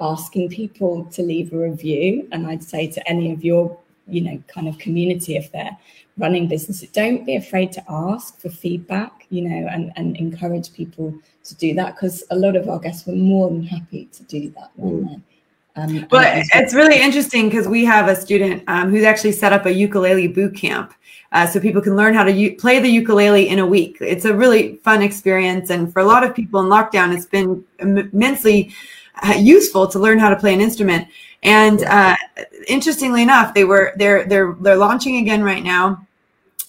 asking 0.00 0.50
people 0.50 1.04
to 1.06 1.22
leave 1.22 1.52
a 1.52 1.58
review. 1.58 2.28
And 2.32 2.46
I'd 2.46 2.64
say 2.64 2.86
to 2.88 3.08
any 3.08 3.32
of 3.32 3.44
your 3.44 3.78
you 4.06 4.20
know 4.20 4.42
kind 4.48 4.68
of 4.68 4.76
community 4.78 5.36
if 5.36 5.50
they're 5.52 5.76
running 6.18 6.46
businesses 6.46 6.90
don't 6.90 7.24
be 7.24 7.36
afraid 7.36 7.72
to 7.72 7.82
ask 7.88 8.38
for 8.38 8.50
feedback 8.50 9.26
you 9.30 9.48
know 9.48 9.66
and, 9.68 9.92
and 9.96 10.14
encourage 10.18 10.72
people 10.74 11.14
to 11.42 11.54
do 11.54 11.72
that 11.74 11.94
because 11.94 12.22
a 12.30 12.36
lot 12.36 12.54
of 12.54 12.68
our 12.68 12.78
guests 12.78 13.06
were 13.06 13.14
more 13.14 13.48
than 13.48 13.62
happy 13.62 14.06
to 14.12 14.22
do 14.24 14.50
that 14.50 14.70
mm. 14.78 15.22
Um, 15.76 16.06
but 16.08 16.44
it's 16.54 16.72
really 16.72 17.00
interesting 17.00 17.48
because 17.48 17.66
we 17.66 17.84
have 17.84 18.08
a 18.08 18.14
student 18.14 18.62
um, 18.68 18.90
who's 18.90 19.04
actually 19.04 19.32
set 19.32 19.52
up 19.52 19.66
a 19.66 19.72
ukulele 19.72 20.28
boot 20.28 20.54
camp 20.54 20.94
uh, 21.32 21.46
so 21.46 21.58
people 21.58 21.82
can 21.82 21.96
learn 21.96 22.14
how 22.14 22.22
to 22.22 22.30
u- 22.30 22.56
play 22.56 22.78
the 22.78 22.88
ukulele 22.88 23.48
in 23.48 23.58
a 23.58 23.66
week. 23.66 23.96
It's 24.00 24.24
a 24.24 24.32
really 24.32 24.76
fun 24.76 25.02
experience 25.02 25.70
and 25.70 25.92
for 25.92 26.00
a 26.00 26.04
lot 26.04 26.22
of 26.22 26.34
people 26.34 26.60
in 26.60 26.66
lockdown 26.66 27.12
it's 27.14 27.26
been 27.26 27.64
immensely 27.80 28.72
uh, 29.22 29.34
useful 29.36 29.86
to 29.88 29.98
learn 29.98 30.18
how 30.18 30.30
to 30.30 30.36
play 30.36 30.54
an 30.54 30.60
instrument. 30.60 31.08
And 31.42 31.82
uh, 31.84 32.16
interestingly 32.68 33.22
enough, 33.22 33.52
they 33.54 33.64
were 33.64 33.92
they're 33.96 34.24
they're 34.24 34.56
they're 34.60 34.76
launching 34.76 35.16
again 35.18 35.42
right 35.42 35.62
now, 35.62 36.06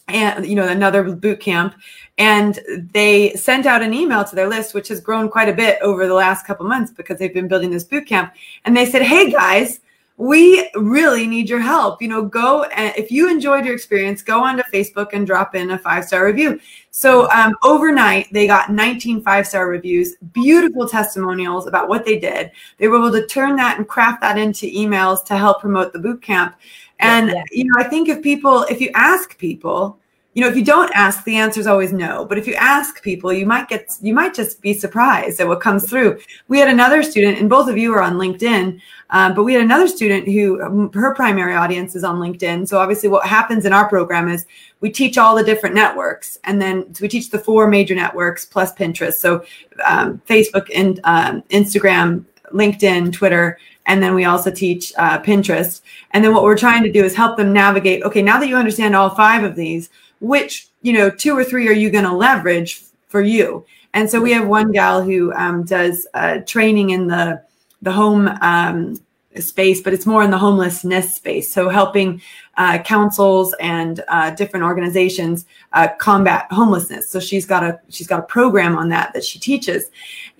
and 0.07 0.45
you 0.45 0.55
know 0.55 0.67
another 0.67 1.03
boot 1.15 1.39
camp, 1.39 1.75
and 2.17 2.59
they 2.93 3.31
sent 3.33 3.65
out 3.65 3.81
an 3.81 3.93
email 3.93 4.23
to 4.23 4.35
their 4.35 4.47
list, 4.47 4.73
which 4.73 4.87
has 4.89 4.99
grown 4.99 5.29
quite 5.29 5.49
a 5.49 5.53
bit 5.53 5.79
over 5.81 6.07
the 6.07 6.13
last 6.13 6.45
couple 6.45 6.65
months 6.67 6.91
because 6.91 7.17
they've 7.19 7.33
been 7.33 7.47
building 7.47 7.71
this 7.71 7.83
boot 7.83 8.05
camp, 8.07 8.33
and 8.65 8.75
they 8.75 8.85
said, 8.85 9.01
"Hey 9.01 9.31
guys." 9.31 9.79
we 10.17 10.69
really 10.75 11.27
need 11.27 11.49
your 11.49 11.59
help. 11.59 12.01
You 12.01 12.07
know, 12.07 12.23
go 12.23 12.63
and 12.63 12.95
if 12.95 13.11
you 13.11 13.29
enjoyed 13.29 13.65
your 13.65 13.73
experience, 13.73 14.21
go 14.21 14.43
onto 14.43 14.63
Facebook 14.73 15.09
and 15.11 15.27
drop 15.27 15.55
in 15.55 15.71
a 15.71 15.77
five 15.77 16.05
star 16.05 16.25
review. 16.25 16.59
So 16.91 17.29
um, 17.31 17.55
overnight, 17.63 18.27
they 18.31 18.47
got 18.47 18.71
19 18.71 19.21
five 19.21 19.45
star 19.45 19.67
reviews, 19.67 20.15
beautiful 20.31 20.87
testimonials 20.87 21.67
about 21.67 21.89
what 21.89 22.05
they 22.05 22.17
did. 22.17 22.51
They 22.77 22.87
were 22.87 22.97
able 22.97 23.11
to 23.11 23.27
turn 23.27 23.57
that 23.57 23.77
and 23.77 23.87
craft 23.87 24.21
that 24.21 24.37
into 24.37 24.67
emails 24.67 25.25
to 25.25 25.37
help 25.37 25.59
promote 25.59 25.91
the 25.91 25.99
boot 25.99 26.21
camp. 26.21 26.55
And 26.99 27.29
yeah. 27.29 27.43
you 27.51 27.65
know, 27.65 27.73
I 27.77 27.83
think 27.83 28.09
if 28.09 28.21
people, 28.21 28.63
if 28.63 28.79
you 28.81 28.89
ask 28.93 29.37
people, 29.37 29.99
you 30.35 30.41
know, 30.41 30.49
if 30.49 30.57
you 30.57 30.65
don't 30.65 30.91
ask, 30.93 31.23
the 31.23 31.37
answer 31.37 31.61
is 31.61 31.65
always 31.65 31.93
no. 31.93 32.25
But 32.25 32.37
if 32.37 32.45
you 32.45 32.55
ask 32.55 33.01
people, 33.01 33.31
you 33.31 33.45
might 33.45 33.69
get, 33.69 33.95
you 34.01 34.13
might 34.13 34.33
just 34.33 34.61
be 34.61 34.73
surprised 34.73 35.39
at 35.39 35.47
what 35.47 35.61
comes 35.61 35.89
through. 35.89 36.19
We 36.49 36.59
had 36.59 36.67
another 36.67 37.03
student, 37.03 37.39
and 37.39 37.49
both 37.49 37.69
of 37.69 37.77
you 37.77 37.93
are 37.93 38.01
on 38.01 38.15
LinkedIn, 38.15 38.81
um, 39.11 39.33
but 39.33 39.43
we 39.43 39.53
had 39.53 39.63
another 39.63 39.87
student 39.87 40.27
who 40.27 40.61
um, 40.61 40.91
her 40.91 41.15
primary 41.15 41.55
audience 41.55 41.95
is 41.95 42.03
on 42.03 42.17
LinkedIn. 42.17 42.67
So 42.67 42.77
obviously, 42.79 43.07
what 43.07 43.25
happens 43.25 43.65
in 43.65 43.71
our 43.71 43.87
program 43.87 44.27
is 44.27 44.45
we 44.81 44.91
teach 44.91 45.17
all 45.17 45.35
the 45.37 45.43
different 45.43 45.73
networks, 45.73 46.37
and 46.43 46.61
then 46.61 46.93
so 46.93 47.03
we 47.03 47.07
teach 47.07 47.29
the 47.29 47.39
four 47.39 47.69
major 47.69 47.95
networks 47.95 48.45
plus 48.45 48.73
Pinterest. 48.73 49.13
So 49.13 49.45
um, 49.85 50.21
Facebook 50.27 50.69
and 50.75 50.99
um, 51.05 51.43
Instagram, 51.43 52.25
LinkedIn, 52.51 53.13
Twitter, 53.13 53.57
and 53.87 54.01
then 54.01 54.15
we 54.15 54.25
also 54.25 54.51
teach 54.51 54.93
uh, 54.97 55.19
Pinterest. 55.21 55.81
And 56.11 56.23
then 56.23 56.33
what 56.33 56.43
we're 56.43 56.57
trying 56.57 56.83
to 56.83 56.91
do 56.91 57.03
is 57.03 57.15
help 57.15 57.37
them 57.37 57.53
navigate. 57.53 58.03
Okay, 58.03 58.21
now 58.21 58.39
that 58.39 58.47
you 58.47 58.57
understand 58.57 58.95
all 58.95 59.09
five 59.09 59.43
of 59.43 59.55
these 59.55 59.89
which 60.19 60.67
you 60.81 60.93
know 60.93 61.09
two 61.09 61.37
or 61.37 61.43
three 61.43 61.67
are 61.67 61.73
you 61.73 61.89
going 61.89 62.03
to 62.03 62.13
leverage 62.13 62.81
for 63.07 63.21
you 63.21 63.65
and 63.93 64.09
so 64.09 64.19
we 64.19 64.31
have 64.31 64.47
one 64.47 64.71
gal 64.71 65.01
who 65.01 65.33
um, 65.33 65.63
does 65.63 66.07
uh, 66.13 66.39
training 66.45 66.91
in 66.91 67.07
the 67.07 67.41
the 67.81 67.91
home 67.91 68.27
um, 68.41 68.97
space, 69.41 69.81
but 69.81 69.93
it's 69.93 70.05
more 70.05 70.23
in 70.23 70.31
the 70.31 70.37
homelessness 70.37 71.15
space. 71.15 71.51
So 71.51 71.69
helping 71.69 72.21
uh, 72.57 72.79
councils 72.79 73.53
and 73.59 74.03
uh, 74.07 74.31
different 74.31 74.65
organizations 74.65 75.45
uh, 75.73 75.89
combat 75.99 76.47
homelessness. 76.51 77.09
So 77.09 77.19
she's 77.19 77.45
got 77.45 77.63
a 77.63 77.79
she's 77.89 78.07
got 78.07 78.19
a 78.19 78.23
program 78.23 78.77
on 78.77 78.89
that 78.89 79.13
that 79.13 79.23
she 79.23 79.39
teaches. 79.39 79.89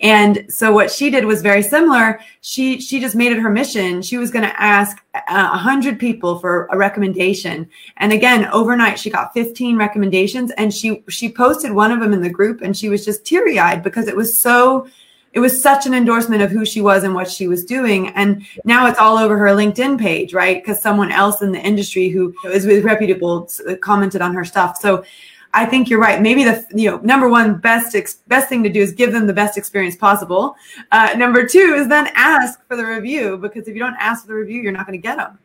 And 0.00 0.46
so 0.48 0.72
what 0.72 0.90
she 0.90 1.10
did 1.10 1.24
was 1.24 1.42
very 1.42 1.62
similar. 1.62 2.20
She 2.40 2.80
she 2.80 3.00
just 3.00 3.14
made 3.14 3.32
it 3.32 3.38
her 3.38 3.50
mission. 3.50 4.02
She 4.02 4.16
was 4.16 4.30
going 4.30 4.44
to 4.44 4.60
ask 4.60 5.02
uh, 5.14 5.20
a 5.28 5.58
hundred 5.58 5.98
people 5.98 6.38
for 6.38 6.66
a 6.70 6.76
recommendation. 6.76 7.68
And 7.98 8.12
again, 8.12 8.46
overnight 8.46 8.98
she 8.98 9.10
got 9.10 9.34
15 9.34 9.76
recommendations, 9.76 10.52
and 10.52 10.72
she 10.72 11.04
she 11.08 11.30
posted 11.30 11.72
one 11.72 11.92
of 11.92 12.00
them 12.00 12.12
in 12.12 12.22
the 12.22 12.30
group, 12.30 12.62
and 12.62 12.76
she 12.76 12.88
was 12.88 13.04
just 13.04 13.26
teary 13.26 13.58
eyed 13.58 13.82
because 13.82 14.08
it 14.08 14.16
was 14.16 14.38
so 14.38 14.88
it 15.36 15.40
was 15.40 15.60
such 15.60 15.84
an 15.84 15.92
endorsement 15.92 16.40
of 16.40 16.50
who 16.50 16.64
she 16.64 16.80
was 16.80 17.04
and 17.04 17.14
what 17.14 17.30
she 17.30 17.46
was 17.46 17.62
doing. 17.62 18.08
And 18.08 18.42
now 18.64 18.86
it's 18.86 18.98
all 18.98 19.18
over 19.18 19.36
her 19.36 19.48
LinkedIn 19.48 20.00
page, 20.00 20.32
right? 20.32 20.62
Because 20.62 20.80
someone 20.80 21.12
else 21.12 21.42
in 21.42 21.52
the 21.52 21.60
industry 21.60 22.08
who 22.08 22.34
is 22.46 22.66
reputable 22.82 23.46
commented 23.82 24.22
on 24.22 24.32
her 24.32 24.46
stuff. 24.46 24.78
So 24.78 25.04
I 25.52 25.66
think 25.66 25.90
you're 25.90 26.00
right. 26.00 26.22
Maybe 26.22 26.42
the 26.42 26.64
you 26.74 26.90
know 26.90 26.98
number 26.98 27.28
one 27.28 27.58
best 27.58 27.94
ex- 27.94 28.20
best 28.28 28.48
thing 28.48 28.62
to 28.62 28.70
do 28.70 28.80
is 28.80 28.92
give 28.92 29.12
them 29.12 29.26
the 29.26 29.34
best 29.34 29.58
experience 29.58 29.94
possible. 29.94 30.56
Uh, 30.90 31.12
number 31.18 31.46
two 31.46 31.74
is 31.76 31.86
then 31.86 32.08
ask 32.14 32.66
for 32.66 32.76
the 32.76 32.86
review 32.86 33.36
because 33.36 33.68
if 33.68 33.74
you 33.74 33.80
don't 33.80 33.96
ask 33.98 34.22
for 34.22 34.28
the 34.28 34.34
review, 34.34 34.62
you're 34.62 34.72
not 34.72 34.86
going 34.86 34.98
to 34.98 35.02
get 35.02 35.18
them. 35.18 35.38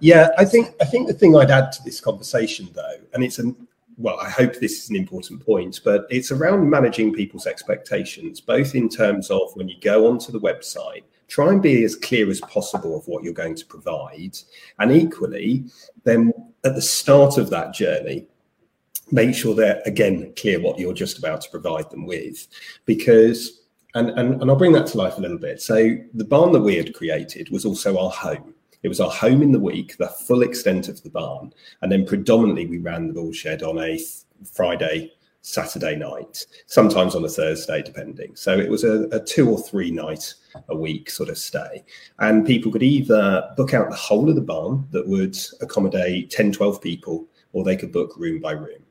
Yeah, 0.00 0.28
I 0.36 0.44
think 0.44 0.74
I 0.80 0.84
think 0.84 1.08
the 1.08 1.14
thing 1.14 1.34
I'd 1.34 1.50
add 1.50 1.72
to 1.72 1.82
this 1.84 2.00
conversation 2.00 2.68
though, 2.74 2.96
and 3.14 3.24
it's 3.24 3.38
an 3.38 3.67
well, 3.98 4.18
I 4.20 4.30
hope 4.30 4.54
this 4.54 4.84
is 4.84 4.90
an 4.90 4.96
important 4.96 5.44
point, 5.44 5.80
but 5.84 6.06
it's 6.08 6.30
around 6.30 6.70
managing 6.70 7.12
people's 7.12 7.48
expectations, 7.48 8.40
both 8.40 8.76
in 8.76 8.88
terms 8.88 9.28
of 9.28 9.50
when 9.54 9.68
you 9.68 9.74
go 9.80 10.06
onto 10.06 10.30
the 10.30 10.40
website, 10.40 11.02
try 11.26 11.48
and 11.48 11.60
be 11.60 11.82
as 11.82 11.96
clear 11.96 12.30
as 12.30 12.40
possible 12.42 12.96
of 12.96 13.06
what 13.08 13.24
you're 13.24 13.32
going 13.32 13.56
to 13.56 13.66
provide. 13.66 14.38
And 14.78 14.92
equally, 14.92 15.64
then 16.04 16.32
at 16.64 16.76
the 16.76 16.82
start 16.82 17.38
of 17.38 17.50
that 17.50 17.74
journey, 17.74 18.28
make 19.10 19.34
sure 19.34 19.54
they're 19.54 19.82
again 19.84 20.32
clear 20.36 20.60
what 20.60 20.78
you're 20.78 20.94
just 20.94 21.18
about 21.18 21.40
to 21.40 21.50
provide 21.50 21.90
them 21.90 22.06
with. 22.06 22.46
Because, 22.84 23.62
and, 23.96 24.10
and, 24.10 24.40
and 24.40 24.48
I'll 24.48 24.56
bring 24.56 24.72
that 24.72 24.86
to 24.88 24.98
life 24.98 25.18
a 25.18 25.20
little 25.20 25.38
bit. 25.38 25.60
So, 25.60 25.96
the 26.14 26.24
barn 26.24 26.52
that 26.52 26.60
we 26.60 26.76
had 26.76 26.94
created 26.94 27.50
was 27.50 27.64
also 27.64 27.98
our 27.98 28.10
home. 28.10 28.54
It 28.82 28.88
was 28.88 29.00
our 29.00 29.10
home 29.10 29.42
in 29.42 29.52
the 29.52 29.58
week, 29.58 29.96
the 29.96 30.08
full 30.08 30.42
extent 30.42 30.88
of 30.88 31.02
the 31.02 31.10
barn, 31.10 31.52
and 31.82 31.90
then 31.90 32.06
predominantly 32.06 32.66
we 32.66 32.78
ran 32.78 33.08
the 33.08 33.14
bull 33.14 33.32
shed 33.32 33.62
on 33.62 33.78
a 33.78 34.00
Friday, 34.52 35.12
Saturday 35.42 35.96
night, 35.96 36.46
sometimes 36.66 37.14
on 37.14 37.24
a 37.24 37.28
Thursday, 37.28 37.82
depending. 37.82 38.36
So 38.36 38.56
it 38.56 38.70
was 38.70 38.84
a, 38.84 39.08
a 39.10 39.20
two 39.20 39.50
or 39.50 39.58
three 39.58 39.90
night 39.90 40.34
a 40.68 40.76
week 40.76 41.10
sort 41.10 41.28
of 41.28 41.38
stay. 41.38 41.84
And 42.18 42.46
people 42.46 42.70
could 42.70 42.82
either 42.82 43.50
book 43.56 43.74
out 43.74 43.90
the 43.90 43.96
whole 43.96 44.28
of 44.28 44.36
the 44.36 44.42
barn 44.42 44.86
that 44.90 45.06
would 45.06 45.36
accommodate 45.60 46.30
10, 46.30 46.52
12 46.52 46.80
people, 46.80 47.26
or 47.52 47.64
they 47.64 47.76
could 47.76 47.92
book 47.92 48.14
room 48.16 48.40
by 48.40 48.52
room. 48.52 48.82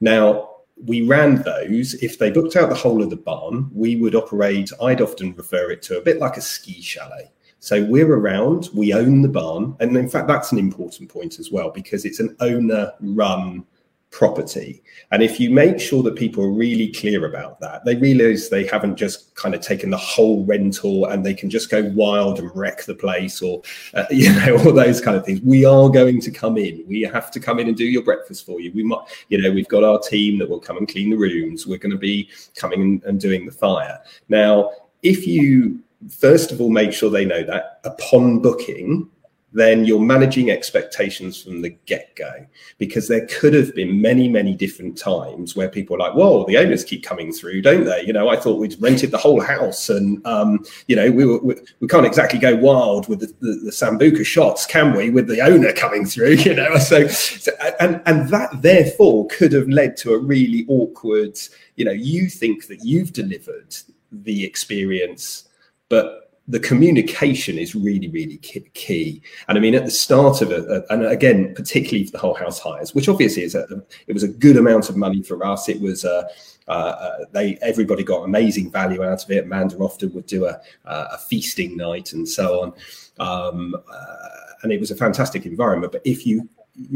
Now, 0.00 0.48
we 0.84 1.02
ran 1.02 1.42
those. 1.42 1.94
If 1.94 2.18
they 2.18 2.30
booked 2.30 2.56
out 2.56 2.70
the 2.70 2.74
whole 2.74 3.02
of 3.02 3.10
the 3.10 3.16
barn, 3.16 3.70
we 3.72 3.96
would 3.96 4.14
operate, 4.14 4.70
I'd 4.82 5.00
often 5.00 5.34
refer 5.34 5.70
it 5.70 5.82
to 5.82 5.98
a 5.98 6.02
bit 6.02 6.18
like 6.18 6.36
a 6.36 6.42
ski 6.42 6.80
chalet. 6.80 7.30
So 7.60 7.84
we're 7.84 8.12
around, 8.12 8.70
we 8.74 8.94
own 8.94 9.22
the 9.22 9.28
barn. 9.28 9.76
And 9.80 9.96
in 9.96 10.08
fact, 10.08 10.28
that's 10.28 10.50
an 10.50 10.58
important 10.58 11.10
point 11.10 11.38
as 11.38 11.52
well, 11.52 11.70
because 11.70 12.04
it's 12.04 12.18
an 12.18 12.34
owner 12.40 12.92
run 13.00 13.66
property. 14.10 14.82
And 15.12 15.22
if 15.22 15.38
you 15.38 15.50
make 15.50 15.78
sure 15.78 16.02
that 16.02 16.16
people 16.16 16.42
are 16.42 16.50
really 16.50 16.88
clear 16.88 17.26
about 17.26 17.60
that, 17.60 17.84
they 17.84 17.96
realize 17.96 18.48
they 18.48 18.66
haven't 18.66 18.96
just 18.96 19.34
kind 19.34 19.54
of 19.54 19.60
taken 19.60 19.90
the 19.90 19.96
whole 19.96 20.44
rental 20.44 21.06
and 21.06 21.24
they 21.24 21.34
can 21.34 21.48
just 21.48 21.70
go 21.70 21.84
wild 21.94 22.38
and 22.38 22.50
wreck 22.54 22.84
the 22.84 22.94
place 22.94 23.40
or, 23.40 23.62
uh, 23.94 24.04
you 24.10 24.32
know, 24.32 24.56
all 24.58 24.72
those 24.72 25.00
kind 25.00 25.16
of 25.16 25.24
things. 25.24 25.40
We 25.42 25.64
are 25.64 25.88
going 25.88 26.20
to 26.22 26.30
come 26.30 26.56
in. 26.56 26.84
We 26.88 27.02
have 27.02 27.30
to 27.32 27.40
come 27.40 27.58
in 27.58 27.68
and 27.68 27.76
do 27.76 27.84
your 27.84 28.02
breakfast 28.02 28.46
for 28.46 28.60
you. 28.60 28.72
We 28.74 28.82
might, 28.82 29.06
you 29.28 29.40
know, 29.40 29.52
we've 29.52 29.68
got 29.68 29.84
our 29.84 30.00
team 30.00 30.38
that 30.38 30.48
will 30.48 30.60
come 30.60 30.76
and 30.76 30.88
clean 30.88 31.10
the 31.10 31.16
rooms. 31.16 31.66
We're 31.66 31.78
going 31.78 31.92
to 31.92 31.98
be 31.98 32.28
coming 32.56 33.02
and 33.06 33.20
doing 33.20 33.46
the 33.46 33.52
fire. 33.52 34.00
Now, 34.28 34.72
if 35.02 35.26
you 35.26 35.80
first 36.08 36.52
of 36.52 36.60
all, 36.60 36.70
make 36.70 36.92
sure 36.92 37.10
they 37.10 37.24
know 37.24 37.42
that 37.44 37.80
upon 37.84 38.40
booking, 38.40 39.10
then 39.52 39.84
you're 39.84 40.00
managing 40.00 40.50
expectations 40.50 41.42
from 41.42 41.60
the 41.60 41.70
get 41.86 42.14
go. 42.14 42.46
Because 42.78 43.08
there 43.08 43.26
could 43.26 43.52
have 43.52 43.74
been 43.74 44.00
many, 44.00 44.28
many 44.28 44.54
different 44.54 44.96
times 44.96 45.56
where 45.56 45.68
people 45.68 45.96
are 45.96 45.98
like, 45.98 46.14
whoa, 46.14 46.44
the 46.46 46.56
owners 46.56 46.84
keep 46.84 47.02
coming 47.02 47.32
through, 47.32 47.62
don't 47.62 47.84
they? 47.84 48.02
You 48.02 48.12
know, 48.12 48.28
I 48.28 48.36
thought 48.36 48.60
we'd 48.60 48.80
rented 48.80 49.10
the 49.10 49.18
whole 49.18 49.40
house 49.40 49.88
and, 49.88 50.24
um, 50.24 50.64
you 50.86 50.94
know, 50.94 51.10
we, 51.10 51.26
were, 51.26 51.38
we, 51.38 51.54
we, 51.80 51.88
can't 51.88 52.06
exactly 52.06 52.38
go 52.38 52.54
wild 52.54 53.08
with 53.08 53.20
the, 53.20 53.26
the, 53.40 53.54
the, 53.64 53.70
Sambuca 53.72 54.24
shots, 54.24 54.66
can 54.66 54.96
we, 54.96 55.10
with 55.10 55.26
the 55.26 55.40
owner 55.40 55.72
coming 55.72 56.06
through, 56.06 56.30
you 56.34 56.54
know? 56.54 56.76
So, 56.78 57.08
so, 57.08 57.50
and, 57.80 58.00
and 58.06 58.28
that 58.28 58.62
therefore 58.62 59.26
could 59.26 59.52
have 59.52 59.68
led 59.68 59.96
to 59.98 60.14
a 60.14 60.18
really 60.18 60.64
awkward, 60.68 61.38
you 61.74 61.84
know, 61.84 61.92
you 61.92 62.28
think 62.28 62.68
that 62.68 62.84
you've 62.84 63.12
delivered 63.12 63.74
the 64.12 64.44
experience 64.44 65.48
but 65.90 66.20
the 66.48 66.58
communication 66.58 67.58
is 67.58 67.74
really, 67.74 68.08
really 68.08 68.38
key. 68.38 69.22
And 69.46 69.56
I 69.56 69.60
mean, 69.60 69.74
at 69.74 69.84
the 69.84 69.90
start 69.90 70.42
of 70.42 70.50
it, 70.50 70.68
uh, 70.68 70.82
and 70.90 71.04
again, 71.06 71.54
particularly 71.54 72.06
for 72.06 72.12
the 72.12 72.18
whole 72.18 72.34
house 72.34 72.58
hires, 72.58 72.94
which 72.94 73.08
obviously 73.08 73.44
is 73.44 73.54
a, 73.54 73.82
it 74.06 74.14
was 74.14 74.22
a 74.22 74.28
good 74.28 74.56
amount 74.56 74.88
of 74.88 74.96
money 74.96 75.22
for 75.22 75.44
us. 75.46 75.68
It 75.68 75.80
was 75.80 76.04
uh, 76.04 76.24
uh, 76.66 76.70
uh, 76.70 77.18
they 77.32 77.56
everybody 77.62 78.02
got 78.02 78.24
amazing 78.24 78.70
value 78.70 79.04
out 79.04 79.22
of 79.22 79.30
it. 79.30 79.44
Amanda 79.44 79.76
often 79.76 80.12
would 80.14 80.26
do 80.26 80.46
a, 80.46 80.60
a 80.86 81.18
feasting 81.18 81.76
night 81.76 82.12
and 82.12 82.28
so 82.28 82.62
on, 82.62 82.72
um, 83.18 83.76
uh, 83.92 84.16
and 84.62 84.72
it 84.72 84.80
was 84.80 84.90
a 84.90 84.96
fantastic 84.96 85.46
environment. 85.46 85.92
But 85.92 86.02
if 86.04 86.26
you 86.26 86.48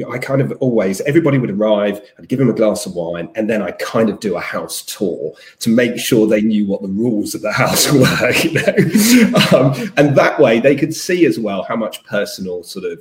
I 0.08 0.18
kind 0.18 0.40
of 0.40 0.52
always 0.60 1.00
everybody 1.02 1.38
would 1.38 1.50
arrive, 1.50 2.00
I'd 2.18 2.28
give 2.28 2.38
them 2.38 2.48
a 2.48 2.54
glass 2.54 2.86
of 2.86 2.94
wine, 2.94 3.30
and 3.34 3.48
then 3.48 3.62
I 3.62 3.72
kind 3.72 4.08
of 4.08 4.20
do 4.20 4.36
a 4.36 4.40
house 4.40 4.82
tour 4.82 5.32
to 5.60 5.70
make 5.70 5.98
sure 5.98 6.26
they 6.26 6.40
knew 6.40 6.66
what 6.66 6.82
the 6.82 6.88
rules 6.88 7.34
of 7.34 7.42
the 7.42 7.52
house 7.62 7.92
were, 7.92 8.32
you 8.42 8.52
know, 8.52 9.38
um, 9.52 9.92
and 9.96 10.16
that 10.16 10.38
way 10.38 10.60
they 10.60 10.76
could 10.76 10.94
see 10.94 11.26
as 11.26 11.38
well 11.38 11.62
how 11.62 11.76
much 11.76 12.04
personal 12.04 12.62
sort 12.62 12.84
of 12.84 13.00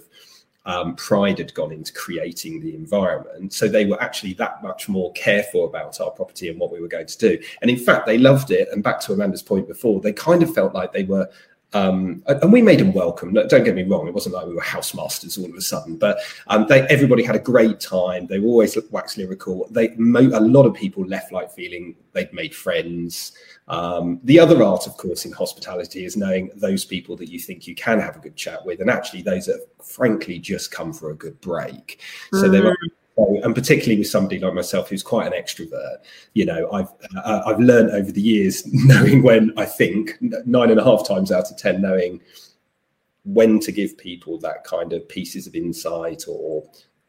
um, 0.65 0.95
pride 0.95 1.39
had 1.39 1.53
gone 1.53 1.71
into 1.71 1.91
creating 1.93 2.61
the 2.61 2.73
environment. 2.73 3.53
So 3.53 3.67
they 3.67 3.85
were 3.85 4.01
actually 4.01 4.33
that 4.35 4.63
much 4.63 4.87
more 4.87 5.11
careful 5.13 5.65
about 5.65 5.99
our 5.99 6.11
property 6.11 6.49
and 6.49 6.59
what 6.59 6.71
we 6.71 6.79
were 6.79 6.87
going 6.87 7.07
to 7.07 7.17
do. 7.17 7.37
And 7.61 7.69
in 7.69 7.77
fact, 7.77 8.05
they 8.05 8.17
loved 8.17 8.51
it. 8.51 8.69
And 8.71 8.83
back 8.83 8.99
to 9.01 9.13
Amanda's 9.13 9.41
point 9.41 9.67
before, 9.67 9.99
they 9.99 10.13
kind 10.13 10.41
of 10.41 10.53
felt 10.53 10.73
like 10.73 10.93
they 10.93 11.03
were 11.03 11.29
um, 11.73 12.23
and 12.27 12.51
we 12.53 12.61
made 12.61 12.79
them 12.79 12.93
welcome. 12.93 13.33
Don't 13.33 13.63
get 13.63 13.75
me 13.75 13.83
wrong; 13.83 14.07
it 14.07 14.13
wasn't 14.13 14.35
like 14.35 14.45
we 14.45 14.53
were 14.53 14.61
housemasters 14.61 15.37
all 15.37 15.45
of 15.45 15.55
a 15.55 15.61
sudden. 15.61 15.97
But 15.97 16.19
um, 16.47 16.65
they, 16.67 16.81
everybody 16.83 17.23
had 17.23 17.35
a 17.35 17.39
great 17.39 17.79
time. 17.79 18.27
They 18.27 18.39
were 18.39 18.47
always 18.47 18.77
wax 18.91 19.17
lyrical. 19.17 19.67
They, 19.71 19.89
a 19.89 20.39
lot 20.39 20.65
of 20.65 20.73
people 20.73 21.05
left 21.05 21.31
like 21.31 21.51
feeling 21.51 21.95
they'd 22.13 22.31
made 22.33 22.53
friends. 22.53 23.33
Um, 23.67 24.19
the 24.23 24.39
other 24.39 24.61
art, 24.63 24.87
of 24.87 24.97
course, 24.97 25.25
in 25.25 25.31
hospitality 25.31 26.05
is 26.05 26.17
knowing 26.17 26.51
those 26.55 26.85
people 26.85 27.15
that 27.17 27.29
you 27.29 27.39
think 27.39 27.65
you 27.65 27.75
can 27.75 27.99
have 27.99 28.15
a 28.15 28.19
good 28.19 28.35
chat 28.35 28.65
with, 28.65 28.81
and 28.81 28.89
actually 28.89 29.21
those 29.21 29.45
that 29.47 29.67
frankly 29.83 30.39
just 30.39 30.71
come 30.71 30.93
for 30.93 31.11
a 31.11 31.15
good 31.15 31.39
break. 31.41 32.01
So 32.33 32.49
they 32.49 32.61
were 32.61 32.75
and 33.17 33.53
particularly 33.53 33.97
with 33.97 34.07
somebody 34.07 34.39
like 34.39 34.53
myself 34.53 34.89
who's 34.89 35.03
quite 35.03 35.31
an 35.31 35.33
extrovert 35.33 35.97
you 36.33 36.45
know 36.45 36.69
i've 36.71 36.89
uh, 37.17 37.43
i've 37.45 37.59
learned 37.59 37.91
over 37.91 38.11
the 38.11 38.21
years 38.21 38.63
knowing 38.73 39.21
when 39.21 39.53
i 39.57 39.65
think 39.65 40.17
nine 40.21 40.71
and 40.71 40.79
a 40.79 40.83
half 40.83 41.07
times 41.07 41.31
out 41.31 41.49
of 41.51 41.57
ten 41.57 41.81
knowing 41.81 42.19
when 43.25 43.59
to 43.59 43.71
give 43.71 43.97
people 43.97 44.37
that 44.39 44.63
kind 44.63 44.93
of 44.93 45.07
pieces 45.07 45.47
of 45.47 45.55
insight 45.55 46.23
or 46.27 46.63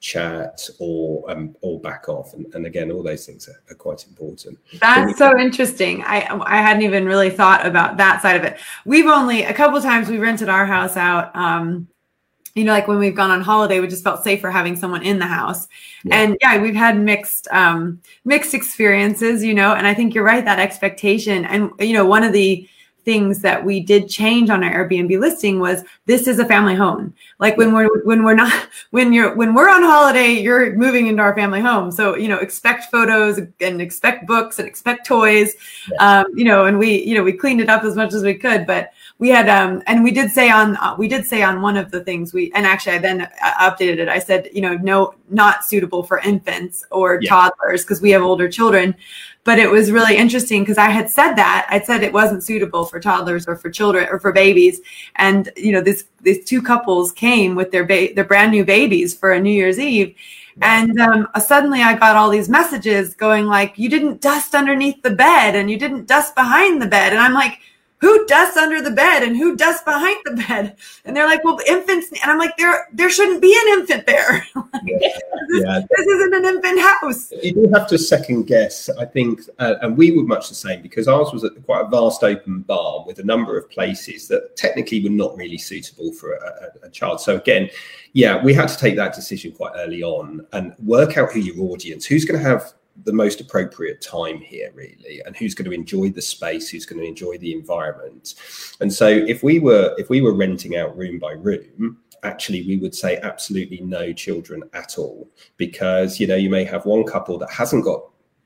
chat 0.04 0.68
or 0.80 1.28
um, 1.30 1.56
or 1.62 1.80
back 1.80 2.10
off. 2.10 2.34
And, 2.34 2.54
and 2.54 2.66
again 2.66 2.90
all 2.90 3.02
those 3.02 3.24
things 3.24 3.48
are, 3.48 3.62
are 3.70 3.74
quite 3.74 4.06
important. 4.06 4.58
That's 4.78 5.16
so 5.16 5.38
interesting. 5.38 6.02
I 6.04 6.28
i 6.44 6.58
hadn't 6.58 6.82
even 6.82 7.06
really 7.06 7.30
thought 7.30 7.66
about 7.66 7.96
that 7.96 8.20
side 8.20 8.36
of 8.36 8.44
it. 8.44 8.58
We've 8.84 9.06
only 9.06 9.44
a 9.44 9.54
couple 9.54 9.80
times 9.80 10.08
we 10.08 10.18
rented 10.18 10.50
our 10.50 10.66
house 10.66 10.98
out 10.98 11.34
um 11.34 11.88
you 12.54 12.64
know, 12.64 12.72
like 12.72 12.86
when 12.86 12.98
we've 12.98 13.16
gone 13.16 13.30
on 13.30 13.40
holiday, 13.40 13.80
we 13.80 13.88
just 13.88 14.04
felt 14.04 14.22
safer 14.22 14.50
having 14.50 14.76
someone 14.76 15.02
in 15.02 15.18
the 15.18 15.26
house. 15.26 15.66
Yeah. 16.04 16.16
And 16.16 16.38
yeah, 16.40 16.60
we've 16.60 16.74
had 16.74 16.98
mixed 16.98 17.48
um 17.50 18.00
mixed 18.24 18.54
experiences, 18.54 19.42
you 19.42 19.54
know, 19.54 19.74
and 19.74 19.86
I 19.86 19.94
think 19.94 20.14
you're 20.14 20.24
right, 20.24 20.44
that 20.44 20.60
expectation. 20.60 21.44
And 21.44 21.72
you 21.80 21.92
know, 21.92 22.06
one 22.06 22.22
of 22.22 22.32
the 22.32 22.68
things 23.04 23.40
that 23.42 23.62
we 23.62 23.80
did 23.80 24.08
change 24.08 24.48
on 24.48 24.64
our 24.64 24.88
Airbnb 24.88 25.18
listing 25.20 25.60
was 25.60 25.84
this 26.06 26.26
is 26.26 26.38
a 26.38 26.44
family 26.44 26.74
home. 26.74 27.12
Like 27.38 27.56
when 27.56 27.74
we're 27.74 28.02
when 28.04 28.24
we're 28.24 28.34
not 28.34 28.68
when 28.90 29.12
you're 29.12 29.34
when 29.34 29.54
we're 29.54 29.68
on 29.68 29.82
holiday, 29.82 30.32
you're 30.32 30.74
moving 30.76 31.08
into 31.08 31.22
our 31.22 31.34
family 31.34 31.60
home. 31.60 31.90
So 31.90 32.16
you 32.16 32.28
know, 32.28 32.38
expect 32.38 32.90
photos 32.90 33.40
and 33.60 33.80
expect 33.82 34.26
books 34.26 34.58
and 34.58 34.68
expect 34.68 35.06
toys. 35.06 35.54
Yeah. 35.90 36.20
Um, 36.20 36.26
you 36.34 36.44
know, 36.44 36.66
and 36.66 36.78
we 36.78 37.02
you 37.02 37.14
know 37.14 37.22
we 37.22 37.32
cleaned 37.32 37.60
it 37.60 37.68
up 37.68 37.84
as 37.84 37.96
much 37.96 38.14
as 38.14 38.22
we 38.22 38.34
could, 38.34 38.66
but 38.66 38.90
we 39.24 39.30
had 39.30 39.48
um 39.48 39.82
and 39.86 40.04
we 40.04 40.10
did 40.10 40.30
say 40.30 40.50
on 40.50 40.76
uh, 40.76 40.94
we 40.98 41.08
did 41.08 41.24
say 41.24 41.42
on 41.42 41.62
one 41.62 41.78
of 41.78 41.90
the 41.90 42.04
things 42.04 42.34
we 42.34 42.52
and 42.54 42.66
actually 42.66 42.96
I 42.96 42.98
then 42.98 43.22
uh, 43.22 43.70
updated 43.70 43.98
it. 43.98 44.08
I 44.08 44.18
said 44.18 44.50
you 44.52 44.60
know 44.60 44.74
no 44.76 45.14
not 45.30 45.64
suitable 45.64 46.02
for 46.02 46.18
infants 46.18 46.84
or 46.90 47.18
yeah. 47.22 47.30
toddlers 47.30 47.84
because 47.84 48.02
we 48.02 48.10
have 48.10 48.22
older 48.22 48.50
children. 48.50 48.94
but 49.44 49.58
it 49.58 49.70
was 49.70 49.90
really 49.90 50.16
interesting 50.16 50.62
because 50.62 50.76
I 50.76 50.90
had 50.90 51.08
said 51.08 51.34
that 51.36 51.66
I 51.70 51.80
said 51.80 52.02
it 52.02 52.12
wasn't 52.12 52.44
suitable 52.44 52.84
for 52.84 53.00
toddlers 53.00 53.46
or 53.48 53.56
for 53.56 53.70
children 53.70 54.06
or 54.10 54.18
for 54.18 54.30
babies, 54.30 54.80
and 55.16 55.50
you 55.56 55.72
know 55.72 55.80
this 55.80 56.04
these 56.20 56.44
two 56.44 56.60
couples 56.60 57.10
came 57.12 57.54
with 57.54 57.70
their 57.70 57.86
ba- 57.86 58.12
their 58.14 58.24
brand 58.24 58.52
new 58.52 58.64
babies 58.64 59.14
for 59.14 59.32
a 59.32 59.40
New 59.40 59.56
Year's 59.60 59.78
Eve, 59.78 60.14
and 60.60 61.00
um, 61.00 61.28
suddenly 61.40 61.82
I 61.82 61.96
got 62.04 62.16
all 62.16 62.30
these 62.30 62.48
messages 62.48 63.14
going 63.14 63.46
like, 63.46 63.78
"You 63.78 63.88
didn't 63.88 64.20
dust 64.20 64.54
underneath 64.54 65.00
the 65.02 65.16
bed, 65.28 65.56
and 65.56 65.70
you 65.70 65.78
didn't 65.78 66.08
dust 66.08 66.34
behind 66.34 66.82
the 66.82 66.92
bed," 66.96 67.12
and 67.12 67.20
I'm 67.20 67.34
like 67.34 67.58
who 68.04 68.26
dusts 68.26 68.58
under 68.58 68.82
the 68.82 68.90
bed 68.90 69.22
and 69.22 69.34
who 69.34 69.56
dusts 69.56 69.82
behind 69.82 70.18
the 70.26 70.32
bed? 70.32 70.76
And 71.06 71.16
they're 71.16 71.24
like, 71.24 71.42
well, 71.42 71.58
infants. 71.66 72.08
And 72.22 72.30
I'm 72.30 72.38
like, 72.38 72.54
there, 72.58 72.86
there 72.92 73.08
shouldn't 73.08 73.40
be 73.40 73.58
an 73.62 73.78
infant 73.80 74.04
there. 74.04 74.46
like, 74.54 74.66
yeah, 74.84 75.08
this, 75.48 75.64
yeah. 75.64 75.80
this, 75.88 76.06
isn't 76.06 76.34
an 76.34 76.44
infant 76.44 76.80
house. 76.80 77.32
You 77.42 77.54
do 77.54 77.70
have 77.72 77.86
to 77.88 77.96
second 77.96 78.42
guess, 78.42 78.90
I 78.90 79.06
think. 79.06 79.40
Uh, 79.58 79.76
and 79.80 79.96
we 79.96 80.10
were 80.10 80.24
much 80.24 80.50
the 80.50 80.54
same 80.54 80.82
because 80.82 81.08
ours 81.08 81.32
was 81.32 81.44
at 81.44 81.52
quite 81.64 81.86
a 81.86 81.88
vast 81.88 82.22
open 82.22 82.60
barn 82.60 83.06
with 83.06 83.20
a 83.20 83.24
number 83.24 83.56
of 83.56 83.70
places 83.70 84.28
that 84.28 84.54
technically 84.54 85.02
were 85.02 85.08
not 85.08 85.34
really 85.34 85.56
suitable 85.56 86.12
for 86.12 86.34
a, 86.34 86.68
a, 86.82 86.88
a 86.88 86.90
child. 86.90 87.22
So 87.22 87.36
again, 87.36 87.70
yeah, 88.12 88.44
we 88.44 88.52
had 88.52 88.68
to 88.68 88.76
take 88.76 88.96
that 88.96 89.14
decision 89.14 89.52
quite 89.52 89.72
early 89.76 90.02
on 90.02 90.46
and 90.52 90.74
work 90.78 91.16
out 91.16 91.32
who 91.32 91.40
your 91.40 91.72
audience, 91.72 92.04
who's 92.04 92.26
going 92.26 92.38
to 92.38 92.46
have 92.46 92.74
the 93.02 93.12
most 93.12 93.40
appropriate 93.40 94.00
time 94.00 94.38
here 94.38 94.70
really 94.74 95.20
and 95.26 95.36
who's 95.36 95.54
going 95.54 95.68
to 95.68 95.72
enjoy 95.72 96.08
the 96.10 96.22
space 96.22 96.68
who's 96.68 96.86
going 96.86 97.00
to 97.00 97.06
enjoy 97.06 97.36
the 97.38 97.52
environment. 97.52 98.34
And 98.80 98.92
so 98.92 99.08
if 99.08 99.42
we 99.42 99.58
were 99.58 99.94
if 99.98 100.08
we 100.10 100.20
were 100.20 100.34
renting 100.34 100.76
out 100.76 100.96
room 100.96 101.18
by 101.18 101.32
room 101.32 101.98
actually 102.22 102.66
we 102.66 102.76
would 102.76 102.94
say 102.94 103.18
absolutely 103.18 103.80
no 103.80 104.12
children 104.12 104.62
at 104.72 104.98
all 104.98 105.28
because 105.56 106.18
you 106.18 106.26
know 106.26 106.36
you 106.36 106.48
may 106.50 106.64
have 106.64 106.86
one 106.86 107.04
couple 107.04 107.38
that 107.38 107.50
hasn't 107.50 107.84
got 107.84 108.02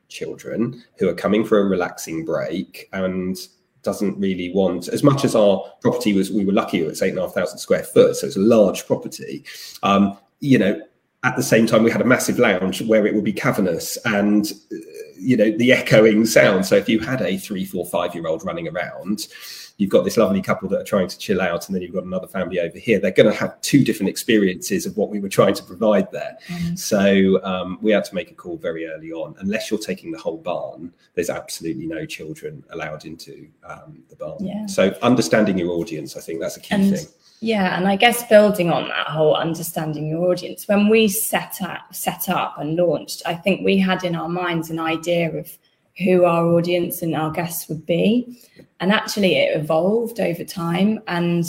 children 0.09 0.83
who 0.99 1.09
are 1.09 1.15
coming 1.15 1.45
for 1.45 1.59
a 1.61 1.65
relaxing 1.65 2.25
break 2.25 2.89
and 2.93 3.49
doesn't 3.83 4.19
really 4.19 4.53
want 4.53 4.89
as 4.89 5.05
much 5.05 5.25
as 5.25 5.35
our 5.35 5.63
property 5.81 6.13
was 6.13 6.31
we 6.31 6.45
were 6.45 6.53
lucky 6.53 6.81
it 6.81 6.87
it's 6.87 7.03
eight 7.03 7.11
and 7.11 7.19
a 7.19 7.23
half 7.23 7.33
thousand 7.33 7.59
square 7.59 7.85
foot 7.85 8.17
so 8.17 8.27
it's 8.27 8.37
a 8.37 8.41
large 8.41 8.87
property 8.87 9.45
um, 9.83 10.19
you 10.41 10.59
know 10.59 10.81
at 11.25 11.37
the 11.37 11.43
same 11.43 11.67
time 11.67 11.83
we 11.83 11.91
had 11.91 12.01
a 12.01 12.07
massive 12.07 12.39
lounge 12.39 12.81
where 12.83 13.07
it 13.07 13.15
would 13.15 13.25
be 13.25 13.33
cavernous 13.33 13.99
and 14.05 14.53
uh, 14.73 14.77
you 15.17 15.37
know 15.37 15.51
the 15.57 15.73
echoing 15.73 16.25
sound. 16.25 16.65
So 16.65 16.77
if 16.77 16.89
you 16.89 17.01
had 17.01 17.23
a 17.23 17.37
three 17.37 17.65
four 17.65 17.87
five 17.87 18.15
year 18.15 18.27
old 18.27 18.45
running 18.45 18.69
around 18.69 19.27
you've 19.79 19.91
got 19.91 20.05
this 20.05 20.17
lovely 20.17 20.43
couple 20.43 20.69
that 20.69 20.81
are 20.81 20.85
trying 20.85 21.09
to 21.09 21.17
chill 21.17 21.41
out 21.41 21.67
and 21.67 21.75
then 21.75 21.83
you've 21.83 21.95
got 21.95 22.05
another 22.05 22.27
family 22.27 22.59
over 22.61 22.79
here. 22.79 22.99
They're 22.99 23.13
going 23.13 23.31
to 23.31 23.39
have 23.39 23.59
two 23.61 23.85
different 23.85 24.11
experiences 24.11 24.85
of 24.87 24.97
what 24.97 25.09
we 25.09 25.21
were 25.21 25.29
trying 25.29 25.55
to 25.55 25.63
provide 25.63 26.11
there. 26.11 26.37
Mm-hmm. 26.49 26.75
so 26.75 27.43
um, 27.45 27.79
we 27.81 27.93
had 27.93 28.05
to 28.05 28.15
make 28.15 28.31
a 28.31 28.35
call 28.35 28.57
very 28.59 28.87
early 28.87 29.13
on. 29.13 29.37
Unless 29.39 29.71
you're 29.71 29.79
taking 29.79 30.11
the 30.13 30.19
whole 30.19 30.37
barn 30.37 30.93
there's 31.15 31.31
absolutely 31.31 31.87
no 31.87 32.05
children 32.07 32.65
allowed 32.71 33.05
into 33.05 33.49
um, 33.65 34.03
the 34.09 34.17
barn. 34.17 34.45
Yeah. 34.45 34.67
so 34.67 34.97
understanding 35.03 35.59
your 35.59 35.71
audience 35.71 36.17
i 36.17 36.21
think 36.21 36.41
that's 36.41 36.57
a 36.57 36.61
key 36.61 36.75
and- 36.75 36.97
thing. 36.97 37.07
yeah, 37.41 37.77
and 37.77 37.87
I 37.87 37.97
guess 37.97 38.27
building 38.29 38.71
on 38.71 38.89
that 38.89 39.07
whole 39.07 39.37
understanding 39.37 40.09
your 40.09 40.31
audience, 40.31 40.67
when 40.67 40.89
we 40.89 41.07
set 41.07 41.63
up, 41.63 41.95
set 41.95 42.29
up 42.29 42.59
and 42.59 42.77
launched, 42.77 43.23
I 43.27 43.35
think 43.35 43.65
we 43.65 43.79
had 43.79 44.03
in 44.03 44.17
our 44.17 44.29
minds 44.29 44.71
an 44.71 44.81
idea 44.81 45.31
of 45.37 45.57
who 45.99 46.25
our 46.25 46.47
audience 46.47 47.03
and 47.03 47.15
our 47.15 47.31
guests 47.31 47.69
would 47.69 47.85
be, 47.85 48.41
and 48.81 48.93
actually 48.93 49.37
it 49.37 49.59
evolved 49.59 50.21
over 50.21 50.45
time. 50.45 51.01
And 51.07 51.45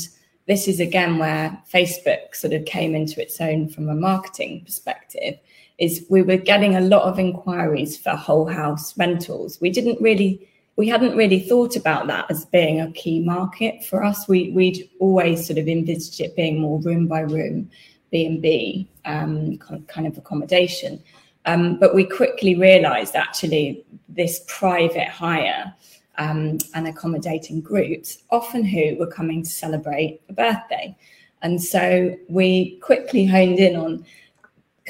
this 0.47 0.67
is 0.67 0.79
again 0.79 1.17
where 1.19 1.57
Facebook 1.71 2.33
sort 2.33 2.53
of 2.53 2.65
came 2.65 2.95
into 2.95 3.21
its 3.21 3.39
own 3.39 3.69
from 3.69 3.89
a 3.89 3.95
marketing 3.95 4.63
perspective. 4.65 5.35
Is 5.77 6.05
we 6.09 6.21
were 6.21 6.37
getting 6.37 6.75
a 6.75 6.81
lot 6.81 7.03
of 7.03 7.19
inquiries 7.19 7.97
for 7.97 8.09
whole 8.11 8.47
house 8.47 8.97
rentals. 8.97 9.61
We 9.61 9.69
didn't 9.69 10.01
really 10.01 10.49
we 10.79 10.87
hadn't 10.87 11.17
really 11.17 11.41
thought 11.41 11.75
about 11.75 12.07
that 12.07 12.31
as 12.31 12.45
being 12.45 12.79
a 12.79 12.89
key 12.93 13.19
market 13.19 13.83
for 13.83 14.01
us. 14.01 14.29
We, 14.29 14.51
we'd 14.51 14.89
always 15.01 15.45
sort 15.45 15.59
of 15.59 15.67
envisaged 15.67 16.21
it 16.21 16.37
being 16.37 16.61
more 16.61 16.79
room 16.79 17.05
by 17.05 17.19
room, 17.19 17.69
B 18.11 18.25
and 18.25 18.41
B 18.41 18.87
um, 19.03 19.57
kind 19.57 20.07
of 20.07 20.17
accommodation. 20.17 21.03
Um, 21.45 21.79
but 21.79 21.95
we 21.95 22.03
quickly 22.03 22.55
realised 22.55 23.15
actually 23.15 23.85
this 24.07 24.41
private 24.47 25.07
hire 25.07 25.73
um, 26.17 26.57
and 26.75 26.87
accommodating 26.87 27.61
groups, 27.61 28.19
often 28.29 28.63
who 28.63 28.95
were 28.97 29.07
coming 29.07 29.43
to 29.43 29.49
celebrate 29.49 30.21
a 30.29 30.33
birthday. 30.33 30.95
And 31.41 31.61
so 31.61 32.15
we 32.27 32.77
quickly 32.79 33.25
honed 33.25 33.59
in 33.59 33.75
on 33.75 34.05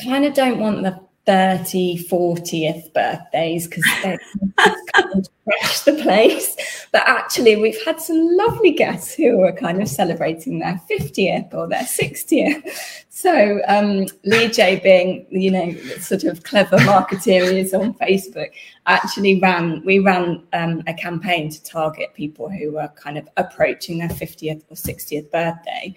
kind 0.03 0.25
of 0.25 0.33
don't 0.33 0.59
want 0.59 0.81
the 0.83 0.99
30, 1.29 2.07
40th 2.07 2.91
birthdays 2.91 3.67
because 3.67 3.83
they 4.01 4.17
kind 4.57 5.13
of 5.13 5.29
crash 5.43 5.81
the 5.81 5.93
place. 6.01 6.87
But 6.91 7.03
actually, 7.05 7.55
we've 7.55 7.79
had 7.85 8.01
some 8.01 8.35
lovely 8.35 8.71
guests 8.71 9.13
who 9.13 9.39
are 9.43 9.51
kind 9.51 9.79
of 9.79 9.87
celebrating 9.87 10.57
their 10.57 10.81
50th 10.89 11.53
or 11.53 11.67
their 11.67 11.83
60th. 11.83 12.63
So, 13.09 13.61
um, 13.67 14.07
Lee 14.23 14.47
Jay, 14.47 14.79
being, 14.79 15.27
you 15.29 15.51
know, 15.51 15.71
sort 15.99 16.23
of 16.23 16.41
clever 16.43 16.77
marketeer 16.77 17.53
is 17.53 17.75
on 17.75 17.93
Facebook, 17.95 18.49
actually 18.87 19.39
ran, 19.39 19.85
we 19.85 19.99
ran 19.99 20.41
um, 20.53 20.81
a 20.87 20.95
campaign 20.95 21.51
to 21.51 21.63
target 21.63 22.15
people 22.15 22.49
who 22.49 22.71
were 22.71 22.87
kind 22.95 23.19
of 23.19 23.29
approaching 23.37 23.99
their 23.99 24.09
50th 24.09 24.63
or 24.71 24.75
60th 24.75 25.29
birthday 25.29 25.95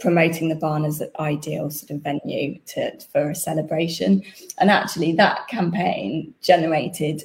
promoting 0.00 0.48
the 0.48 0.54
barn 0.54 0.84
as 0.84 1.00
an 1.00 1.10
ideal 1.18 1.70
sort 1.70 1.90
of 1.90 2.02
venue 2.02 2.58
to 2.66 2.98
for 3.12 3.30
a 3.30 3.34
celebration. 3.34 4.22
And 4.58 4.70
actually, 4.70 5.12
that 5.12 5.48
campaign 5.48 6.34
generated 6.42 7.22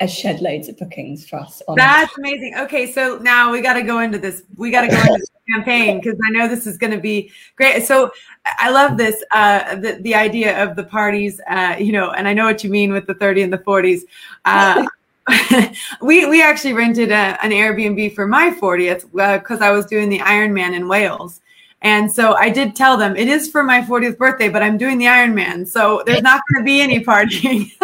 a 0.00 0.06
shed 0.06 0.40
loads 0.40 0.68
of 0.68 0.76
bookings 0.76 1.26
for 1.26 1.36
us. 1.38 1.62
That's 1.74 2.16
amazing. 2.18 2.54
Okay, 2.58 2.92
so 2.92 3.18
now 3.22 3.50
we 3.50 3.60
got 3.60 3.74
to 3.74 3.82
go 3.82 4.00
into 4.00 4.18
this. 4.18 4.42
We 4.56 4.70
got 4.70 4.82
to 4.82 4.88
go 4.88 4.96
into 4.96 5.18
this 5.18 5.30
campaign 5.54 6.00
because 6.00 6.18
I 6.26 6.30
know 6.30 6.48
this 6.48 6.66
is 6.66 6.76
going 6.76 6.92
to 6.92 7.00
be 7.00 7.30
great. 7.56 7.84
So 7.86 8.10
I 8.44 8.70
love 8.70 8.98
this 8.98 9.22
uh, 9.30 9.76
the 9.76 9.98
the 10.02 10.14
idea 10.14 10.62
of 10.62 10.76
the 10.76 10.84
parties. 10.84 11.40
Uh, 11.48 11.76
you 11.78 11.92
know, 11.92 12.10
and 12.10 12.28
I 12.28 12.34
know 12.34 12.44
what 12.44 12.62
you 12.62 12.70
mean 12.70 12.92
with 12.92 13.06
the 13.06 13.14
thirty 13.14 13.42
and 13.42 13.52
the 13.52 13.58
forties. 13.58 14.04
Uh, 14.44 14.86
we 16.02 16.26
we 16.26 16.42
actually 16.42 16.72
rented 16.72 17.10
a, 17.10 17.38
an 17.42 17.50
Airbnb 17.50 18.14
for 18.14 18.26
my 18.26 18.50
40th 18.50 19.10
because 19.10 19.60
uh, 19.60 19.64
I 19.64 19.70
was 19.70 19.86
doing 19.86 20.08
the 20.08 20.20
Ironman 20.20 20.74
in 20.74 20.88
Wales, 20.88 21.40
and 21.82 22.10
so 22.10 22.34
I 22.34 22.48
did 22.48 22.74
tell 22.74 22.96
them 22.96 23.16
it 23.16 23.28
is 23.28 23.50
for 23.50 23.62
my 23.62 23.82
40th 23.82 24.16
birthday, 24.16 24.48
but 24.48 24.62
I'm 24.62 24.78
doing 24.78 24.98
the 24.98 25.04
Ironman, 25.04 25.68
so 25.68 26.02
there's 26.06 26.22
not 26.22 26.42
going 26.52 26.64
to 26.64 26.66
be 26.66 26.80
any 26.80 27.04
partying. 27.04 27.70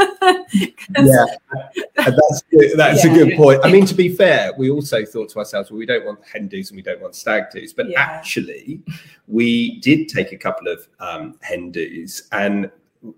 yeah, 0.99 1.27
that's 1.97 2.43
good. 2.51 2.73
that's 2.77 3.05
yeah. 3.05 3.13
a 3.13 3.15
good 3.15 3.37
point. 3.37 3.61
I 3.65 3.71
mean, 3.71 3.85
to 3.87 3.95
be 3.95 4.09
fair, 4.09 4.53
we 4.57 4.71
also 4.71 5.05
thought 5.05 5.29
to 5.31 5.39
ourselves, 5.39 5.71
well, 5.71 5.79
we 5.79 5.87
don't 5.87 6.07
want 6.07 6.21
hen 6.25 6.49
do's 6.49 6.71
and 6.71 6.77
we 6.77 6.83
don't 6.83 7.01
want 7.01 7.15
stag 7.15 7.45
do's, 7.53 7.73
but 7.73 7.89
yeah. 7.89 8.01
actually, 8.01 8.81
we 9.29 9.79
did 9.81 10.09
take 10.09 10.33
a 10.33 10.39
couple 10.39 10.69
of 10.69 10.89
um, 10.99 11.39
hen 11.43 11.71
do's 11.71 12.29
and 12.33 12.71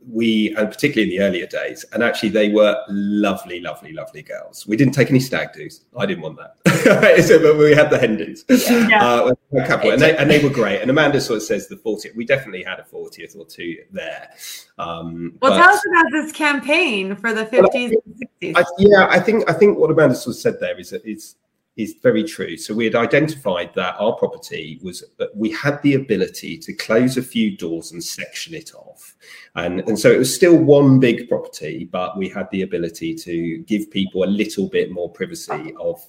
we 0.09 0.55
and 0.57 0.71
particularly 0.71 1.15
in 1.15 1.19
the 1.19 1.25
earlier 1.25 1.47
days 1.47 1.85
and 1.93 2.03
actually 2.03 2.31
they 2.31 2.49
were 2.49 2.77
lovely 2.89 3.61
lovely 3.61 3.93
lovely 3.93 4.23
girls. 4.23 4.67
We 4.67 4.77
didn't 4.77 4.95
take 4.95 5.11
any 5.11 5.21
stag 5.21 5.53
do's. 5.53 5.85
I 5.97 6.07
didn't 6.07 6.23
want 6.23 6.39
that. 6.39 6.57
So, 7.25 7.41
but 7.41 7.57
we 7.57 7.75
had 7.75 7.89
the 7.89 7.99
hen 7.99 8.19
do's. 8.19 8.45
Yeah. 8.49 8.99
uh, 9.03 9.33
a 9.57 9.67
couple 9.67 9.91
and 9.91 10.01
they, 10.01 10.17
and 10.17 10.31
they 10.31 10.43
were 10.43 10.51
great. 10.51 10.81
And 10.81 10.91
amanda 10.91 11.21
sort 11.21 11.39
of 11.39 11.43
says 11.43 11.69
the 11.69 11.77
40th 11.77 12.15
we 12.15 12.25
definitely 12.25 12.63
had 12.63 12.79
a 12.79 12.83
40th 12.83 13.37
or 13.37 13.47
two 13.47 13.79
there. 13.91 14.31
Um, 14.79 15.39
well 15.41 15.53
but, 15.53 15.63
tell 15.63 15.75
us 15.75 15.83
about 15.87 16.13
this 16.13 16.33
campaign 16.33 17.17
for 17.17 17.33
the 17.33 17.45
50s 17.45 17.93
and 18.05 18.29
60s 18.43 18.57
I, 18.57 18.65
yeah 18.79 19.07
i 19.09 19.21
think 19.21 19.49
i 19.49 19.53
think 19.53 19.79
what 19.79 19.91
amanda 19.91 20.15
sort 20.15 20.37
of 20.37 20.41
said 20.41 20.59
there 20.61 20.79
is 20.79 20.91
that 20.91 21.05
it's 21.05 21.37
is 21.77 21.97
very 22.03 22.23
true. 22.23 22.57
So 22.57 22.73
we 22.73 22.85
had 22.85 22.95
identified 22.95 23.75
that 23.75 23.97
our 23.99 24.13
property 24.13 24.79
was 24.83 25.03
that 25.19 25.35
we 25.37 25.51
had 25.51 25.83
the 25.83 25.95
ability 25.95 26.57
to 26.59 26.73
close 26.73 27.17
a 27.17 27.23
few 27.23 27.57
doors 27.57 27.91
and 27.91 28.03
section 28.03 28.55
it 28.55 28.73
off. 28.75 29.17
And, 29.57 29.81
and 29.89 29.99
so 29.99 30.11
it 30.11 30.19
was 30.19 30.35
still 30.35 30.57
one 30.57 31.01
big 31.01 31.29
property, 31.29 31.89
but 31.91 32.17
we 32.17 32.29
had 32.29 32.49
the 32.51 32.63
ability 32.63 33.15
to 33.15 33.59
give 33.67 33.91
people 33.91 34.23
a 34.23 34.27
little 34.27 34.69
bit 34.69 34.93
more 34.93 35.11
privacy 35.11 35.75
of 35.81 36.01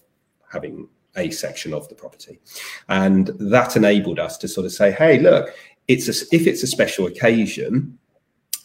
having 0.51 0.87
a 1.17 1.31
section 1.31 1.73
of 1.73 1.89
the 1.89 1.95
property. 1.95 2.39
And 2.89 3.27
that 3.39 3.75
enabled 3.75 4.19
us 4.19 4.37
to 4.39 4.47
sort 4.47 4.65
of 4.65 4.71
say, 4.71 4.91
hey, 4.91 5.19
look, 5.19 5.49
it's 5.87 6.07
a, 6.07 6.35
if 6.35 6.45
it's 6.45 6.61
a 6.61 6.67
special 6.67 7.07
occasion, 7.07 7.97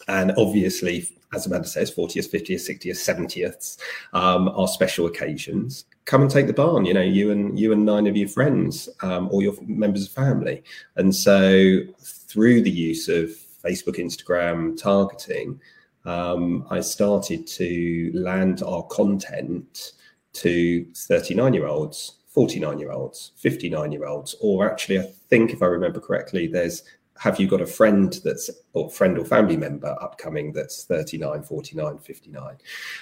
and 0.07 0.31
obviously 0.37 1.09
as 1.33 1.45
Amanda 1.45 1.67
says, 1.67 1.93
40th, 1.93 2.29
50th, 2.29 2.85
60th, 2.85 3.29
70th 3.31 3.77
um, 4.13 4.49
are 4.49 4.67
special 4.67 5.05
occasions. 5.05 5.85
Come 6.05 6.23
and 6.23 6.31
take 6.31 6.47
the 6.47 6.53
barn, 6.53 6.85
you 6.85 6.93
know, 6.93 7.01
you 7.01 7.31
and 7.31 7.57
you 7.57 7.71
and 7.71 7.85
nine 7.85 8.07
of 8.07 8.17
your 8.17 8.27
friends 8.27 8.89
um, 9.01 9.29
or 9.31 9.41
your 9.41 9.53
members 9.65 10.07
of 10.07 10.11
family. 10.11 10.63
And 10.97 11.15
so 11.15 11.79
through 11.99 12.61
the 12.63 12.71
use 12.71 13.07
of 13.07 13.29
Facebook, 13.63 13.97
Instagram 13.97 14.81
targeting, 14.81 15.59
um, 16.05 16.65
I 16.69 16.81
started 16.81 17.47
to 17.47 18.11
land 18.13 18.63
our 18.63 18.83
content 18.83 19.93
to 20.33 20.85
39 20.95 21.53
year 21.53 21.67
olds, 21.67 22.17
49 22.29 22.79
year 22.79 22.91
olds, 22.91 23.31
59 23.37 23.91
year 23.91 24.05
olds, 24.05 24.35
or 24.41 24.69
actually, 24.69 24.99
I 24.99 25.03
think 25.29 25.51
if 25.51 25.61
I 25.61 25.67
remember 25.67 25.99
correctly, 25.99 26.47
there's 26.47 26.83
have 27.21 27.39
you 27.39 27.47
got 27.47 27.61
a 27.61 27.67
friend 27.67 28.19
that's 28.23 28.49
or 28.73 28.89
friend 28.89 29.15
or 29.15 29.23
family 29.23 29.55
member 29.55 29.95
upcoming 30.01 30.51
that's 30.51 30.85
39 30.85 31.43
49 31.43 31.99
59 31.99 32.57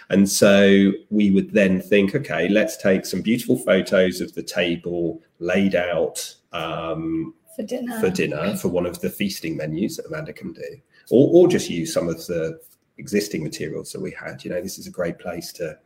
and 0.10 0.30
so 0.30 0.92
we 1.10 1.32
would 1.32 1.54
then 1.54 1.82
think 1.82 2.14
okay 2.14 2.50
let's 2.50 2.76
take 2.76 3.06
some 3.06 3.22
beautiful 3.22 3.58
photos 3.58 4.20
of 4.20 4.36
the 4.36 4.44
table 4.44 5.22
laid 5.40 5.74
out 5.74 6.36
um, 6.52 7.34
for 7.56 7.64
dinner. 7.64 8.00
for 8.00 8.10
dinner 8.10 8.58
for 8.58 8.68
one 8.68 8.86
of 8.86 9.00
the 9.00 9.10
feasting 9.10 9.56
menus 9.56 9.98
that 9.98 10.06
amanda 10.08 10.34
can 10.34 10.54
do. 10.54 10.82
Or, 11.12 11.30
or 11.34 11.48
just 11.48 11.70
use 11.70 11.94
some 11.94 12.08
of 12.08 12.18
the 12.28 12.60
existing 12.98 13.44
materials 13.44 13.92
that 13.94 14.02
we 14.02 14.12
had. 14.12 14.44
You 14.44 14.52
know 14.52 14.62
this 14.62 14.78
is 14.78 14.88
a 14.88 14.92
great 14.92 15.18
place 15.18 15.52
to 15.54 15.78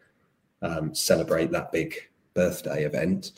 um, 0.61 0.93
celebrate 0.95 1.51
that 1.51 1.71
big 1.71 1.95
birthday 2.33 2.83
event 2.83 3.31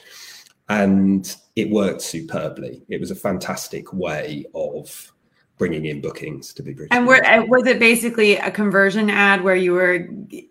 and 0.69 1.35
it 1.55 1.69
worked 1.69 2.01
superbly. 2.01 2.83
It 2.89 2.99
was 2.99 3.11
a 3.11 3.15
fantastic 3.15 3.93
way 3.93 4.45
of 4.55 5.11
bringing 5.57 5.85
in 5.85 6.01
bookings 6.01 6.53
to 6.53 6.63
be 6.63 6.73
British. 6.73 6.95
And 6.95 7.07
were, 7.07 7.25
uh, 7.25 7.45
was 7.45 7.65
it 7.65 7.79
basically 7.79 8.35
a 8.37 8.51
conversion 8.51 9.09
ad 9.09 9.41
where 9.41 9.55
you 9.55 9.73
were 9.73 10.07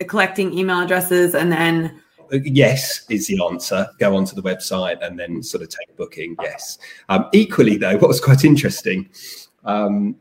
collecting 0.07 0.57
email 0.57 0.81
addresses 0.81 1.35
and 1.35 1.53
then? 1.53 2.01
Uh, 2.33 2.39
yes, 2.43 3.05
is 3.11 3.27
the 3.27 3.43
answer. 3.45 3.87
Go 3.99 4.17
onto 4.17 4.35
the 4.35 4.43
website 4.43 5.05
and 5.05 5.19
then 5.19 5.43
sort 5.43 5.63
of 5.63 5.69
take 5.69 5.91
a 5.91 5.93
booking. 5.93 6.37
Yes. 6.41 6.79
Um, 7.09 7.29
equally, 7.33 7.77
though, 7.77 7.97
what 7.99 8.09
was 8.09 8.21
quite 8.21 8.45
interesting 8.45 9.11
um, 9.65 10.17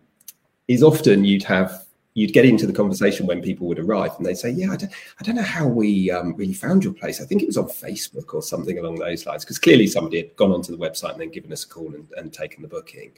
is 0.67 0.83
often 0.83 1.23
you'd 1.23 1.43
have 1.43 1.85
you'd 2.15 2.33
get 2.33 2.45
into 2.45 2.67
the 2.67 2.73
conversation 2.73 3.25
when 3.25 3.41
people 3.41 3.67
would 3.67 3.79
arrive 3.79 4.11
and 4.17 4.25
they'd 4.25 4.37
say, 4.37 4.51
Yeah, 4.51 4.71
I 4.71 4.75
don't, 4.75 4.91
I 5.19 5.23
don't 5.23 5.35
know 5.35 5.41
how 5.41 5.67
we 5.67 6.11
um, 6.11 6.35
really 6.35 6.53
found 6.53 6.83
your 6.83 6.93
place. 6.93 7.21
I 7.21 7.25
think 7.25 7.41
it 7.41 7.47
was 7.47 7.57
on 7.57 7.65
Facebook 7.65 8.33
or 8.33 8.41
something 8.41 8.77
along 8.77 8.95
those 8.95 9.25
lines, 9.25 9.43
because 9.43 9.59
clearly 9.59 9.87
somebody 9.87 10.17
had 10.17 10.35
gone 10.35 10.51
onto 10.51 10.75
the 10.75 10.77
website 10.77 11.13
and 11.13 11.21
then 11.21 11.29
given 11.29 11.51
us 11.51 11.63
a 11.63 11.69
call 11.69 11.93
and, 11.93 12.07
and 12.17 12.31
taken 12.31 12.61
the 12.61 12.67
booking. 12.67 13.11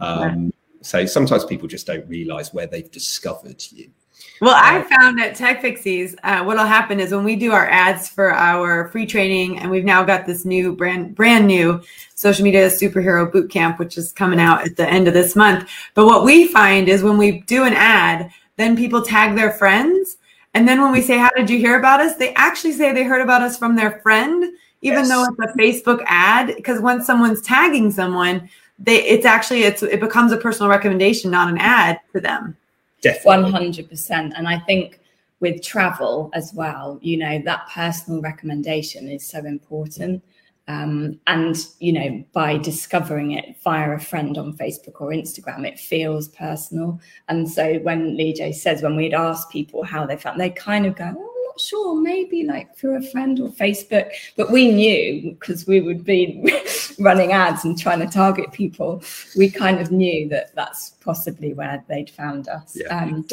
Um, 0.00 0.44
yeah. 0.44 0.50
So 0.80 1.06
sometimes 1.06 1.44
people 1.44 1.68
just 1.68 1.86
don't 1.86 2.08
realize 2.08 2.54
where 2.54 2.66
they've 2.66 2.90
discovered 2.90 3.62
you. 3.70 3.90
Well, 4.40 4.54
I 4.56 4.82
found 4.82 5.20
at 5.20 5.36
TechPixies, 5.36 6.14
uh, 6.22 6.44
what'll 6.44 6.64
happen 6.64 7.00
is 7.00 7.12
when 7.12 7.24
we 7.24 7.34
do 7.34 7.52
our 7.52 7.68
ads 7.68 8.08
for 8.08 8.32
our 8.32 8.88
free 8.88 9.04
training, 9.04 9.58
and 9.58 9.70
we've 9.70 9.84
now 9.84 10.04
got 10.04 10.26
this 10.26 10.44
new 10.44 10.76
brand, 10.76 11.16
brand 11.16 11.46
new 11.46 11.82
social 12.14 12.44
media 12.44 12.68
superhero 12.68 13.30
boot 13.30 13.50
camp, 13.50 13.78
which 13.78 13.98
is 13.98 14.12
coming 14.12 14.38
out 14.38 14.64
at 14.64 14.76
the 14.76 14.88
end 14.88 15.08
of 15.08 15.14
this 15.14 15.34
month. 15.34 15.68
But 15.94 16.06
what 16.06 16.24
we 16.24 16.46
find 16.46 16.88
is 16.88 17.02
when 17.02 17.18
we 17.18 17.40
do 17.42 17.64
an 17.64 17.72
ad, 17.72 18.30
then 18.56 18.76
people 18.76 19.02
tag 19.02 19.34
their 19.34 19.52
friends. 19.52 20.18
And 20.54 20.68
then 20.68 20.80
when 20.80 20.92
we 20.92 21.02
say, 21.02 21.18
How 21.18 21.30
did 21.30 21.50
you 21.50 21.58
hear 21.58 21.78
about 21.78 22.00
us? 22.00 22.16
They 22.16 22.32
actually 22.34 22.72
say 22.72 22.92
they 22.92 23.04
heard 23.04 23.22
about 23.22 23.42
us 23.42 23.58
from 23.58 23.74
their 23.74 24.00
friend, 24.00 24.44
even 24.82 25.00
yes. 25.00 25.08
though 25.08 25.24
it's 25.24 25.52
a 25.52 25.58
Facebook 25.58 26.02
ad. 26.06 26.54
Because 26.54 26.80
once 26.80 27.06
someone's 27.06 27.42
tagging 27.42 27.90
someone, 27.90 28.48
they 28.78 29.02
it's 29.02 29.26
actually 29.26 29.64
it's 29.64 29.82
it 29.82 30.00
becomes 30.00 30.30
a 30.30 30.36
personal 30.36 30.70
recommendation, 30.70 31.30
not 31.30 31.48
an 31.48 31.58
ad 31.58 32.00
to 32.12 32.20
them. 32.20 32.56
Definitely. 33.00 33.52
100%. 33.52 34.32
And 34.36 34.48
I 34.48 34.58
think 34.60 35.00
with 35.40 35.62
travel 35.62 36.30
as 36.34 36.52
well, 36.52 36.98
you 37.00 37.16
know, 37.16 37.40
that 37.44 37.68
personal 37.72 38.20
recommendation 38.20 39.08
is 39.08 39.26
so 39.26 39.38
important. 39.44 40.22
Um, 40.66 41.18
and, 41.26 41.56
you 41.78 41.92
know, 41.92 42.24
by 42.32 42.58
discovering 42.58 43.32
it 43.32 43.56
via 43.64 43.92
a 43.92 43.98
friend 43.98 44.36
on 44.36 44.54
Facebook 44.54 45.00
or 45.00 45.10
Instagram, 45.10 45.66
it 45.66 45.78
feels 45.78 46.28
personal. 46.28 47.00
And 47.28 47.48
so 47.48 47.78
when 47.78 48.16
Lee 48.16 48.52
says, 48.52 48.82
when 48.82 48.94
we'd 48.94 49.14
ask 49.14 49.50
people 49.50 49.82
how 49.82 50.04
they 50.04 50.16
felt, 50.16 50.36
they 50.36 50.50
kind 50.50 50.84
of 50.84 50.94
go, 50.94 51.14
oh, 51.16 51.37
not 51.58 51.60
sure, 51.60 52.00
maybe 52.00 52.44
like 52.44 52.76
through 52.76 52.96
a 52.96 53.02
friend 53.02 53.40
or 53.40 53.48
Facebook. 53.48 54.10
But 54.36 54.50
we 54.50 54.70
knew 54.70 55.32
because 55.32 55.66
we 55.66 55.80
would 55.80 56.04
be 56.04 56.52
running 56.98 57.32
ads 57.32 57.64
and 57.64 57.78
trying 57.78 58.00
to 58.00 58.06
target 58.06 58.52
people, 58.52 59.02
we 59.36 59.50
kind 59.50 59.80
of 59.80 59.90
knew 59.90 60.28
that 60.28 60.54
that's 60.54 60.90
possibly 61.00 61.52
where 61.52 61.84
they'd 61.88 62.10
found 62.10 62.48
us. 62.48 62.76
Yeah. 62.76 62.96
Um, 62.96 63.26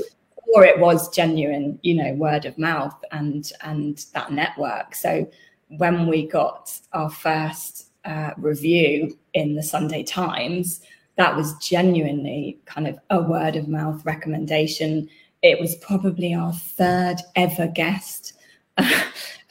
or 0.54 0.64
it 0.64 0.80
was 0.80 1.10
genuine, 1.10 1.80
you 1.82 1.96
know, 1.96 2.14
word 2.14 2.46
of 2.46 2.58
mouth 2.58 2.96
and 3.12 3.52
and 3.62 4.06
that 4.14 4.32
network. 4.32 4.96
So 4.96 5.30
when 5.70 6.08
we 6.08 6.28
got 6.28 6.72
our 6.94 7.10
first 7.10 7.90
uh, 8.06 8.32
review 8.38 9.18
in 9.34 9.56
the 9.56 9.64
Sunday 9.64 10.04
Times, 10.04 10.82
that 11.18 11.36
was 11.36 11.56
genuinely 11.58 12.60
kind 12.66 12.88
of 12.88 13.00
a 13.10 13.22
word 13.22 13.56
of 13.56 13.68
mouth 13.68 14.06
recommendation 14.06 15.10
it 15.46 15.60
was 15.60 15.76
probably 15.76 16.34
our 16.34 16.54
third 16.54 17.18
ever 17.36 17.68
guest 17.68 18.34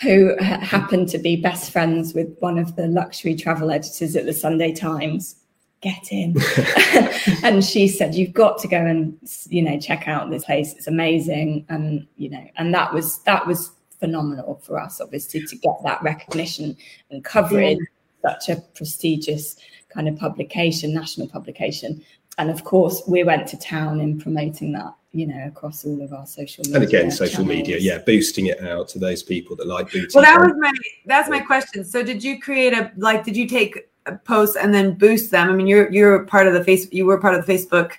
who 0.00 0.34
uh, 0.34 0.58
happened 0.60 1.08
to 1.08 1.18
be 1.18 1.36
best 1.36 1.70
friends 1.70 2.14
with 2.14 2.36
one 2.40 2.58
of 2.58 2.74
the 2.76 2.88
luxury 2.88 3.34
travel 3.34 3.70
editors 3.70 4.16
at 4.16 4.26
the 4.26 4.32
Sunday 4.32 4.72
Times. 4.72 5.36
Get 5.80 6.10
in. 6.10 6.34
and 7.44 7.64
she 7.64 7.86
said, 7.88 8.14
You've 8.14 8.32
got 8.32 8.58
to 8.58 8.68
go 8.68 8.78
and 8.78 9.16
you 9.48 9.62
know 9.62 9.78
check 9.78 10.08
out 10.08 10.30
this 10.30 10.44
place. 10.44 10.72
It's 10.74 10.88
amazing. 10.88 11.64
And 11.68 12.06
you 12.16 12.30
know, 12.30 12.44
and 12.56 12.74
that 12.74 12.92
was 12.92 13.18
that 13.20 13.46
was 13.46 13.70
phenomenal 14.00 14.60
for 14.64 14.80
us, 14.80 15.00
obviously, 15.00 15.46
to 15.46 15.56
get 15.56 15.76
that 15.84 16.02
recognition 16.02 16.76
and 17.10 17.24
coverage, 17.24 17.78
yeah. 18.24 18.32
such 18.32 18.48
a 18.48 18.60
prestigious 18.74 19.56
kind 19.90 20.08
of 20.08 20.16
publication, 20.16 20.92
national 20.92 21.28
publication. 21.28 22.02
And 22.38 22.50
of 22.50 22.64
course, 22.64 23.02
we 23.06 23.22
went 23.22 23.46
to 23.48 23.58
town 23.58 24.00
in 24.00 24.20
promoting 24.20 24.72
that 24.72 24.94
you 25.14 25.28
know, 25.28 25.46
across 25.46 25.84
all 25.84 26.02
of 26.02 26.12
our 26.12 26.26
social 26.26 26.64
media. 26.64 26.74
And 26.74 26.84
again, 26.84 27.10
social 27.10 27.44
channels. 27.44 27.56
media, 27.56 27.78
yeah, 27.78 27.98
boosting 27.98 28.46
it 28.46 28.60
out 28.60 28.88
to 28.88 28.98
those 28.98 29.22
people 29.22 29.54
that 29.56 29.66
like 29.66 29.86
booting. 29.92 30.10
Well, 30.12 30.24
that 30.24 30.40
was 30.40 30.52
my 30.58 30.72
that's 31.06 31.30
my 31.30 31.38
question. 31.38 31.84
So, 31.84 32.02
did 32.02 32.22
you 32.22 32.40
create 32.40 32.72
a 32.72 32.90
like? 32.96 33.24
Did 33.24 33.36
you 33.36 33.46
take 33.46 33.88
posts 34.24 34.56
and 34.56 34.74
then 34.74 34.94
boost 34.94 35.30
them? 35.30 35.48
I 35.48 35.52
mean, 35.52 35.68
you're 35.68 35.90
you're 35.92 36.24
part 36.24 36.48
of 36.48 36.52
the 36.52 36.64
face. 36.64 36.88
You 36.92 37.06
were 37.06 37.18
part 37.18 37.36
of 37.36 37.46
the 37.46 37.52
Facebook, 37.52 37.92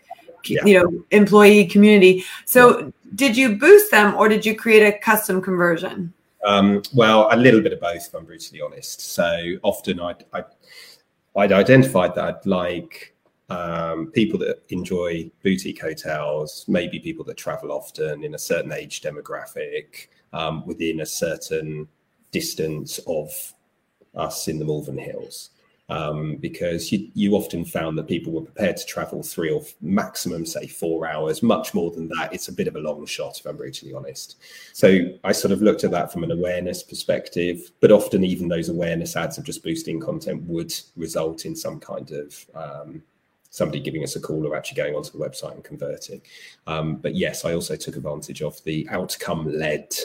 yeah. 0.46 0.66
you 0.66 0.78
know, 0.78 1.06
employee 1.12 1.66
community. 1.68 2.26
So, 2.44 2.80
yeah. 2.80 2.90
did 3.16 3.38
you 3.38 3.58
boost 3.58 3.92
them 3.92 4.14
or 4.16 4.28
did 4.28 4.46
you 4.46 4.54
create 4.54 4.86
a 4.86 4.98
custom 5.00 5.42
conversion? 5.42 6.14
Um, 6.46 6.84
well, 6.94 7.30
a 7.32 7.38
little 7.38 7.62
bit 7.62 7.74
of 7.74 7.80
both, 7.80 8.06
if 8.06 8.14
I'm 8.14 8.26
brutally 8.26 8.62
honest. 8.62 9.02
So 9.02 9.56
often 9.64 10.00
I'd, 10.00 10.26
I'd, 10.32 10.46
I'd 11.36 11.52
identified 11.52 12.14
that 12.14 12.24
I'd 12.24 12.46
like 12.46 13.15
um, 13.50 14.08
people 14.08 14.40
that 14.40 14.64
enjoy 14.70 15.30
boutique 15.44 15.82
hotels, 15.82 16.66
maybe 16.68 17.00
people 17.00 17.24
that 17.26 17.38
travel 17.38 17.72
often 17.72 18.24
in 18.24 18.34
a 18.36 18.40
certain 18.40 18.72
age 18.72 19.02
demographic, 19.02 20.08
um, 20.34 20.66
within 20.66 21.02
a 21.02 21.06
certain 21.06 21.88
distance 22.32 23.00
of 23.08 23.54
us 24.16 24.48
in 24.48 24.60
the 24.60 24.66
Malvern 24.66 24.98
Hills. 24.98 25.52
Um, 25.88 26.38
because 26.38 26.92
you, 26.92 27.12
you 27.14 27.36
often 27.36 27.64
found 27.64 27.96
that 28.00 28.08
people 28.08 28.34
were 28.34 28.42
prepared 28.42 28.76
to 28.78 28.86
travel 28.88 29.22
three 29.22 29.52
or 29.52 29.62
maximum, 29.82 30.44
say, 30.44 30.66
four 30.66 31.06
hours. 31.06 31.44
Much 31.44 31.76
more 31.76 31.92
than 31.92 32.08
that, 32.08 32.34
it's 32.34 32.48
a 32.48 32.54
bit 32.54 32.68
of 32.68 32.76
a 32.76 32.80
long 32.80 33.06
shot, 33.06 33.40
if 33.40 33.46
I'm 33.46 33.56
brutally 33.56 33.94
honest. 33.94 34.38
So 34.74 35.02
I 35.24 35.32
sort 35.32 35.52
of 35.52 35.62
looked 35.62 35.84
at 35.84 35.92
that 35.92 36.12
from 36.12 36.24
an 36.24 36.32
awareness 36.32 36.82
perspective, 36.82 37.72
but 37.82 37.92
often 37.92 38.24
even 38.24 38.48
those 38.48 38.70
awareness 38.70 39.16
ads 39.16 39.38
of 39.38 39.44
just 39.44 39.64
boosting 39.64 40.00
content 40.00 40.42
would 40.48 40.74
result 40.96 41.46
in 41.46 41.56
some 41.56 41.80
kind 41.80 42.10
of 42.10 42.46
um, 42.56 43.04
somebody 43.56 43.80
giving 43.80 44.04
us 44.04 44.18
a 44.18 44.20
call 44.20 44.46
or 44.46 44.54
actually 44.54 44.76
going 44.76 44.94
onto 44.94 45.12
the 45.12 45.18
website 45.18 45.54
and 45.54 45.64
converting. 45.64 46.22
Um, 46.68 46.98
but 46.98 47.16
yes, 47.16 47.46
I 47.46 47.54
also 47.54 47.78
took 47.78 47.96
advantage 47.96 48.42
of 48.42 48.62
the 48.66 48.86
outcome 48.92 49.50
led 49.50 49.96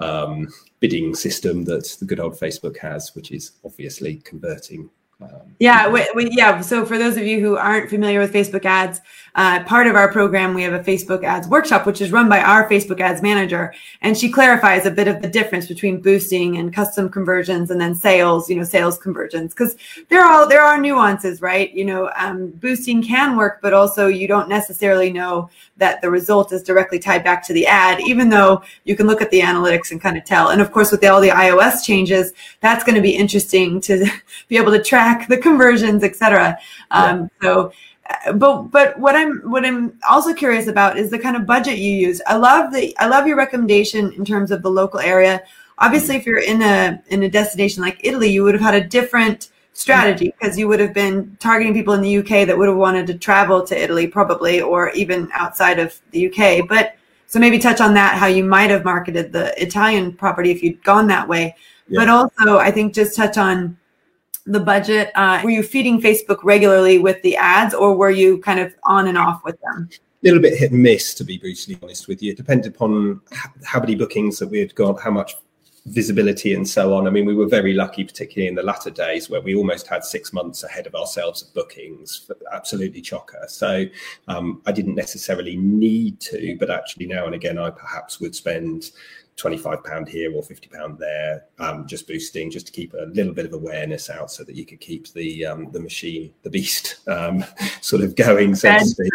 um, 0.00 0.48
bidding 0.80 1.14
system 1.14 1.64
that 1.66 1.96
the 2.00 2.04
good 2.04 2.18
old 2.18 2.32
Facebook 2.32 2.76
has, 2.78 3.14
which 3.14 3.30
is 3.30 3.52
obviously 3.64 4.16
converting 4.16 4.90
um, 5.18 5.30
yeah, 5.58 5.88
we, 5.88 6.06
we, 6.14 6.28
yeah. 6.32 6.60
So 6.60 6.84
for 6.84 6.98
those 6.98 7.16
of 7.16 7.24
you 7.24 7.40
who 7.40 7.56
aren't 7.56 7.88
familiar 7.88 8.20
with 8.20 8.34
Facebook 8.34 8.66
ads, 8.66 9.00
uh, 9.34 9.64
part 9.64 9.86
of 9.86 9.96
our 9.96 10.12
program 10.12 10.52
we 10.52 10.62
have 10.62 10.74
a 10.74 10.80
Facebook 10.80 11.24
ads 11.24 11.48
workshop, 11.48 11.86
which 11.86 12.02
is 12.02 12.12
run 12.12 12.28
by 12.28 12.40
our 12.40 12.68
Facebook 12.68 13.00
ads 13.00 13.22
manager, 13.22 13.72
and 14.02 14.16
she 14.16 14.30
clarifies 14.30 14.84
a 14.84 14.90
bit 14.90 15.08
of 15.08 15.22
the 15.22 15.28
difference 15.28 15.66
between 15.66 16.02
boosting 16.02 16.58
and 16.58 16.74
custom 16.74 17.08
conversions, 17.08 17.70
and 17.70 17.80
then 17.80 17.94
sales. 17.94 18.50
You 18.50 18.56
know, 18.56 18.64
sales 18.64 18.98
conversions, 18.98 19.54
because 19.54 19.76
there 20.10 20.22
are 20.22 20.46
there 20.46 20.62
are 20.62 20.78
nuances, 20.78 21.40
right? 21.40 21.72
You 21.72 21.86
know, 21.86 22.10
um, 22.16 22.50
boosting 22.50 23.02
can 23.02 23.36
work, 23.36 23.60
but 23.62 23.72
also 23.72 24.08
you 24.08 24.28
don't 24.28 24.50
necessarily 24.50 25.10
know 25.10 25.48
that 25.78 26.02
the 26.02 26.10
result 26.10 26.52
is 26.52 26.62
directly 26.62 26.98
tied 26.98 27.24
back 27.24 27.46
to 27.46 27.54
the 27.54 27.66
ad, 27.66 28.00
even 28.00 28.28
though 28.28 28.62
you 28.84 28.96
can 28.96 29.06
look 29.06 29.22
at 29.22 29.30
the 29.30 29.40
analytics 29.40 29.90
and 29.90 30.00
kind 30.00 30.18
of 30.18 30.24
tell. 30.24 30.50
And 30.50 30.60
of 30.60 30.72
course, 30.72 30.90
with 30.90 31.04
all 31.04 31.22
the 31.22 31.28
iOS 31.28 31.84
changes, 31.84 32.32
that's 32.60 32.84
going 32.84 32.96
to 32.96 33.02
be 33.02 33.16
interesting 33.16 33.80
to 33.82 34.06
be 34.48 34.58
able 34.58 34.72
to 34.72 34.82
track 34.82 35.05
track 35.06 35.28
the 35.28 35.36
conversions, 35.36 36.02
etc. 36.02 36.58
Um, 36.90 37.30
yeah. 37.42 37.48
So, 37.48 37.72
uh, 38.08 38.32
but 38.32 38.62
but 38.70 38.98
what 38.98 39.14
I'm 39.14 39.38
what 39.50 39.64
I'm 39.64 39.98
also 40.08 40.34
curious 40.34 40.66
about 40.66 40.98
is 40.98 41.10
the 41.10 41.18
kind 41.18 41.36
of 41.36 41.46
budget 41.46 41.78
you 41.78 41.92
use. 41.92 42.20
I 42.26 42.36
love 42.36 42.72
the 42.72 42.96
I 42.98 43.06
love 43.06 43.26
your 43.26 43.36
recommendation 43.36 44.12
in 44.12 44.24
terms 44.24 44.50
of 44.50 44.62
the 44.62 44.70
local 44.70 45.00
area. 45.00 45.42
Obviously, 45.78 46.16
if 46.16 46.26
you're 46.26 46.40
in 46.40 46.62
a 46.62 47.02
in 47.08 47.22
a 47.22 47.28
destination 47.28 47.82
like 47.82 48.00
Italy, 48.04 48.28
you 48.28 48.42
would 48.44 48.54
have 48.54 48.62
had 48.62 48.74
a 48.74 48.86
different 48.86 49.50
strategy 49.72 50.32
because 50.38 50.58
you 50.58 50.66
would 50.66 50.80
have 50.80 50.94
been 50.94 51.36
targeting 51.38 51.74
people 51.74 51.92
in 51.92 52.00
the 52.00 52.16
UK 52.18 52.46
that 52.46 52.56
would 52.56 52.66
have 52.66 52.78
wanted 52.78 53.06
to 53.06 53.12
travel 53.12 53.62
to 53.62 53.78
Italy 53.78 54.06
probably 54.06 54.58
or 54.58 54.88
even 54.92 55.28
outside 55.34 55.78
of 55.78 56.00
the 56.12 56.28
UK. 56.28 56.66
But 56.66 56.96
so 57.26 57.38
maybe 57.38 57.58
touch 57.58 57.82
on 57.82 57.92
that 57.92 58.16
how 58.16 58.26
you 58.26 58.42
might 58.42 58.70
have 58.70 58.84
marketed 58.84 59.32
the 59.32 59.52
Italian 59.60 60.12
property 60.14 60.50
if 60.50 60.62
you'd 60.62 60.82
gone 60.82 61.08
that 61.08 61.28
way. 61.28 61.54
Yeah. 61.88 62.00
But 62.00 62.08
also 62.08 62.56
I 62.56 62.70
think 62.70 62.94
just 62.94 63.14
touch 63.14 63.36
on 63.36 63.76
the 64.46 64.60
budget? 64.60 65.10
Uh, 65.14 65.40
were 65.42 65.50
you 65.50 65.62
feeding 65.62 66.00
Facebook 66.00 66.38
regularly 66.42 66.98
with 66.98 67.20
the 67.22 67.36
ads, 67.36 67.74
or 67.74 67.96
were 67.96 68.10
you 68.10 68.38
kind 68.38 68.60
of 68.60 68.74
on 68.84 69.08
and 69.08 69.18
off 69.18 69.42
with 69.44 69.60
them? 69.60 69.88
A 69.92 70.26
little 70.26 70.40
bit 70.40 70.58
hit 70.58 70.72
and 70.72 70.82
miss, 70.82 71.14
to 71.14 71.24
be 71.24 71.38
brutally 71.38 71.78
honest 71.82 72.08
with 72.08 72.22
you. 72.22 72.32
It 72.32 72.36
depended 72.36 72.74
upon 72.74 73.20
how 73.64 73.80
many 73.80 73.94
bookings 73.94 74.38
that 74.38 74.48
we 74.48 74.58
had 74.60 74.74
got, 74.74 75.00
how 75.00 75.10
much 75.10 75.34
visibility 75.86 76.52
and 76.54 76.68
so 76.68 76.94
on. 76.94 77.06
I 77.06 77.10
mean, 77.10 77.26
we 77.26 77.34
were 77.34 77.48
very 77.48 77.72
lucky, 77.72 78.04
particularly 78.04 78.48
in 78.48 78.54
the 78.54 78.62
latter 78.62 78.90
days, 78.90 79.30
where 79.30 79.40
we 79.40 79.54
almost 79.54 79.86
had 79.86 80.04
six 80.04 80.32
months 80.32 80.64
ahead 80.64 80.86
of 80.86 80.94
ourselves 80.94 81.42
of 81.42 81.54
bookings. 81.54 82.30
Absolutely 82.52 83.00
chocker. 83.00 83.48
So 83.48 83.86
um, 84.28 84.62
I 84.66 84.72
didn't 84.72 84.96
necessarily 84.96 85.56
need 85.56 86.20
to, 86.20 86.56
but 86.58 86.70
actually 86.70 87.06
now 87.06 87.26
and 87.26 87.34
again, 87.34 87.58
I 87.58 87.70
perhaps 87.70 88.20
would 88.20 88.34
spend 88.34 88.90
25 89.36 89.84
pound 89.84 90.08
here 90.08 90.34
or 90.34 90.42
50 90.42 90.68
pound 90.68 90.98
there 90.98 91.44
um, 91.58 91.86
just 91.86 92.08
boosting 92.08 92.50
just 92.50 92.66
to 92.66 92.72
keep 92.72 92.94
a 92.94 93.10
little 93.12 93.34
bit 93.34 93.44
of 93.44 93.52
awareness 93.52 94.08
out 94.08 94.30
so 94.30 94.42
that 94.44 94.56
you 94.56 94.64
could 94.64 94.80
keep 94.80 95.12
the 95.12 95.44
um, 95.44 95.70
the 95.72 95.80
machine 95.80 96.32
the 96.42 96.48
beast 96.48 97.06
um, 97.06 97.44
sort 97.82 98.02
of 98.02 98.16
going 98.16 98.54
so 98.54 98.72
to 98.78 98.84
speak 98.86 99.12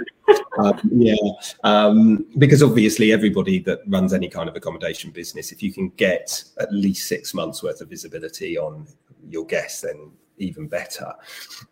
um, 0.62 0.80
yeah 0.91 1.16
um, 1.64 2.26
because 2.38 2.62
obviously 2.64 3.12
everybody 3.12 3.59
that 3.59 3.80
runs 3.88 4.14
any 4.14 4.30
kind 4.30 4.49
of 4.49 4.55
accommodation 4.55 5.12
business 5.12 5.51
if 5.51 5.62
you 5.62 5.72
can 5.72 5.89
get 5.97 6.43
at 6.59 6.72
least 6.72 7.07
six 7.07 7.34
months 7.34 7.64
worth 7.64 7.82
of 7.82 7.89
visibility 7.89 8.57
on 8.57 8.88
your 9.28 9.45
guests 9.45 9.82
then 9.82 10.12
even 10.38 10.68
better. 10.68 11.14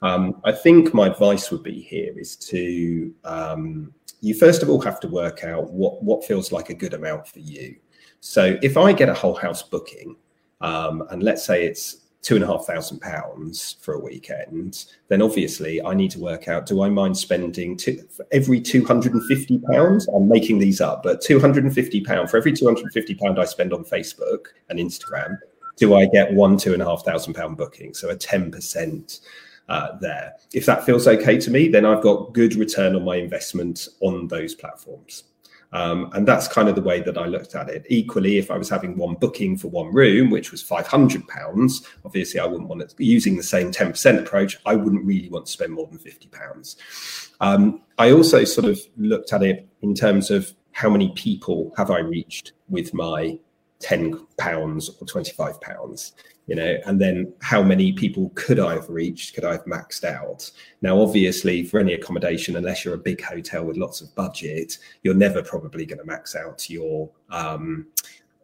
Um, 0.01 0.41
i 0.45 0.51
think 0.51 0.93
my 0.93 1.07
advice 1.07 1.49
would 1.49 1.63
be 1.63 1.81
here 1.81 2.13
is 2.17 2.35
to 2.35 3.13
you 4.21 4.33
first 4.33 4.63
of 4.63 4.69
all 4.69 4.81
have 4.81 4.99
to 4.99 5.07
work 5.07 5.43
out 5.43 5.71
what 5.71 6.03
what 6.03 6.25
feels 6.25 6.51
like 6.51 6.69
a 6.69 6.73
good 6.73 6.93
amount 6.93 7.27
for 7.27 7.39
you. 7.39 7.75
So 8.19 8.57
if 8.61 8.77
I 8.77 8.91
get 8.93 9.09
a 9.09 9.13
whole 9.13 9.35
house 9.35 9.63
booking, 9.63 10.15
um, 10.61 11.03
and 11.09 11.23
let's 11.23 11.45
say 11.45 11.65
it's 11.65 12.07
two 12.21 12.35
and 12.35 12.43
a 12.43 12.47
half 12.47 12.65
thousand 12.65 12.99
pounds 12.99 13.77
for 13.81 13.93
a 13.93 13.99
weekend, 13.99 14.85
then 15.07 15.21
obviously 15.21 15.83
I 15.83 15.93
need 15.93 16.11
to 16.11 16.19
work 16.19 16.47
out 16.47 16.65
do 16.65 16.83
I 16.83 16.89
mind 16.89 17.17
spending 17.17 17.77
two, 17.77 18.03
every 18.31 18.59
250 18.59 19.59
pounds? 19.71 20.07
I'm 20.09 20.27
making 20.27 20.59
these 20.59 20.81
up, 20.81 21.03
but 21.03 21.21
250 21.21 22.01
pounds 22.01 22.31
for 22.31 22.37
every 22.37 22.51
250 22.51 23.15
pound 23.15 23.39
I 23.39 23.45
spend 23.45 23.73
on 23.73 23.83
Facebook 23.83 24.47
and 24.69 24.79
Instagram, 24.79 25.37
do 25.77 25.95
I 25.95 26.07
get 26.07 26.33
one 26.33 26.57
two 26.57 26.73
and 26.73 26.81
a 26.81 26.85
half 26.85 27.05
thousand 27.05 27.33
pound 27.33 27.57
booking? 27.57 27.93
So 27.93 28.09
a 28.09 28.15
10% 28.15 29.21
uh, 29.69 29.97
there. 29.99 30.33
If 30.53 30.65
that 30.65 30.83
feels 30.83 31.07
okay 31.07 31.37
to 31.39 31.51
me, 31.51 31.69
then 31.69 31.85
I've 31.85 32.03
got 32.03 32.33
good 32.33 32.55
return 32.55 32.95
on 32.95 33.05
my 33.05 33.15
investment 33.15 33.87
on 34.01 34.27
those 34.27 34.55
platforms. 34.55 35.23
Um, 35.71 36.09
and 36.13 36.27
that's 36.27 36.47
kind 36.47 36.67
of 36.67 36.75
the 36.75 36.81
way 36.81 37.01
that 37.01 37.17
I 37.17 37.25
looked 37.25 37.53
at 37.55 37.69
it. 37.69 37.85
Equally, 37.89 38.37
if 38.37 38.49
I 38.49 38.57
was 38.57 38.69
having 38.69 38.97
one 38.97 39.15
booking 39.15 39.57
for 39.57 39.67
one 39.67 39.93
room, 39.93 40.29
which 40.29 40.51
was 40.51 40.63
£500, 40.63 41.85
obviously 42.03 42.39
I 42.39 42.45
wouldn't 42.45 42.69
want 42.69 42.89
to, 42.89 43.03
using 43.03 43.37
the 43.37 43.43
same 43.43 43.71
10% 43.71 44.19
approach, 44.19 44.57
I 44.65 44.75
wouldn't 44.75 45.05
really 45.05 45.29
want 45.29 45.45
to 45.45 45.51
spend 45.51 45.73
more 45.73 45.87
than 45.87 45.99
£50. 45.99 46.75
Um, 47.39 47.81
I 47.97 48.11
also 48.11 48.43
sort 48.45 48.65
of 48.65 48.79
looked 48.97 49.31
at 49.31 49.43
it 49.43 49.67
in 49.81 49.93
terms 49.93 50.31
of 50.31 50.53
how 50.71 50.89
many 50.89 51.09
people 51.15 51.73
have 51.77 51.91
I 51.91 51.99
reached 51.99 52.53
with 52.67 52.93
my 52.93 53.37
10 53.79 54.27
pounds 54.37 54.89
or 54.99 55.07
25 55.07 55.59
pounds 55.61 56.13
you 56.49 56.55
know? 56.55 56.77
And 56.87 56.99
then 56.99 57.31
how 57.41 57.61
many 57.61 57.93
people 57.93 58.31
could 58.33 58.59
i 58.59 58.73
have 58.73 58.89
reached 58.89 59.35
could 59.35 59.45
i 59.45 59.51
have 59.51 59.65
maxed 59.65 60.03
out? 60.03 60.49
Now 60.81 60.99
obviously 60.99 61.63
for 61.63 61.79
any 61.79 61.93
accommodation 61.93 62.55
unless 62.55 62.83
you're 62.83 62.95
a 62.95 62.97
big 62.97 63.21
hotel 63.21 63.63
with 63.63 63.77
lots 63.77 64.01
of 64.01 64.13
budget 64.15 64.79
you're 65.03 65.13
never 65.13 65.43
probably 65.43 65.85
going 65.85 65.99
to 65.99 66.05
max 66.05 66.35
out 66.35 66.69
your 66.69 67.09
um, 67.29 67.85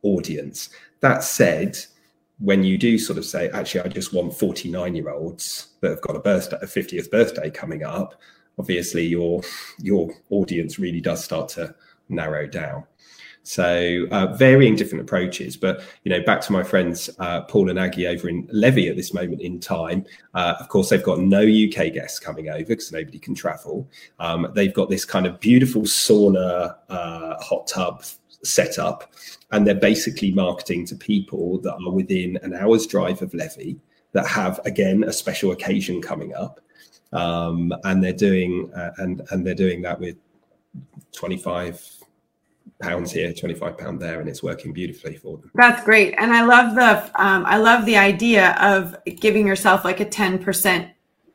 audience. 0.04 0.70
That 1.02 1.24
said 1.24 1.78
when 2.38 2.64
you 2.64 2.78
do 2.78 3.00
sort 3.00 3.18
of 3.18 3.24
say 3.24 3.50
actually 3.52 3.80
i 3.80 3.88
just 3.88 4.14
want 4.14 4.38
49 4.38 4.94
year 4.94 5.10
olds 5.10 5.70
that 5.80 5.92
have 5.92 6.02
got 6.02 6.18
a 6.18 6.20
birthday 6.20 6.58
a 6.62 6.66
50th 6.66 7.10
birthday 7.10 7.50
coming 7.50 7.84
up 7.86 8.20
obviously 8.60 9.06
your 9.06 9.42
your 9.80 10.14
audience 10.30 10.78
really 10.78 11.00
does 11.00 11.24
start 11.24 11.48
to 11.48 11.74
narrow 12.10 12.46
down 12.46 12.84
so 13.46 14.08
uh, 14.10 14.34
varying 14.34 14.76
different 14.76 15.04
approaches, 15.04 15.56
but 15.56 15.84
you 16.04 16.10
know, 16.10 16.20
back 16.24 16.42
to 16.42 16.52
my 16.52 16.64
friends 16.64 17.12
uh, 17.20 17.42
Paul 17.42 17.70
and 17.70 17.78
Aggie 17.78 18.08
over 18.08 18.28
in 18.28 18.50
Levi 18.52 18.88
at 18.88 18.96
this 18.96 19.14
moment 19.14 19.40
in 19.40 19.60
time. 19.60 20.04
Uh, 20.34 20.56
of 20.60 20.68
course, 20.70 20.90
they've 20.90 21.04
got 21.04 21.20
no 21.20 21.42
UK 21.42 21.94
guests 21.94 22.18
coming 22.18 22.50
over 22.50 22.64
because 22.64 22.92
nobody 22.92 23.20
can 23.20 23.36
travel. 23.36 23.88
Um, 24.18 24.52
they've 24.56 24.74
got 24.74 24.90
this 24.90 25.06
kind 25.06 25.28
of 25.28 25.40
beautiful 25.40 25.84
sauna 25.84 26.76
uh, 26.90 27.36
hot 27.40 27.68
tub 27.68 28.04
set 28.42 28.80
up, 28.80 29.14
and 29.52 29.68
they're 29.68 29.76
basically 29.76 30.32
marketing 30.32 30.88
to 30.88 30.96
people 30.96 31.60
that 31.60 31.76
are 31.76 31.92
within 31.92 32.40
an 32.42 32.56
hour's 32.56 32.88
drive 32.88 33.22
of 33.22 33.32
Levi 33.36 33.74
that 34.14 34.26
have 34.26 34.60
again 34.66 35.04
a 35.04 35.14
special 35.14 35.52
occasion 35.52 36.02
coming 36.02 36.34
up, 36.34 36.62
um, 37.14 37.72
and 37.84 38.04
they're 38.04 38.12
doing 38.12 38.74
uh, 38.74 38.90
and 38.98 39.22
and 39.30 39.46
they're 39.46 39.54
doing 39.54 39.84
that 39.84 40.00
with 40.00 40.16
25 41.12 42.05
pounds 42.82 43.12
here, 43.12 43.34
25 43.34 43.78
pound 43.78 44.02
there, 44.02 44.20
and 44.20 44.30
it's 44.30 44.44
working 44.44 44.74
beautifully 44.74 45.16
for 45.16 45.38
them. 45.38 45.52
That's 45.56 45.84
great. 45.84 46.14
And 46.18 46.34
I 46.34 46.44
love 46.44 46.76
the, 46.76 47.22
um, 47.22 47.46
I 47.46 47.58
love 47.58 47.86
the 47.86 47.98
idea 47.98 48.52
of 48.60 48.96
giving 49.06 49.48
yourself 49.48 49.86
like 49.86 50.00
a 50.00 50.06
10%, 50.06 50.90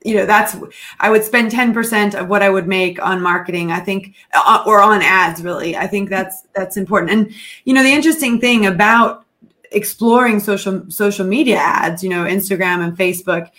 you 0.05 0.15
know, 0.15 0.27
that's, 0.27 0.57
I 0.99 1.11
would 1.11 1.25
spend 1.25 1.51
10% 1.51 2.15
of 2.15 2.29
what 2.29 2.43
I 2.43 2.51
would 2.51 2.67
make 2.67 3.03
on 3.03 3.23
marketing. 3.23 3.73
I 3.73 3.81
think, 3.81 4.15
uh, 4.35 4.63
or 4.67 4.81
on 4.81 5.03
ads 5.03 5.43
really. 5.43 5.77
I 5.77 5.87
think 5.87 6.11
that's, 6.11 6.43
that's 6.55 6.77
important. 6.77 7.11
And, 7.13 7.35
you 7.65 7.75
know, 7.75 7.83
the 7.83 7.93
interesting 7.93 8.41
thing 8.41 8.67
about 8.67 9.25
exploring 9.73 10.41
social, 10.41 10.91
social 10.91 11.27
media 11.27 11.57
ads, 11.57 12.03
you 12.03 12.11
know, 12.11 12.25
Instagram 12.25 12.85
and 12.85 12.97
Facebook, 12.97 13.51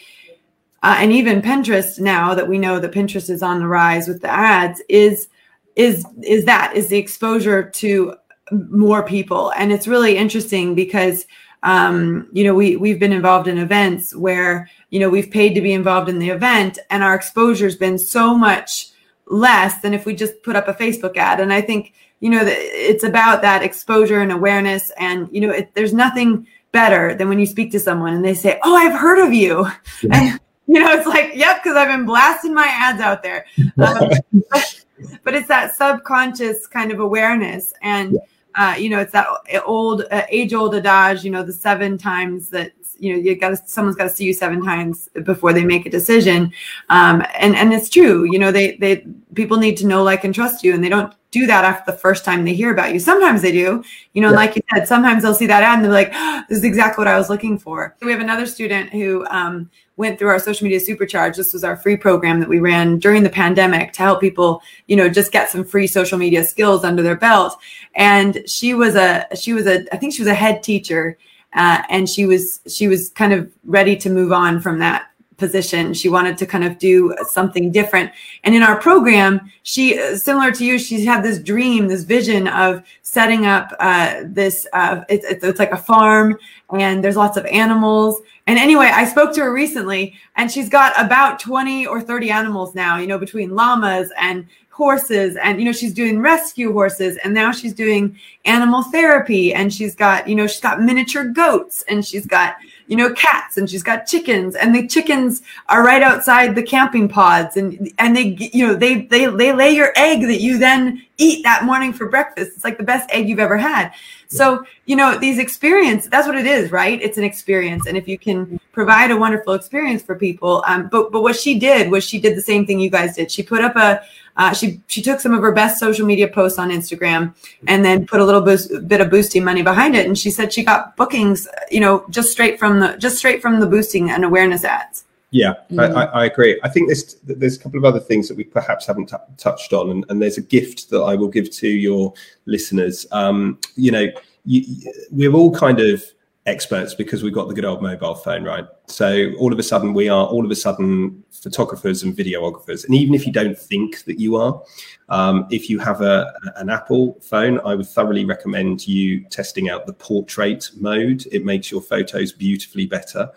uh, 0.84 0.98
and 1.00 1.12
even 1.12 1.44
Pinterest 1.44 2.00
now 2.00 2.34
that 2.34 2.48
we 2.48 2.58
know 2.58 2.80
that 2.80 2.92
Pinterest 2.92 3.30
is 3.30 3.44
on 3.44 3.60
the 3.60 3.68
rise 3.68 4.08
with 4.08 4.22
the 4.22 4.30
ads 4.30 4.82
is, 4.90 5.30
is 5.76 6.06
is 6.24 6.46
that 6.46 6.76
is 6.76 6.88
the 6.90 6.98
exposure 6.98 7.70
to 7.70 8.16
more 8.52 9.04
people. 9.04 9.52
And 9.56 9.72
it's 9.72 9.88
really 9.88 10.18
interesting 10.18 10.76
because 10.76 11.26
um, 11.64 12.28
you 12.34 12.44
know 12.44 12.56
we 12.56 12.76
we've 12.76 13.00
been 13.00 13.14
involved 13.14 13.48
in 13.48 13.58
events 13.58 14.16
where 14.16 14.68
you 14.90 15.00
know 15.00 15.10
we've 15.10 15.30
paid 15.30 15.54
to 15.54 15.62
be 15.62 15.74
involved 15.74 16.10
in 16.10 16.20
the 16.20 16.30
event 16.30 16.80
and 16.90 17.04
our 17.04 17.14
exposure 17.14 17.66
has 17.66 17.76
been 17.76 18.00
so 18.00 18.36
much 18.36 18.90
less 19.28 19.80
than 19.82 19.94
if 19.94 20.06
we 20.06 20.16
just 20.16 20.42
put 20.44 20.56
up 20.56 20.68
a 20.68 20.74
facebook 20.74 21.18
ad. 21.18 21.40
And 21.40 21.54
i 21.54 21.62
think 21.62 21.94
you 22.20 22.32
know 22.32 22.42
it's 22.44 23.04
about 23.04 23.44
that 23.44 23.62
exposure 23.62 24.22
and 24.22 24.32
awareness 24.32 24.92
and 24.98 25.30
you 25.32 25.40
know 25.42 25.52
it, 25.52 25.74
there's 25.76 25.94
nothing 25.94 26.48
better 26.72 27.14
than 27.14 27.30
when 27.30 27.38
you 27.38 27.46
speak 27.46 27.72
to 27.72 27.80
someone 27.80 28.14
and 28.14 28.26
they 28.26 28.34
say 28.34 28.60
oh 28.64 28.76
i've 28.76 29.00
heard 29.00 29.20
of 29.20 29.32
you. 29.32 29.68
Yeah. 30.02 30.10
and 30.14 30.40
you 30.68 30.80
know 30.80 30.92
it's 30.92 31.08
like 31.08 31.32
yep 31.36 31.62
because 31.64 31.76
i've 31.76 31.88
been 31.88 32.06
blasting 32.06 32.54
my 32.54 32.68
ads 32.68 33.02
out 33.02 33.24
there. 33.24 33.46
Um, 33.78 34.10
but 35.24 35.34
it's 35.34 35.48
that 35.48 35.74
subconscious 35.76 36.68
kind 36.68 36.92
of 36.92 37.00
awareness 37.00 37.74
and 37.82 38.20
uh, 38.56 38.76
you 38.78 38.90
know 38.90 39.00
it's 39.00 39.12
that 39.14 39.28
old 39.66 40.04
uh, 40.12 40.24
age 40.30 40.54
old 40.54 40.76
adage 40.76 41.24
you 41.24 41.32
know 41.32 41.44
the 41.44 41.54
seven 41.54 41.98
times 41.98 42.50
that 42.50 42.74
you 43.02 43.14
know 43.14 43.20
you 43.20 43.36
got 43.36 43.50
to 43.50 43.58
someone's 43.66 43.96
got 43.96 44.04
to 44.04 44.10
see 44.10 44.26
you 44.26 44.34
seven 44.34 44.64
times 44.64 45.10
before 45.24 45.54
they 45.54 45.66
make 45.66 45.86
a 45.86 45.90
decision. 45.90 46.54
Um, 46.90 47.24
and 47.38 47.56
and 47.56 47.74
it's 47.74 47.90
true 47.90 48.24
you 48.32 48.40
know 48.40 48.52
they 48.52 48.78
they 48.78 49.06
people 49.34 49.58
need 49.58 49.76
to 49.78 49.88
know 49.88 50.04
like 50.04 50.24
and 50.24 50.34
trust 50.34 50.64
you 50.64 50.74
and 50.74 50.84
they 50.84 50.90
don't 50.90 51.14
do 51.32 51.48
that 51.48 51.64
after 51.64 51.92
the 51.92 51.98
first 51.98 52.26
time 52.26 52.44
they 52.46 52.54
hear 52.54 52.72
about 52.72 52.94
you. 52.94 53.00
Sometimes 53.00 53.42
they 53.42 53.52
do 53.52 53.84
you 54.14 54.22
know 54.22 54.30
yeah. 54.30 54.36
like 54.36 54.56
you 54.56 54.62
said 54.74 54.88
sometimes 54.88 55.24
they'll 55.24 55.34
see 55.34 55.48
that 55.48 55.64
ad 55.64 55.76
and 55.76 55.86
they're 55.86 55.92
like 55.92 56.12
oh, 56.14 56.44
this 56.50 56.60
is 56.60 56.64
exactly 56.64 57.02
what 57.02 57.08
i 57.08 57.18
was 57.18 57.30
looking 57.30 57.58
for. 57.58 57.96
We 58.02 58.12
have 58.12 58.22
another 58.22 58.46
student 58.46 58.92
who 58.92 59.26
um, 59.28 59.70
went 59.98 60.18
through 60.18 60.30
our 60.30 60.40
social 60.40 60.64
media 60.64 60.80
supercharge 60.80 61.36
this 61.36 61.54
was 61.54 61.64
our 61.64 61.76
free 61.76 61.98
program 61.98 62.40
that 62.40 62.50
we 62.50 62.60
ran 62.60 62.98
during 62.98 63.24
the 63.24 63.30
pandemic 63.30 63.92
to 63.94 64.02
help 64.02 64.20
people 64.20 64.62
you 64.88 64.96
know 64.96 65.10
just 65.10 65.32
get 65.32 65.50
some 65.50 65.64
free 65.64 65.88
social 65.88 66.18
media 66.18 66.44
skills 66.44 66.84
under 66.84 67.04
their 67.04 67.16
belt 67.16 67.58
and 67.96 68.42
she 68.48 68.74
was 68.74 68.96
a 68.96 69.28
she 69.36 69.54
was 69.54 69.68
a 69.68 69.86
i 69.94 69.98
think 69.98 70.14
she 70.14 70.22
was 70.22 70.30
a 70.30 70.34
head 70.34 70.64
teacher 70.64 71.18
uh, 71.54 71.84
and 71.90 72.10
she 72.10 72.26
was 72.26 72.62
she 72.68 72.88
was 72.88 73.10
kind 73.10 73.34
of 73.34 73.52
ready 73.66 73.96
to 73.98 74.10
move 74.10 74.32
on 74.32 74.62
from 74.62 74.80
that 74.80 75.12
position. 75.42 75.94
She 75.94 76.08
wanted 76.08 76.38
to 76.38 76.46
kind 76.46 76.64
of 76.64 76.78
do 76.78 77.14
something 77.28 77.72
different. 77.72 78.12
And 78.46 78.56
in 78.56 78.64
our 78.64 78.80
program, 78.80 79.52
she, 79.64 79.98
similar 80.16 80.52
to 80.54 80.64
you, 80.64 80.80
she 80.80 81.04
had 81.04 81.24
this 81.24 81.40
dream, 81.40 81.90
this 81.90 82.04
vision 82.04 82.48
of 82.48 82.84
setting 83.02 83.46
up 83.46 83.74
uh, 83.80 84.22
this, 84.24 84.66
uh, 84.72 85.02
it's, 85.10 85.26
it's 85.26 85.60
like 85.60 85.74
a 85.74 85.78
farm 85.78 86.38
and 86.80 87.04
there's 87.04 87.18
lots 87.18 87.36
of 87.36 87.46
animals. 87.48 88.22
And 88.52 88.60
anyway, 88.60 88.92
I 88.94 89.06
spoke 89.06 89.34
to 89.36 89.40
her 89.44 89.54
recently 89.54 90.14
and 90.36 90.52
she's 90.52 90.68
got 90.68 90.92
about 91.02 91.40
20 91.40 91.88
or 91.88 92.02
30 92.02 92.32
animals 92.32 92.76
now, 92.76 92.98
you 92.98 93.08
know, 93.08 93.18
between 93.18 93.56
llamas 93.56 94.12
and 94.20 94.46
horses 94.72 95.38
and 95.42 95.60
you 95.60 95.66
know 95.66 95.72
she's 95.72 95.94
doing 95.94 96.20
rescue 96.20 96.72
horses 96.72 97.18
and 97.24 97.34
now 97.34 97.52
she's 97.52 97.74
doing 97.74 98.18
animal 98.46 98.84
therapy 98.84 99.54
and 99.54 99.72
she's 99.74 99.94
got 99.94 100.28
you 100.28 100.34
know 100.34 100.48
she's 100.48 100.62
got 100.62 100.82
miniature 100.82 101.26
goats 101.26 101.84
and 101.90 102.06
she's 102.06 102.26
got 102.26 102.56
you 102.88 102.96
know 102.96 103.14
cats 103.14 103.58
and 103.58 103.70
she's 103.70 103.84
got 103.84 104.08
chickens 104.08 104.56
and 104.56 104.74
the 104.74 104.88
chickens 104.88 105.42
are 105.68 105.84
right 105.84 106.02
outside 106.02 106.56
the 106.56 106.64
camping 106.64 107.08
pods 107.08 107.58
and 107.58 107.92
and 108.00 108.16
they 108.16 108.38
you 108.54 108.66
know 108.66 108.74
they 108.74 109.02
they 109.02 109.28
they 109.28 109.52
lay 109.52 109.72
your 109.72 109.92
egg 109.98 110.22
that 110.22 110.40
you 110.40 110.58
then 110.58 111.02
eat 111.22 111.44
that 111.44 111.64
morning 111.64 111.94
for 111.94 112.10
breakfast. 112.10 112.52
It's 112.56 112.64
like 112.64 112.78
the 112.78 112.84
best 112.84 113.10
egg 113.12 113.30
you've 113.30 113.40
ever 113.40 113.58
had 113.58 113.94
So, 114.32 114.66
you 114.86 114.96
know, 114.96 115.18
these 115.18 115.40
experience, 115.40 116.08
that's 116.08 116.26
what 116.26 116.38
it 116.38 116.46
is, 116.46 116.72
right? 116.72 117.02
It's 117.02 117.18
an 117.18 117.26
experience. 117.26 117.86
And 117.86 117.98
if 117.98 118.08
you 118.08 118.18
can 118.18 118.62
provide 118.72 119.12
a 119.12 119.18
wonderful 119.18 119.54
experience 119.54 120.02
for 120.02 120.16
people, 120.16 120.64
um, 120.66 120.88
but, 120.88 121.12
but 121.12 121.22
what 121.22 121.36
she 121.36 121.60
did 121.60 121.92
was 121.92 122.06
she 122.06 122.18
did 122.18 122.38
the 122.38 122.42
same 122.42 122.66
thing 122.66 122.80
you 122.80 122.90
guys 122.90 123.18
did. 123.18 123.30
She 123.30 123.44
put 123.44 123.62
up 123.62 123.76
a, 123.76 124.02
uh, 124.38 124.54
she, 124.54 124.80
she 124.88 125.02
took 125.02 125.20
some 125.20 125.34
of 125.34 125.42
her 125.42 125.52
best 125.52 125.82
social 125.82 126.06
media 126.06 126.30
posts 126.30 126.58
on 126.58 126.70
Instagram 126.70 127.36
and 127.68 127.84
then 127.84 128.08
put 128.08 128.22
a 128.22 128.26
little 128.26 128.40
boost, 128.40 128.72
bit 128.88 129.02
of 129.02 129.10
boosting 129.10 129.44
money 129.44 129.64
behind 129.64 129.98
it. 129.98 130.06
And 130.08 130.18
she 130.18 130.32
said 130.32 130.54
she 130.54 130.64
got 130.64 130.96
bookings, 130.96 131.46
you 131.70 131.82
know, 131.82 132.06
just 132.10 132.32
straight 132.32 132.58
from 132.58 132.80
the, 132.80 132.96
just 132.98 133.18
straight 133.18 133.42
from 133.42 133.60
the 133.60 133.68
boosting 133.68 134.12
and 134.12 134.24
awareness 134.24 134.64
ads. 134.64 135.04
Yeah, 135.32 135.54
mm. 135.72 135.96
I, 135.96 136.04
I, 136.06 136.26
agree. 136.26 136.60
I 136.62 136.68
think 136.68 136.88
there's 136.88 137.16
there's 137.24 137.56
a 137.56 137.60
couple 137.60 137.78
of 137.78 137.86
other 137.86 138.02
things 138.02 138.28
that 138.28 138.36
we 138.36 138.44
perhaps 138.44 138.86
haven't 138.86 139.08
t- 139.08 139.16
touched 139.38 139.72
on, 139.72 139.90
and, 139.90 140.06
and, 140.10 140.22
there's 140.22 140.38
a 140.38 140.42
gift 140.42 140.90
that 140.90 141.00
I 141.00 141.16
will 141.16 141.30
give 141.30 141.50
to 141.52 141.70
your 141.70 142.14
listeners. 142.46 143.06
Um, 143.14 143.58
you 143.78 143.92
know, 143.92 144.08
you, 144.44 144.92
we're 145.10 145.34
all 145.34 145.54
kind 145.56 145.80
of 145.80 146.04
experts 146.46 146.94
because 146.94 147.24
we've 147.24 147.34
got 147.34 147.48
the 147.48 147.54
good 147.54 147.64
old 147.64 147.82
mobile 147.82 148.16
phone, 148.16 148.44
right? 148.44 148.66
So 148.88 149.32
all 149.40 149.54
of 149.54 149.60
a 149.60 149.64
sudden, 149.64 149.94
we 149.94 150.10
are 150.10 150.26
all 150.26 150.44
of 150.44 150.52
a 150.52 150.56
sudden 150.56 151.24
photographers 151.32 152.04
and 152.04 152.16
videographers. 152.16 152.86
And 152.86 152.94
even 152.96 153.14
if 153.14 153.26
you 153.26 153.32
don't 153.32 153.58
think 153.58 154.04
that 154.06 154.20
you 154.20 154.36
are, 154.36 154.62
um, 155.10 155.48
if 155.50 155.70
you 155.70 155.80
have 155.80 156.02
a, 156.02 156.34
an 156.58 156.70
Apple 156.70 157.18
phone, 157.22 157.60
I 157.62 157.76
would 157.76 157.88
thoroughly 157.88 158.26
recommend 158.26 158.88
you 158.88 159.24
testing 159.26 159.70
out 159.70 159.86
the 159.86 159.94
portrait 159.94 160.70
mode. 160.76 161.26
It 161.32 161.46
makes 161.46 161.72
your 161.72 161.82
photos 161.82 162.32
beautifully 162.32 162.86
better. 162.86 163.30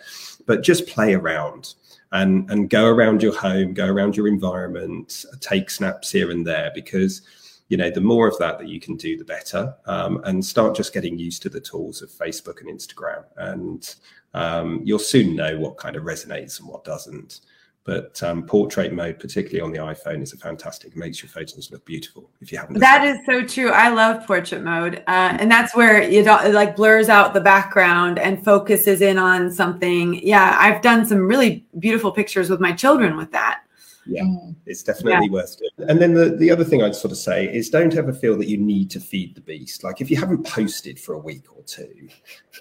But 0.46 0.62
just 0.62 0.86
play 0.86 1.14
around 1.14 1.74
and 2.14 2.50
and 2.50 2.70
go 2.70 2.86
around 2.86 3.22
your 3.22 3.36
home, 3.36 3.74
go 3.74 3.86
around 3.86 4.16
your 4.16 4.28
environment, 4.28 5.26
take 5.40 5.68
snaps 5.68 6.10
here 6.10 6.30
and 6.30 6.46
there 6.46 6.70
because 6.74 7.22
you 7.68 7.76
know 7.76 7.90
the 7.90 8.00
more 8.00 8.26
of 8.26 8.38
that 8.38 8.58
that 8.58 8.68
you 8.68 8.80
can 8.80 8.96
do 8.96 9.18
the 9.18 9.24
better. 9.24 9.74
Um, 9.86 10.22
and 10.24 10.42
start 10.42 10.74
just 10.74 10.94
getting 10.94 11.18
used 11.18 11.42
to 11.42 11.48
the 11.50 11.60
tools 11.60 12.00
of 12.00 12.10
facebook 12.10 12.60
and 12.60 12.70
instagram. 12.70 13.24
And 13.36 13.94
um, 14.32 14.80
you'll 14.84 14.98
soon 14.98 15.36
know 15.36 15.58
what 15.58 15.76
kind 15.76 15.96
of 15.96 16.04
resonates 16.04 16.60
and 16.60 16.68
what 16.68 16.84
doesn't 16.84 17.40
but 17.84 18.22
um, 18.22 18.44
portrait 18.44 18.92
mode, 18.94 19.18
particularly 19.18 19.60
on 19.60 19.70
the 19.70 19.78
iPhone, 19.78 20.22
is 20.22 20.32
a 20.32 20.38
fantastic. 20.38 20.92
It 20.92 20.96
makes 20.96 21.22
your 21.22 21.28
photos 21.28 21.70
look 21.70 21.84
beautiful. 21.84 22.30
If 22.40 22.50
you 22.50 22.58
haven't, 22.58 22.78
that 22.78 23.04
is 23.04 23.18
so 23.26 23.44
true. 23.44 23.70
I 23.70 23.90
love 23.90 24.26
portrait 24.26 24.62
mode, 24.62 25.02
uh, 25.06 25.36
and 25.38 25.50
that's 25.50 25.76
where 25.76 26.02
you 26.02 26.24
don't 26.24 26.46
it 26.46 26.54
like 26.54 26.76
blurs 26.76 27.08
out 27.08 27.34
the 27.34 27.40
background 27.40 28.18
and 28.18 28.42
focuses 28.42 29.02
in 29.02 29.18
on 29.18 29.50
something. 29.50 30.14
Yeah, 30.26 30.56
I've 30.58 30.80
done 30.80 31.04
some 31.04 31.26
really 31.26 31.66
beautiful 31.78 32.10
pictures 32.10 32.48
with 32.48 32.60
my 32.60 32.72
children 32.72 33.16
with 33.16 33.30
that 33.32 33.63
yeah 34.06 34.22
mm. 34.22 34.54
it's 34.66 34.82
definitely 34.82 35.26
yeah. 35.26 35.32
worth 35.32 35.56
it 35.60 35.72
and 35.88 36.00
then 36.00 36.14
the, 36.14 36.30
the 36.36 36.50
other 36.50 36.64
thing 36.64 36.82
i'd 36.82 36.94
sort 36.94 37.10
of 37.10 37.18
say 37.18 37.52
is 37.54 37.70
don't 37.70 37.96
ever 37.96 38.12
feel 38.12 38.36
that 38.36 38.48
you 38.48 38.56
need 38.56 38.90
to 38.90 39.00
feed 39.00 39.34
the 39.34 39.40
beast 39.40 39.84
like 39.84 40.00
if 40.00 40.10
you 40.10 40.16
haven't 40.16 40.44
posted 40.46 40.98
for 40.98 41.14
a 41.14 41.18
week 41.18 41.44
or 41.56 41.62
two 41.64 42.08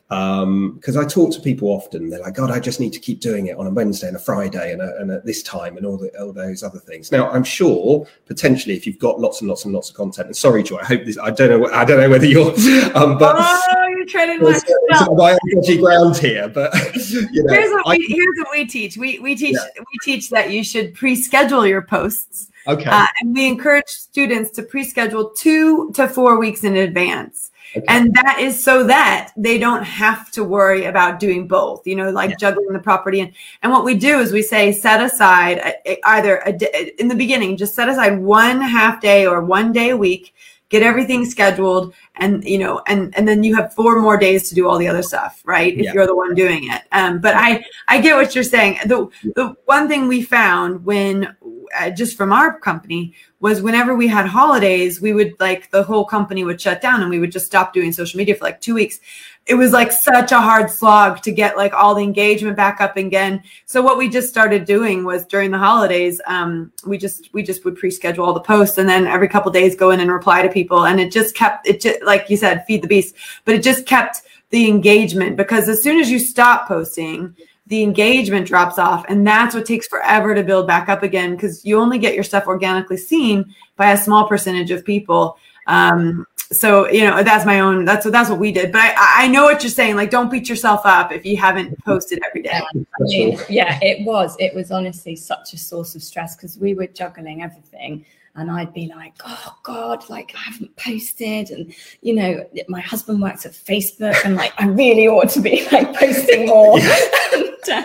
because 0.09 0.95
um, 0.95 0.99
i 0.99 1.05
talk 1.05 1.31
to 1.31 1.41
people 1.41 1.67
often 1.69 2.09
they're 2.09 2.21
like 2.21 2.35
god 2.35 2.49
i 2.49 2.59
just 2.59 2.79
need 2.79 2.93
to 2.93 2.99
keep 2.99 3.19
doing 3.19 3.47
it 3.47 3.57
on 3.57 3.67
a 3.67 3.69
wednesday 3.69 4.07
and 4.07 4.15
a 4.15 4.19
friday 4.19 4.71
and, 4.71 4.81
a, 4.81 4.95
and 4.97 5.11
at 5.11 5.25
this 5.25 5.43
time 5.43 5.77
and 5.77 5.85
all, 5.85 5.97
the, 5.97 6.09
all 6.19 6.31
those 6.31 6.63
other 6.63 6.79
things 6.79 7.11
now 7.11 7.29
i'm 7.31 7.43
sure 7.43 8.07
potentially 8.25 8.75
if 8.75 8.87
you've 8.87 8.99
got 8.99 9.19
lots 9.19 9.41
and 9.41 9.49
lots 9.49 9.65
and 9.65 9.73
lots 9.73 9.89
of 9.89 9.95
content 9.95 10.27
and 10.27 10.35
sorry 10.35 10.63
joy 10.63 10.77
i 10.77 10.85
hope 10.85 11.03
this 11.05 11.17
i 11.17 11.29
don't 11.29 11.49
know 11.49 11.69
i 11.71 11.83
don't 11.83 11.99
know 11.99 12.09
whether 12.09 12.25
you're 12.25 12.47
um 12.95 13.17
but 13.17 13.35
oh, 13.37 13.87
you're 13.89 14.05
treading 14.05 14.41
my 14.41 15.37
dodgy 15.53 15.77
ground 15.77 16.17
here 16.17 16.47
but 16.47 16.73
you 17.09 17.43
know, 17.43 17.53
here's, 17.53 17.71
what 17.71 17.87
we, 17.87 18.05
here's 18.07 18.37
what 18.37 18.51
we 18.51 18.65
teach 18.65 18.97
we 18.97 19.19
we 19.19 19.35
teach 19.35 19.55
yeah. 19.55 19.67
we 19.77 19.99
teach 20.03 20.29
that 20.29 20.51
you 20.51 20.63
should 20.63 20.93
pre 20.93 21.15
schedule 21.33 21.65
your 21.65 21.81
posts. 21.81 22.51
Okay. 22.67 22.85
Uh, 22.85 23.07
and 23.19 23.33
we 23.33 23.47
encourage 23.47 23.87
students 23.87 24.51
to 24.51 24.61
pre-schedule 24.63 25.31
two 25.31 25.91
to 25.93 26.07
four 26.07 26.39
weeks 26.39 26.63
in 26.63 26.75
advance. 26.75 27.49
Okay. 27.75 27.85
And 27.89 28.13
that 28.13 28.37
is 28.39 28.63
so 28.63 28.85
that 28.85 29.31
they 29.35 29.57
don't 29.57 29.83
have 29.83 30.29
to 30.31 30.43
worry 30.43 30.85
about 30.85 31.19
doing 31.19 31.47
both, 31.47 31.87
you 31.87 31.95
know, 31.95 32.11
like 32.11 32.29
yeah. 32.29 32.35
juggling 32.37 32.71
the 32.71 32.79
property. 32.79 33.19
And, 33.21 33.33
and 33.63 33.71
what 33.71 33.83
we 33.83 33.95
do 33.95 34.19
is 34.19 34.31
we 34.31 34.43
say, 34.43 34.71
set 34.71 35.01
aside 35.01 35.57
a, 35.57 35.91
a, 35.93 35.99
either 36.05 36.37
a, 36.45 36.53
uh, 36.53 36.85
in 36.99 37.07
the 37.07 37.15
beginning, 37.15 37.57
just 37.57 37.73
set 37.73 37.89
aside 37.89 38.19
one 38.19 38.61
half 38.61 39.01
day 39.01 39.25
or 39.25 39.43
one 39.43 39.71
day 39.71 39.89
a 39.89 39.97
week 39.97 40.32
get 40.73 40.81
everything 40.81 41.23
scheduled 41.23 41.93
and 42.15 42.43
you 42.43 42.57
know 42.57 42.81
and 42.87 43.15
and 43.15 43.27
then 43.27 43.43
you 43.43 43.55
have 43.55 43.71
four 43.75 44.01
more 44.01 44.17
days 44.17 44.49
to 44.49 44.55
do 44.55 44.67
all 44.67 44.79
the 44.79 44.87
other 44.87 45.03
stuff 45.03 45.43
right? 45.45 45.73
If 45.73 45.85
yeah. 45.85 45.93
you're 45.93 46.07
the 46.07 46.15
one 46.15 46.33
doing 46.33 46.63
it. 46.63 46.81
Um, 46.91 47.21
but 47.21 47.35
i 47.35 47.63
i 47.87 48.01
get 48.01 48.15
what 48.15 48.33
you're 48.33 48.43
saying. 48.43 48.79
The 48.85 49.07
the 49.35 49.55
one 49.65 49.87
thing 49.87 50.07
we 50.07 50.23
found 50.23 50.83
when 50.83 51.35
uh, 51.77 51.91
just 51.91 52.17
from 52.17 52.33
our 52.33 52.59
company 52.59 53.13
was 53.39 53.61
whenever 53.61 53.93
we 53.93 54.07
had 54.07 54.25
holidays 54.25 54.99
we 54.99 55.13
would 55.13 55.33
like 55.39 55.69
the 55.69 55.83
whole 55.83 56.05
company 56.05 56.43
would 56.43 56.59
shut 56.59 56.81
down 56.81 57.01
and 57.01 57.09
we 57.11 57.19
would 57.19 57.31
just 57.31 57.45
stop 57.45 57.71
doing 57.73 57.93
social 57.93 58.17
media 58.17 58.35
for 58.35 58.45
like 58.45 58.59
two 58.59 58.73
weeks 58.73 58.99
it 59.45 59.55
was 59.55 59.73
like 59.73 59.91
such 59.91 60.31
a 60.31 60.39
hard 60.39 60.69
slog 60.69 61.21
to 61.21 61.31
get 61.31 61.57
like 61.57 61.73
all 61.73 61.93
the 61.93 62.01
engagement 62.01 62.55
back 62.55 62.79
up 62.79 62.95
again. 62.95 63.43
So 63.65 63.81
what 63.81 63.97
we 63.97 64.07
just 64.07 64.29
started 64.29 64.63
doing 64.63 65.03
was 65.03 65.25
during 65.25 65.51
the 65.51 65.57
holidays, 65.57 66.21
um, 66.27 66.71
we 66.85 66.97
just 66.97 67.33
we 67.33 67.43
just 67.43 67.65
would 67.65 67.75
pre-schedule 67.75 68.25
all 68.25 68.33
the 68.33 68.39
posts 68.39 68.77
and 68.77 68.87
then 68.87 69.05
every 69.05 69.27
couple 69.27 69.51
days 69.51 69.75
go 69.75 69.91
in 69.91 69.99
and 69.99 70.11
reply 70.11 70.41
to 70.41 70.49
people, 70.49 70.85
and 70.85 70.99
it 70.99 71.11
just 71.11 71.35
kept 71.35 71.67
it 71.67 71.81
just 71.81 72.01
like 72.03 72.29
you 72.29 72.37
said, 72.37 72.65
feed 72.65 72.81
the 72.81 72.87
beast, 72.87 73.15
but 73.45 73.55
it 73.55 73.63
just 73.63 73.85
kept 73.85 74.21
the 74.49 74.69
engagement 74.69 75.35
because 75.35 75.67
as 75.67 75.81
soon 75.81 75.99
as 75.99 76.09
you 76.11 76.19
stop 76.19 76.67
posting 76.67 77.35
the 77.67 77.81
engagement 77.81 78.45
drops 78.45 78.77
off. 78.77 79.05
And 79.07 79.25
that's 79.25 79.55
what 79.55 79.65
takes 79.65 79.87
forever 79.87 80.35
to 80.35 80.43
build 80.43 80.67
back 80.67 80.89
up 80.89 81.03
again 81.03 81.31
because 81.31 81.65
you 81.65 81.79
only 81.79 81.97
get 81.97 82.13
your 82.13 82.23
stuff 82.23 82.45
organically 82.45 82.97
seen 82.97 83.55
by 83.77 83.91
a 83.91 83.97
small 83.97 84.27
percentage 84.27 84.71
of 84.71 84.83
people. 84.83 85.37
Um, 85.67 86.27
so 86.53 86.89
you 86.89 87.05
know 87.05 87.23
that's 87.23 87.45
my 87.45 87.59
own 87.59 87.85
that's 87.85 88.05
what 88.05 88.11
that's 88.11 88.29
what 88.29 88.39
we 88.39 88.51
did 88.51 88.71
but 88.71 88.81
i 88.81 89.23
i 89.23 89.27
know 89.27 89.43
what 89.43 89.63
you're 89.63 89.69
saying 89.69 89.95
like 89.95 90.09
don't 90.09 90.31
beat 90.31 90.47
yourself 90.47 90.81
up 90.85 91.11
if 91.11 91.25
you 91.25 91.35
haven't 91.35 91.77
posted 91.83 92.19
every 92.25 92.41
day 92.41 92.51
yeah, 92.53 92.61
I 92.73 93.03
mean, 93.03 93.39
yeah 93.49 93.79
it 93.81 94.05
was 94.05 94.35
it 94.39 94.53
was 94.53 94.71
honestly 94.71 95.15
such 95.15 95.53
a 95.53 95.57
source 95.57 95.95
of 95.95 96.03
stress 96.03 96.35
because 96.35 96.57
we 96.57 96.73
were 96.73 96.87
juggling 96.87 97.43
everything 97.43 98.05
and 98.35 98.49
I'd 98.49 98.73
be 98.73 98.87
like, 98.87 99.13
oh 99.25 99.57
God, 99.61 100.09
like 100.09 100.33
I 100.35 100.39
haven't 100.39 100.75
posted. 100.75 101.51
And, 101.51 101.73
you 102.01 102.15
know, 102.15 102.43
my 102.67 102.81
husband 102.81 103.21
works 103.21 103.45
at 103.45 103.51
Facebook 103.51 104.15
and 104.25 104.35
like 104.35 104.53
I 104.57 104.67
really 104.67 105.07
ought 105.07 105.29
to 105.31 105.39
be 105.39 105.67
like 105.71 105.93
posting 105.95 106.47
more. 106.47 106.79
and, 107.33 107.69
uh, 107.71 107.83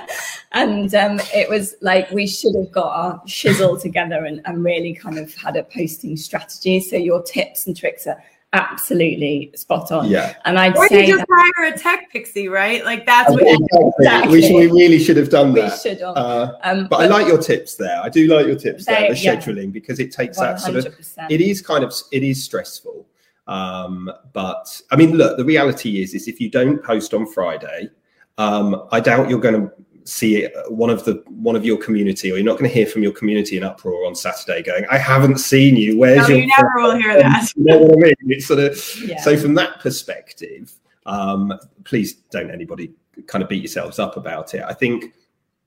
and 0.52 0.94
um, 0.94 1.20
it 1.34 1.48
was 1.50 1.74
like 1.82 2.10
we 2.10 2.26
should 2.26 2.54
have 2.54 2.72
got 2.72 2.88
our 2.88 3.20
shizzle 3.26 3.80
together 3.80 4.24
and, 4.24 4.40
and 4.46 4.64
really 4.64 4.94
kind 4.94 5.18
of 5.18 5.34
had 5.34 5.56
a 5.56 5.64
posting 5.64 6.16
strategy. 6.16 6.80
So 6.80 6.96
your 6.96 7.22
tips 7.22 7.66
and 7.66 7.76
tricks 7.76 8.06
are 8.06 8.22
absolutely 8.52 9.52
spot 9.54 9.92
on. 9.92 10.08
Yeah. 10.08 10.34
And 10.44 10.58
I'd 10.58 10.76
or 10.76 10.88
say 10.88 11.06
you 11.06 11.16
just 11.16 11.26
that, 11.28 11.52
hire 11.56 11.72
a 11.72 11.78
TechPixie, 11.78 12.50
right? 12.50 12.84
Like 12.84 13.04
that's 13.04 13.30
what 13.30 13.42
exactly. 13.42 14.32
we, 14.32 14.42
should, 14.42 14.54
we 14.54 14.66
really 14.66 14.98
should 14.98 15.16
have 15.16 15.30
done 15.30 15.52
that. 15.54 15.72
We 15.72 15.90
should 15.90 16.00
have. 16.00 16.16
Uh, 16.16 16.52
um, 16.62 16.82
but, 16.88 16.90
but, 16.90 17.00
I 17.00 17.06
like 17.06 17.26
your 17.26 17.38
tips 17.38 17.76
there. 17.76 18.00
I 18.02 18.08
do 18.08 18.26
like 18.26 18.46
your 18.46 18.56
tips 18.56 18.86
they, 18.86 18.94
there, 18.94 19.14
the 19.14 19.18
yeah. 19.18 19.36
scheduling, 19.36 19.72
because 19.72 20.00
it 20.00 20.12
takes 20.12 20.38
100%. 20.38 20.40
that 20.40 20.60
sort 20.60 20.76
of 20.76 21.30
it 21.30 21.40
is 21.40 21.60
kind 21.60 21.84
of 21.84 21.92
it 22.12 22.22
is 22.22 22.42
stressful. 22.42 23.06
Um, 23.46 24.10
but 24.32 24.80
I 24.90 24.96
mean, 24.96 25.12
look, 25.12 25.36
the 25.36 25.44
reality 25.44 26.02
is 26.02 26.14
is 26.14 26.28
if 26.28 26.40
you 26.40 26.50
don't 26.50 26.82
post 26.82 27.14
on 27.14 27.26
Friday, 27.26 27.90
um, 28.38 28.86
I 28.92 29.00
doubt 29.00 29.28
you're 29.28 29.40
going 29.40 29.60
to 29.60 29.72
see 30.08 30.48
one 30.68 30.90
of 30.90 31.04
the 31.04 31.22
one 31.26 31.56
of 31.56 31.64
your 31.64 31.76
community, 31.76 32.32
or 32.32 32.36
you're 32.36 32.44
not 32.44 32.58
going 32.58 32.70
to 32.70 32.74
hear 32.74 32.86
from 32.86 33.02
your 33.02 33.12
community 33.12 33.56
in 33.56 33.64
uproar 33.64 34.06
on 34.06 34.14
Saturday, 34.14 34.62
going, 34.62 34.84
"I 34.90 34.98
haven't 34.98 35.38
seen 35.38 35.76
you. 35.76 35.98
Where's 35.98 36.28
no, 36.28 36.34
your?" 36.34 36.38
You 36.38 36.46
never 36.46 36.70
will 36.76 36.96
hear 36.96 37.22
that. 37.22 37.52
you 37.54 37.64
know 37.64 37.78
what 37.78 37.92
I 37.92 38.00
mean? 38.00 38.14
It's 38.26 38.46
sort 38.46 38.60
of 38.60 39.02
yeah. 39.04 39.20
so 39.20 39.36
from 39.36 39.54
that 39.54 39.80
perspective. 39.80 40.72
Um, 41.06 41.54
please 41.84 42.14
don't 42.30 42.50
anybody 42.50 42.92
kind 43.26 43.42
of 43.42 43.48
beat 43.48 43.62
yourselves 43.62 43.98
up 43.98 44.18
about 44.18 44.54
it. 44.54 44.62
I 44.62 44.74
think 44.74 45.14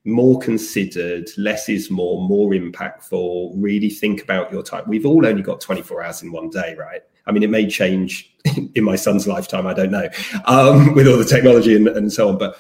more 0.03 0.39
considered, 0.39 1.29
less 1.37 1.69
is 1.69 1.91
more, 1.91 2.27
more 2.27 2.51
impactful. 2.51 3.53
Really 3.55 3.89
think 3.89 4.21
about 4.23 4.51
your 4.51 4.63
time. 4.63 4.83
We've 4.87 5.05
all 5.05 5.25
only 5.25 5.41
got 5.41 5.61
24 5.61 6.03
hours 6.03 6.21
in 6.21 6.31
one 6.31 6.49
day, 6.49 6.75
right? 6.77 7.01
I 7.25 7.31
mean, 7.31 7.43
it 7.43 7.49
may 7.49 7.67
change 7.67 8.35
in 8.75 8.83
my 8.83 8.95
son's 8.95 9.27
lifetime. 9.27 9.67
I 9.67 9.73
don't 9.73 9.91
know 9.91 10.09
um, 10.45 10.93
with 10.93 11.07
all 11.07 11.17
the 11.17 11.25
technology 11.25 11.75
and, 11.75 11.87
and 11.87 12.11
so 12.11 12.29
on, 12.29 12.37
but 12.37 12.57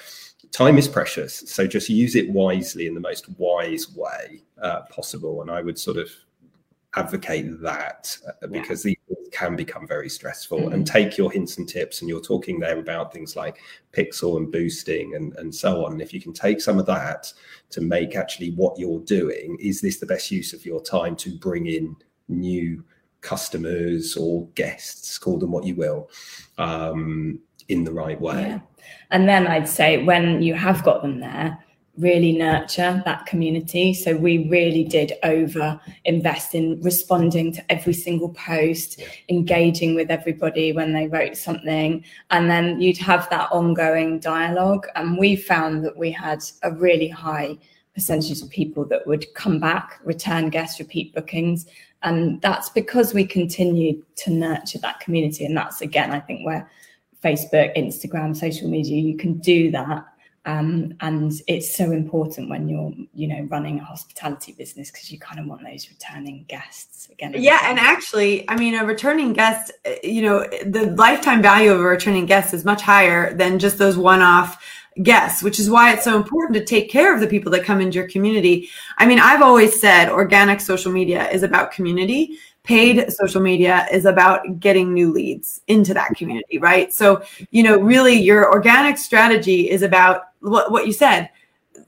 time 0.51 0.77
is 0.77 0.87
precious. 0.87 1.43
So 1.47 1.65
just 1.65 1.89
use 1.89 2.15
it 2.15 2.29
wisely 2.29 2.87
in 2.87 2.93
the 2.93 2.99
most 2.99 3.29
wise 3.37 3.93
way 3.95 4.43
uh, 4.61 4.81
possible. 4.83 5.41
And 5.41 5.49
I 5.49 5.61
would 5.61 5.79
sort 5.79 5.97
of 5.97 6.09
advocate 6.95 7.61
that 7.61 8.17
uh, 8.27 8.47
because 8.47 8.85
yeah. 8.85 8.93
these 9.09 9.21
can 9.31 9.55
become 9.55 9.87
very 9.87 10.09
stressful 10.09 10.59
mm-hmm. 10.59 10.73
and 10.73 10.85
take 10.85 11.17
your 11.17 11.31
hints 11.31 11.57
and 11.57 11.67
tips 11.67 12.01
and 12.01 12.09
you're 12.09 12.21
talking 12.21 12.59
there 12.59 12.79
about 12.79 13.13
things 13.13 13.35
like 13.35 13.59
pixel 13.93 14.37
and 14.37 14.51
boosting 14.51 15.15
and, 15.15 15.33
and 15.37 15.53
so 15.53 15.85
on 15.85 15.93
and 15.93 16.01
if 16.01 16.13
you 16.13 16.21
can 16.21 16.33
take 16.33 16.59
some 16.59 16.77
of 16.77 16.85
that 16.85 17.31
to 17.69 17.81
make 17.81 18.15
actually 18.15 18.51
what 18.51 18.77
you're 18.77 18.99
doing 18.99 19.57
is 19.59 19.79
this 19.79 19.99
the 19.99 20.05
best 20.05 20.31
use 20.31 20.53
of 20.53 20.65
your 20.65 20.81
time 20.81 21.15
to 21.15 21.37
bring 21.37 21.65
in 21.65 21.95
new 22.27 22.83
customers 23.21 24.17
or 24.17 24.45
guests 24.55 25.17
call 25.17 25.37
them 25.37 25.51
what 25.51 25.63
you 25.63 25.75
will 25.75 26.09
um, 26.57 27.39
in 27.71 27.83
the 27.83 27.91
right 27.91 28.19
way 28.19 28.41
yeah. 28.41 28.59
And 29.11 29.27
then 29.27 29.47
I'd 29.47 29.67
say 29.67 30.03
when 30.03 30.41
you 30.41 30.53
have 30.53 30.83
got 30.83 31.01
them 31.01 31.19
there, 31.19 31.57
really 31.97 32.31
nurture 32.31 33.01
that 33.05 33.25
community. 33.25 33.93
So 33.93 34.15
we 34.15 34.47
really 34.47 34.83
did 34.83 35.13
over 35.23 35.79
invest 36.05 36.55
in 36.55 36.81
responding 36.81 37.51
to 37.53 37.71
every 37.71 37.93
single 37.93 38.29
post, 38.29 38.99
yeah. 38.99 39.07
engaging 39.29 39.93
with 39.93 40.09
everybody 40.09 40.71
when 40.71 40.93
they 40.93 41.07
wrote 41.07 41.35
something, 41.35 42.03
and 42.31 42.49
then 42.49 42.81
you'd 42.81 42.97
have 42.97 43.29
that 43.29 43.51
ongoing 43.51 44.19
dialogue. 44.19 44.87
And 44.95 45.17
we 45.17 45.35
found 45.35 45.83
that 45.85 45.97
we 45.97 46.11
had 46.11 46.43
a 46.63 46.71
really 46.71 47.09
high 47.09 47.57
percentage 47.93 48.41
of 48.41 48.49
people 48.49 48.85
that 48.85 49.05
would 49.05 49.31
come 49.33 49.59
back, 49.59 49.99
return 50.05 50.49
guests, 50.49 50.79
repeat 50.79 51.13
bookings. 51.13 51.65
And 52.03 52.41
that's 52.41 52.69
because 52.69 53.13
we 53.13 53.25
continued 53.25 54.01
to 54.15 54.31
nurture 54.31 54.79
that 54.79 55.01
community. 55.01 55.43
And 55.43 55.57
that's 55.57 55.81
again, 55.81 56.11
I 56.11 56.21
think 56.21 56.45
where 56.45 56.69
Facebook, 57.23 57.75
Instagram, 57.77 58.35
social 58.35 58.69
media, 58.69 58.99
you 59.01 59.17
can 59.17 59.37
do 59.39 59.71
that 59.71 60.05
um, 60.45 60.95
and 61.01 61.31
it's 61.45 61.75
so 61.75 61.91
important 61.91 62.49
when 62.49 62.67
you're, 62.67 62.91
you 63.13 63.27
know, 63.27 63.47
running 63.49 63.79
a 63.79 63.83
hospitality 63.83 64.53
business 64.53 64.89
because 64.89 65.11
you 65.11 65.19
kind 65.19 65.39
of 65.39 65.45
want 65.45 65.63
those 65.63 65.87
returning 65.87 66.45
guests 66.47 67.09
again. 67.11 67.35
Yeah, 67.37 67.59
and 67.63 67.77
actually, 67.77 68.49
I 68.49 68.57
mean, 68.57 68.73
a 68.73 68.83
returning 68.83 69.33
guest, 69.33 69.71
uh, 69.85 69.91
you 70.03 70.23
know, 70.23 70.39
the 70.65 70.95
lifetime 70.97 71.43
value 71.43 71.71
of 71.71 71.79
a 71.79 71.83
returning 71.83 72.25
guest 72.25 72.55
is 72.55 72.65
much 72.65 72.81
higher 72.81 73.35
than 73.35 73.59
just 73.59 73.77
those 73.77 73.97
one-off 73.97 74.63
guests, 75.03 75.43
which 75.43 75.59
is 75.59 75.69
why 75.69 75.93
it's 75.93 76.03
so 76.03 76.17
important 76.17 76.55
to 76.55 76.65
take 76.65 76.89
care 76.89 77.13
of 77.13 77.21
the 77.21 77.27
people 77.27 77.51
that 77.51 77.63
come 77.63 77.79
into 77.79 77.99
your 77.99 78.09
community. 78.09 78.67
I 78.97 79.05
mean, 79.05 79.19
I've 79.19 79.43
always 79.43 79.79
said 79.79 80.09
organic 80.09 80.59
social 80.59 80.91
media 80.91 81.29
is 81.29 81.43
about 81.43 81.71
community 81.71 82.39
paid 82.63 83.11
social 83.11 83.41
media 83.41 83.87
is 83.91 84.05
about 84.05 84.59
getting 84.59 84.93
new 84.93 85.11
leads 85.11 85.61
into 85.67 85.93
that 85.93 86.09
community, 86.15 86.57
right? 86.59 86.93
So, 86.93 87.23
you 87.49 87.63
know, 87.63 87.79
really 87.79 88.13
your 88.13 88.51
organic 88.51 88.97
strategy 88.97 89.69
is 89.69 89.81
about 89.81 90.25
what, 90.41 90.71
what 90.71 90.85
you 90.85 90.93
said 90.93 91.29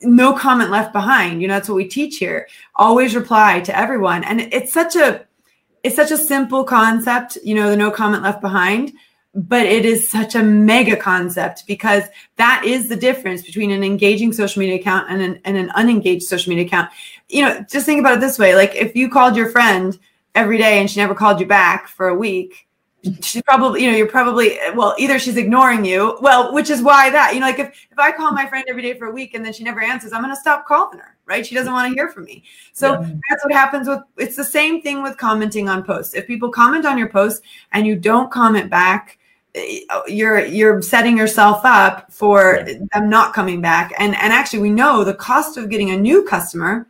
no 0.06 0.34
comment 0.34 0.70
left 0.70 0.94
behind. 0.94 1.42
You 1.42 1.48
know 1.48 1.56
that's 1.56 1.70
what 1.70 1.76
we 1.76 1.88
teach 1.88 2.18
here. 2.18 2.48
Always 2.76 3.16
reply 3.16 3.62
to 3.62 3.78
everyone. 3.78 4.24
And 4.24 4.42
it's 4.42 4.74
such 4.74 4.96
a 4.96 5.26
it's 5.84 5.96
such 5.96 6.12
a 6.12 6.18
simple 6.18 6.64
concept 6.64 7.38
you 7.44 7.54
know 7.56 7.70
the 7.70 7.78
no 7.78 7.92
comment 7.92 8.24
left 8.24 8.42
behind 8.42 8.94
but 9.36 9.66
it 9.66 9.84
is 9.84 10.10
such 10.10 10.36
a 10.36 10.44
mega 10.44 10.96
concept 10.96 11.66
because 11.66 12.04
that 12.38 12.64
is 12.64 12.88
the 12.88 12.96
difference 12.96 13.42
between 13.42 13.72
an 13.72 13.84
engaging 13.84 14.32
social 14.32 14.60
media 14.60 14.76
account 14.76 15.10
and 15.10 15.22
an, 15.22 15.42
and 15.44 15.58
an 15.58 15.72
unengaged 15.72 16.24
social 16.24 16.52
media 16.52 16.66
account. 16.66 16.90
You 17.30 17.44
know 17.44 17.66
just 17.70 17.86
think 17.86 18.00
about 18.00 18.16
it 18.16 18.22
this 18.22 18.40
way. 18.40 18.56
Like 18.56 18.76
if 18.76 18.96
you 18.96 19.10
called 19.10 19.36
your 19.36 19.50
friend 19.50 19.98
every 20.36 20.58
day 20.58 20.80
and 20.80 20.90
she 20.90 21.00
never 21.00 21.16
called 21.16 21.40
you 21.40 21.46
back 21.46 21.88
for 21.88 22.08
a 22.08 22.16
week 22.16 22.68
she's 23.22 23.42
probably 23.44 23.84
you 23.84 23.92
know 23.92 23.98
you're 23.98 24.08
probably 24.08 24.58
well 24.76 24.96
either 24.98 25.20
she's 25.20 25.36
ignoring 25.36 25.84
you 25.84 26.18
well 26.22 26.54
which 26.54 26.70
is 26.70 26.82
why 26.82 27.10
that 27.10 27.34
you 27.34 27.40
know 27.40 27.46
like 27.46 27.60
if 27.60 27.68
if 27.92 28.00
i 28.00 28.12
call 28.12 28.32
my 28.32 28.46
friend 28.48 28.66
every 28.70 28.82
day 28.82 28.98
for 28.98 29.08
a 29.08 29.12
week 29.12 29.34
and 29.34 29.46
then 29.46 29.52
she 29.52 29.64
never 29.64 29.82
answers 29.82 30.14
i'm 30.14 30.22
going 30.22 30.34
to 30.34 30.40
stop 30.40 30.66
calling 30.66 30.98
her 30.98 31.18
right 31.26 31.46
she 31.46 31.54
doesn't 31.54 31.74
want 31.74 31.90
to 31.90 31.96
hear 31.96 32.10
from 32.10 32.24
me 32.24 32.44
so 32.72 32.94
yeah. 32.94 33.14
that's 33.30 33.44
what 33.44 33.54
happens 33.54 33.88
with 33.88 34.00
it's 34.18 34.38
the 34.38 34.44
same 34.44 34.82
thing 34.82 35.04
with 35.04 35.18
commenting 35.18 35.68
on 35.68 35.84
posts 35.84 36.14
if 36.14 36.26
people 36.28 36.50
comment 36.50 36.86
on 36.86 36.98
your 36.98 37.10
post 37.10 37.44
and 37.74 37.86
you 37.86 37.96
don't 37.96 38.32
comment 38.32 38.70
back 38.70 39.18
eh, 39.56 39.80
you're 40.08 40.46
you're 40.46 40.82
setting 40.82 41.18
yourself 41.18 41.62
up 41.66 42.10
for 42.12 42.64
yeah. 42.66 42.78
them 42.94 43.10
not 43.10 43.34
coming 43.34 43.60
back 43.60 43.92
and 44.00 44.16
and 44.16 44.32
actually 44.32 44.60
we 44.60 44.70
know 44.70 45.04
the 45.04 45.14
cost 45.14 45.58
of 45.58 45.70
getting 45.70 45.92
a 45.92 45.98
new 45.98 46.24
customer 46.24 46.88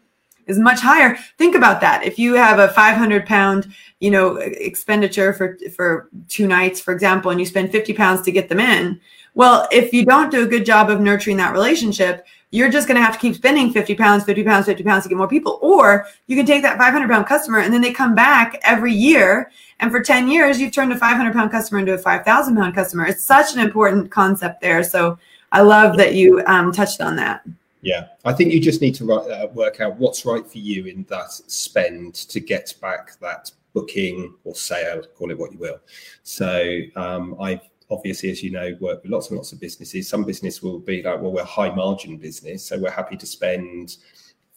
is 0.48 0.60
much 0.60 0.80
higher. 0.80 1.18
Think 1.38 1.56
about 1.56 1.82
that. 1.82 2.04
If 2.04 2.20
you 2.20 2.34
have 2.34 2.60
a 2.60 2.70
500 2.70 3.26
pound, 3.26 3.74
you 4.00 4.12
know, 4.12 4.38
expenditure 4.38 5.34
for, 5.34 5.58
for 5.76 6.10
two 6.28 6.48
nights, 6.48 6.80
for 6.80 6.94
example, 6.94 7.32
and 7.32 7.40
you 7.40 7.46
spend 7.46 7.72
50 7.72 7.94
pounds 7.94 8.22
to 8.24 8.32
get 8.32 8.50
them 8.50 8.60
in, 8.60 9.00
well, 9.36 9.68
if 9.72 9.94
you 9.94 10.06
don't 10.06 10.32
do 10.32 10.44
a 10.44 10.48
good 10.48 10.66
job 10.66 10.90
of 10.90 11.02
nurturing 11.02 11.38
that 11.38 11.54
relationship, 11.54 12.26
you're 12.52 12.70
just 12.70 12.88
going 12.88 12.98
to 12.98 13.04
have 13.04 13.14
to 13.14 13.20
keep 13.20 13.34
spending 13.34 13.74
50 13.74 13.96
pounds, 13.96 14.24
50 14.26 14.44
pounds, 14.44 14.68
50 14.68 14.84
pounds 14.84 15.04
to 15.04 15.10
get 15.10 15.18
more 15.18 15.28
people. 15.28 15.58
Or 15.64 16.06
you 16.28 16.36
can 16.36 16.46
take 16.46 16.62
that 16.62 16.78
500 16.78 17.10
pound 17.10 17.26
customer 17.26 17.60
and 17.60 17.74
then 17.74 17.82
they 17.82 17.92
come 17.92 18.14
back 18.14 18.60
every 18.64 18.94
year. 18.94 19.52
And 19.80 19.90
for 19.90 20.02
10 20.02 20.28
years, 20.28 20.62
you've 20.62 20.72
turned 20.72 20.94
a 20.94 20.98
500 20.98 21.34
pound 21.34 21.50
customer 21.50 21.80
into 21.80 21.96
a 21.96 21.98
5,000 21.98 22.56
pound 22.56 22.76
customer. 22.76 23.08
It's 23.08 23.24
such 23.24 23.56
an 23.56 23.60
important 23.60 24.12
concept 24.12 24.62
there. 24.62 24.84
So 24.84 25.18
I 25.52 25.62
love 25.62 25.98
that 25.98 26.14
you 26.14 26.44
um, 26.46 26.72
touched 26.72 27.02
on 27.02 27.16
that. 27.16 27.42
Yeah, 27.84 28.08
I 28.24 28.32
think 28.32 28.54
you 28.54 28.62
just 28.62 28.80
need 28.80 28.96
to 28.96 29.12
uh, 29.12 29.48
work 29.54 29.82
out 29.82 29.98
what's 29.98 30.26
right 30.26 30.50
for 30.50 30.58
you 30.58 30.86
in 30.86 31.04
that 31.10 31.32
spend 31.32 32.16
to 32.16 32.40
get 32.40 32.74
back 32.82 33.20
that 33.20 33.52
booking 33.74 34.34
or 34.46 34.56
sale, 34.56 35.04
call 35.16 35.32
it 35.32 35.38
what 35.38 35.52
you 35.52 35.58
will. 35.58 35.82
So 36.24 36.80
um, 36.96 37.36
I've 37.42 37.60
obviously, 37.92 38.32
as 38.32 38.42
you 38.42 38.52
know, 38.52 38.74
worked 38.80 39.04
with 39.04 39.12
lots 39.12 39.28
and 39.28 39.38
lots 39.38 39.52
of 39.52 39.60
businesses. 39.60 40.08
Some 40.08 40.24
business 40.24 40.64
will 40.64 40.80
be 40.80 41.04
like, 41.04 41.22
well, 41.22 41.34
we're 41.34 41.44
high 41.44 41.76
margin 41.76 42.18
business, 42.18 42.66
so 42.66 42.80
we're 42.80 42.90
happy 42.90 43.18
to 43.18 43.26
spend 43.26 43.98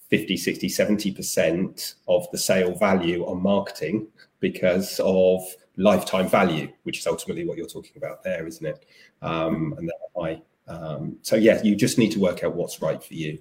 50, 0.08 0.36
60, 0.36 0.68
70% 0.68 1.94
of 2.06 2.30
the 2.30 2.38
sale 2.38 2.76
value 2.76 3.24
on 3.26 3.42
marketing 3.42 4.06
because 4.38 5.00
of 5.00 5.42
lifetime 5.76 6.28
value, 6.28 6.68
which 6.84 7.00
is 7.00 7.08
ultimately 7.08 7.44
what 7.44 7.58
you're 7.58 7.66
talking 7.66 7.94
about 7.96 8.22
there, 8.22 8.46
isn't 8.46 8.64
it? 8.64 8.86
Um, 9.20 9.74
and 9.78 9.88
that 9.88 9.98
high 10.16 10.40
um, 10.68 11.16
so 11.22 11.36
yeah, 11.36 11.62
you 11.62 11.76
just 11.76 11.98
need 11.98 12.12
to 12.12 12.20
work 12.20 12.42
out 12.44 12.54
what's 12.54 12.82
right 12.82 13.02
for 13.02 13.14
you. 13.14 13.38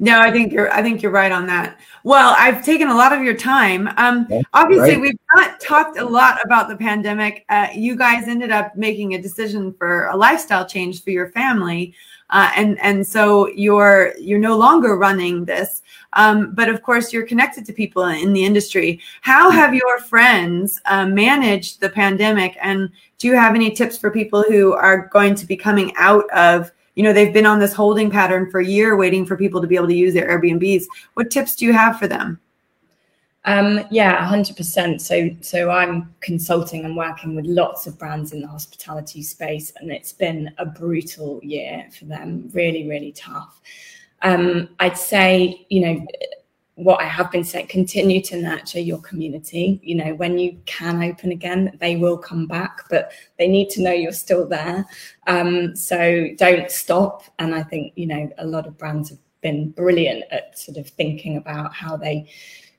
No, 0.00 0.20
I 0.20 0.30
think 0.30 0.52
you're. 0.52 0.72
I 0.72 0.82
think 0.82 1.02
you're 1.02 1.12
right 1.12 1.32
on 1.32 1.46
that. 1.46 1.78
Well, 2.04 2.34
I've 2.38 2.64
taken 2.64 2.88
a 2.88 2.94
lot 2.94 3.12
of 3.12 3.22
your 3.22 3.34
time. 3.34 3.88
Um, 3.96 4.28
obviously, 4.54 4.92
right. 4.92 5.00
we've 5.00 5.18
not 5.34 5.60
talked 5.60 5.98
a 5.98 6.04
lot 6.04 6.38
about 6.44 6.68
the 6.68 6.76
pandemic. 6.76 7.44
Uh, 7.48 7.68
you 7.74 7.96
guys 7.96 8.28
ended 8.28 8.50
up 8.50 8.76
making 8.76 9.14
a 9.14 9.22
decision 9.22 9.72
for 9.72 10.06
a 10.06 10.16
lifestyle 10.16 10.66
change 10.66 11.02
for 11.02 11.10
your 11.10 11.30
family, 11.30 11.94
uh, 12.30 12.50
and 12.56 12.78
and 12.80 13.06
so 13.06 13.48
you're 13.48 14.14
you're 14.18 14.38
no 14.38 14.56
longer 14.56 14.96
running 14.96 15.44
this. 15.44 15.82
Um, 16.14 16.52
but 16.54 16.68
of 16.68 16.82
course, 16.82 17.12
you're 17.12 17.26
connected 17.26 17.66
to 17.66 17.72
people 17.72 18.04
in 18.04 18.32
the 18.32 18.44
industry. 18.44 19.00
How 19.20 19.50
have 19.50 19.74
your 19.74 20.00
friends 20.00 20.80
uh, 20.86 21.06
managed 21.06 21.80
the 21.80 21.90
pandemic? 21.90 22.56
And 22.62 22.90
do 23.18 23.28
you 23.28 23.34
have 23.34 23.54
any 23.54 23.70
tips 23.70 23.98
for 23.98 24.10
people 24.10 24.42
who 24.42 24.72
are 24.72 25.08
going 25.08 25.34
to 25.34 25.46
be 25.46 25.56
coming 25.56 25.92
out 25.96 26.28
of, 26.30 26.72
you 26.98 27.04
know, 27.04 27.12
they've 27.12 27.32
been 27.32 27.46
on 27.46 27.60
this 27.60 27.72
holding 27.72 28.10
pattern 28.10 28.50
for 28.50 28.58
a 28.58 28.66
year 28.66 28.96
waiting 28.96 29.24
for 29.24 29.36
people 29.36 29.60
to 29.60 29.68
be 29.68 29.76
able 29.76 29.86
to 29.86 29.94
use 29.94 30.12
their 30.12 30.28
Airbnbs? 30.28 30.84
What 31.14 31.30
tips 31.30 31.54
do 31.54 31.64
you 31.64 31.72
have 31.72 31.98
for 31.98 32.08
them? 32.08 32.40
Um, 33.44 33.84
yeah, 33.90 34.26
hundred 34.26 34.56
percent. 34.56 35.00
So, 35.00 35.30
so 35.40 35.70
I'm 35.70 36.12
consulting 36.20 36.84
and 36.84 36.96
working 36.96 37.36
with 37.36 37.46
lots 37.46 37.86
of 37.86 37.96
brands 37.98 38.32
in 38.32 38.40
the 38.40 38.48
hospitality 38.48 39.22
space, 39.22 39.72
and 39.76 39.92
it's 39.92 40.12
been 40.12 40.52
a 40.58 40.66
brutal 40.66 41.40
year 41.42 41.86
for 41.96 42.06
them. 42.06 42.50
Really, 42.52 42.88
really 42.88 43.12
tough 43.12 43.60
um, 44.22 44.68
I'd 44.80 44.98
say, 44.98 45.66
you 45.68 45.80
know, 45.80 46.06
what 46.78 47.00
I 47.00 47.04
have 47.04 47.32
been 47.32 47.42
saying, 47.42 47.66
continue 47.66 48.22
to 48.22 48.40
nurture 48.40 48.78
your 48.78 49.00
community. 49.00 49.80
You 49.82 49.96
know, 49.96 50.14
when 50.14 50.38
you 50.38 50.60
can 50.64 51.02
open 51.02 51.32
again, 51.32 51.76
they 51.80 51.96
will 51.96 52.16
come 52.16 52.46
back, 52.46 52.88
but 52.88 53.10
they 53.36 53.48
need 53.48 53.68
to 53.70 53.82
know 53.82 53.90
you're 53.90 54.12
still 54.12 54.46
there. 54.46 54.86
Um, 55.26 55.74
so 55.74 56.28
don't 56.36 56.70
stop. 56.70 57.24
And 57.40 57.52
I 57.52 57.64
think, 57.64 57.94
you 57.96 58.06
know, 58.06 58.30
a 58.38 58.46
lot 58.46 58.68
of 58.68 58.78
brands 58.78 59.10
have 59.10 59.18
been 59.40 59.70
brilliant 59.70 60.24
at 60.30 60.56
sort 60.56 60.78
of 60.78 60.88
thinking 60.88 61.36
about 61.36 61.74
how 61.74 61.96
they 61.96 62.28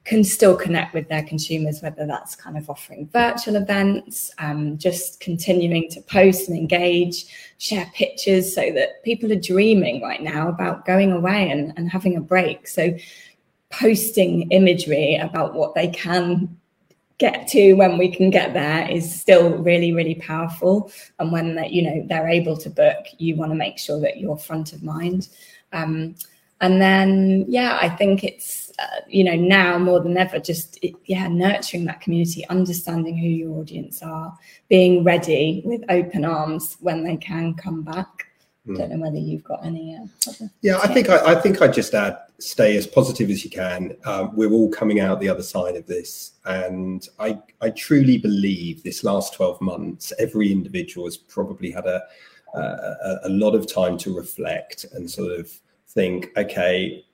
can 0.05 0.23
still 0.23 0.55
connect 0.55 0.93
with 0.93 1.07
their 1.07 1.23
consumers, 1.23 1.81
whether 1.81 2.07
that's 2.07 2.35
kind 2.35 2.57
of 2.57 2.69
offering 2.69 3.07
virtual 3.13 3.57
events, 3.57 4.31
um, 4.39 4.77
just 4.77 5.19
continuing 5.19 5.89
to 5.89 6.01
post 6.01 6.49
and 6.49 6.57
engage, 6.57 7.25
share 7.59 7.85
pictures 7.93 8.55
so 8.55 8.71
that 8.71 9.03
people 9.03 9.31
are 9.31 9.39
dreaming 9.39 10.01
right 10.01 10.23
now 10.23 10.47
about 10.47 10.85
going 10.85 11.11
away 11.11 11.51
and, 11.51 11.73
and 11.77 11.91
having 11.91 12.15
a 12.15 12.21
break. 12.21 12.67
So, 12.67 12.97
posting 13.71 14.49
imagery 14.51 15.15
about 15.15 15.53
what 15.53 15.75
they 15.75 15.87
can 15.87 16.55
get 17.17 17.47
to 17.49 17.73
when 17.73 17.97
we 17.97 18.09
can 18.09 18.29
get 18.29 18.53
there 18.53 18.89
is 18.89 19.21
still 19.21 19.57
really 19.57 19.91
really 19.91 20.15
powerful. 20.15 20.91
And 21.19 21.31
when 21.31 21.55
that 21.55 21.71
you 21.71 21.81
know 21.81 22.05
they're 22.07 22.29
able 22.29 22.57
to 22.57 22.69
book 22.69 23.05
you 23.17 23.35
want 23.35 23.51
to 23.51 23.55
make 23.55 23.77
sure 23.77 23.99
that 24.01 24.19
you're 24.19 24.37
front 24.37 24.73
of 24.73 24.83
mind. 24.83 25.29
Um, 25.71 26.15
and 26.61 26.81
then 26.81 27.45
yeah 27.47 27.77
i 27.81 27.89
think 27.89 28.23
it's 28.23 28.71
uh, 28.79 29.01
you 29.07 29.23
know 29.23 29.35
now 29.35 29.77
more 29.77 29.99
than 29.99 30.17
ever 30.17 30.39
just 30.39 30.83
yeah 31.05 31.27
nurturing 31.27 31.85
that 31.85 32.01
community 32.01 32.47
understanding 32.49 33.17
who 33.17 33.27
your 33.27 33.59
audience 33.59 34.01
are 34.01 34.37
being 34.67 35.03
ready 35.03 35.61
with 35.65 35.81
open 35.89 36.25
arms 36.25 36.77
when 36.79 37.03
they 37.03 37.17
can 37.17 37.53
come 37.53 37.81
back 37.81 38.28
mm. 38.67 38.77
don't 38.77 38.89
know 38.89 38.99
whether 38.99 39.17
you've 39.17 39.43
got 39.43 39.65
any 39.65 39.95
uh, 39.95 40.45
yeah 40.61 40.77
i 40.79 40.87
think 40.87 41.09
I, 41.09 41.33
I, 41.33 41.35
think 41.35 41.61
I'd 41.61 41.73
just 41.73 41.93
add 41.93 42.17
stay 42.39 42.77
as 42.77 42.87
positive 42.87 43.29
as 43.29 43.43
you 43.43 43.51
can 43.51 43.95
um, 44.05 44.35
we're 44.35 44.51
all 44.51 44.69
coming 44.69 44.99
out 44.99 45.19
the 45.19 45.29
other 45.29 45.43
side 45.43 45.75
of 45.75 45.85
this 45.87 46.33
and 46.45 47.07
i 47.19 47.37
i 47.61 47.69
truly 47.69 48.17
believe 48.17 48.83
this 48.83 49.03
last 49.03 49.33
12 49.33 49.61
months 49.61 50.13
every 50.19 50.51
individual 50.51 51.05
has 51.05 51.17
probably 51.17 51.71
had 51.71 51.85
a 51.85 52.01
a, 52.55 53.19
a 53.25 53.29
lot 53.29 53.53
of 53.53 53.71
time 53.71 53.95
to 53.95 54.15
reflect 54.15 54.83
and 54.93 55.09
sort 55.09 55.31
of 55.39 55.51
think 55.87 56.31
okay 56.35 57.05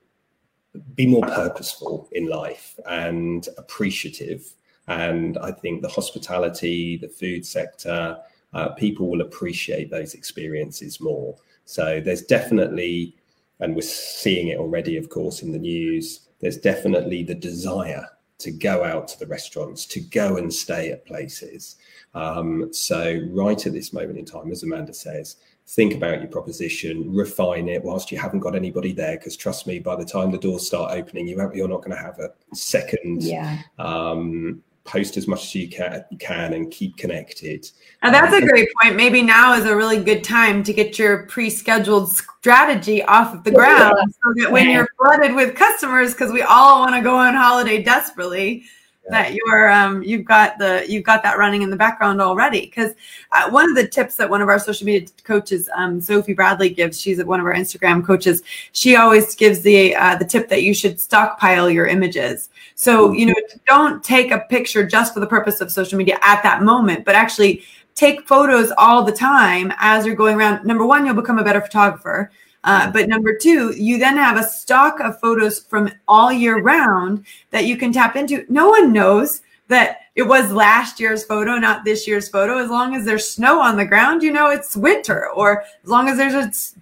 be 0.95 1.05
more 1.05 1.21
purposeful 1.21 2.07
in 2.11 2.27
life 2.27 2.79
and 2.87 3.47
appreciative. 3.57 4.53
And 4.87 5.37
I 5.37 5.51
think 5.51 5.81
the 5.81 5.89
hospitality, 5.89 6.97
the 6.97 7.07
food 7.07 7.45
sector, 7.45 8.17
uh, 8.55 8.69
people 8.69 9.07
will 9.07 9.21
appreciate 9.21 9.91
those 9.91 10.15
experiences 10.15 10.99
more. 10.99 11.35
So 11.65 12.01
there's 12.03 12.23
definitely 12.23 13.15
and 13.59 13.75
we're 13.75 13.81
seeing 13.81 14.49
it 14.49 14.57
already, 14.57 14.97
of 14.97 15.09
course, 15.09 15.41
in 15.41 15.51
the 15.51 15.59
news. 15.59 16.27
There's 16.41 16.57
definitely 16.57 17.23
the 17.23 17.35
desire 17.35 18.05
to 18.39 18.51
go 18.51 18.83
out 18.83 19.07
to 19.07 19.19
the 19.19 19.27
restaurants, 19.27 19.85
to 19.85 20.01
go 20.01 20.37
and 20.37 20.53
stay 20.53 20.91
at 20.91 21.05
places. 21.05 21.77
Um, 22.13 22.73
so, 22.73 23.21
right 23.29 23.65
at 23.65 23.73
this 23.73 23.93
moment 23.93 24.19
in 24.19 24.25
time, 24.25 24.51
as 24.51 24.63
Amanda 24.63 24.93
says, 24.93 25.37
think 25.67 25.93
about 25.93 26.19
your 26.19 26.29
proposition, 26.29 27.13
refine 27.13 27.69
it 27.69 27.83
whilst 27.83 28.11
you 28.11 28.19
haven't 28.19 28.41
got 28.41 28.55
anybody 28.55 28.91
there. 28.91 29.17
Because 29.17 29.37
trust 29.37 29.67
me, 29.67 29.79
by 29.79 29.95
the 29.95 30.05
time 30.05 30.31
the 30.31 30.37
doors 30.37 30.67
start 30.67 30.91
opening, 30.91 31.27
you 31.27 31.37
you're 31.53 31.69
not 31.69 31.81
going 31.81 31.95
to 31.95 32.03
have 32.03 32.19
a 32.19 32.31
second 32.53 33.23
yeah. 33.23 33.59
um, 33.79 34.61
post 34.85 35.17
as 35.17 35.27
much 35.27 35.43
as 35.43 35.55
you 35.55 35.67
can, 35.67 36.05
can 36.19 36.53
and 36.53 36.71
keep 36.71 36.95
connected. 36.95 37.69
Now 38.03 38.11
that's 38.11 38.33
a 38.33 38.37
um, 38.37 38.47
great 38.47 38.69
point. 38.81 38.95
Maybe 38.95 39.21
now 39.21 39.53
is 39.53 39.65
a 39.65 39.75
really 39.75 40.01
good 40.01 40.23
time 40.23 40.63
to 40.63 40.73
get 40.73 40.97
your 40.97 41.25
pre-scheduled 41.25 42.09
strategy 42.09 43.03
off 43.03 43.33
of 43.33 43.43
the 43.43 43.51
ground 43.51 44.13
so 44.23 44.33
that 44.37 44.51
when 44.51 44.69
you're 44.69 44.87
flooded 44.97 45.35
with 45.35 45.55
customers, 45.55 46.13
because 46.13 46.31
we 46.31 46.43
all 46.43 46.81
want 46.81 46.95
to 46.95 47.01
go 47.01 47.17
on 47.17 47.33
holiday 47.33 47.81
desperately, 47.81 48.63
that 49.09 49.33
you're 49.33 49.69
um, 49.71 50.03
you've 50.03 50.25
got 50.25 50.57
the 50.57 50.85
you've 50.87 51.03
got 51.03 51.21
that 51.23 51.37
running 51.37 51.61
in 51.61 51.69
the 51.69 51.75
background 51.75 52.21
already. 52.21 52.61
Because 52.61 52.93
uh, 53.31 53.49
one 53.49 53.69
of 53.69 53.75
the 53.75 53.87
tips 53.87 54.15
that 54.15 54.29
one 54.29 54.41
of 54.41 54.49
our 54.49 54.59
social 54.59 54.85
media 54.85 55.07
coaches 55.23 55.69
um, 55.75 56.01
sophie 56.01 56.33
bradley 56.33 56.69
gives 56.69 56.99
she's 56.99 57.23
one 57.23 57.39
of 57.39 57.45
our 57.45 57.53
instagram 57.53 58.05
coaches 58.05 58.41
she 58.71 58.95
always 58.95 59.35
gives 59.35 59.61
the 59.61 59.95
uh, 59.95 60.15
the 60.15 60.25
tip 60.25 60.49
that 60.49 60.63
you 60.63 60.73
should 60.73 60.99
stockpile 60.99 61.69
your 61.69 61.87
images. 61.87 62.49
So 62.75 63.11
you 63.11 63.27
know 63.27 63.35
don't 63.67 64.03
take 64.03 64.31
a 64.31 64.39
picture 64.49 64.85
just 64.85 65.13
for 65.13 65.19
the 65.19 65.27
purpose 65.27 65.61
of 65.61 65.71
social 65.71 65.97
media 65.97 66.17
at 66.21 66.41
that 66.43 66.63
moment 66.63 67.05
but 67.05 67.15
actually 67.15 67.63
take 67.95 68.27
photos 68.27 68.73
all 68.77 69.03
the 69.03 69.11
time 69.11 69.71
as 69.77 70.05
you're 70.05 70.15
going 70.15 70.35
around. 70.35 70.65
Number 70.65 70.85
one 70.85 71.05
you'll 71.05 71.15
become 71.15 71.39
a 71.39 71.43
better 71.43 71.61
photographer 71.61 72.31
uh, 72.65 72.91
but 72.91 73.07
number 73.07 73.37
two, 73.37 73.73
you 73.77 73.97
then 73.97 74.17
have 74.17 74.37
a 74.37 74.43
stock 74.43 74.99
of 74.99 75.19
photos 75.19 75.59
from 75.59 75.91
all 76.07 76.31
year 76.31 76.61
round 76.61 77.23
that 77.51 77.65
you 77.65 77.77
can 77.77 77.93
tap 77.93 78.15
into. 78.15 78.43
No 78.49 78.69
one 78.69 78.91
knows 78.91 79.41
that 79.67 79.99
it 80.15 80.23
was 80.23 80.51
last 80.51 80.99
year's 80.99 81.23
photo, 81.23 81.57
not 81.57 81.85
this 81.85 82.07
year's 82.07 82.27
photo. 82.27 82.57
As 82.57 82.69
long 82.69 82.95
as 82.95 83.05
there's 83.05 83.29
snow 83.29 83.61
on 83.61 83.77
the 83.77 83.85
ground, 83.85 84.23
you 84.23 84.31
know 84.31 84.49
it's 84.49 84.75
winter, 84.75 85.29
or 85.29 85.63
as 85.83 85.89
long 85.89 86.09
as 86.09 86.17
there's 86.17 86.33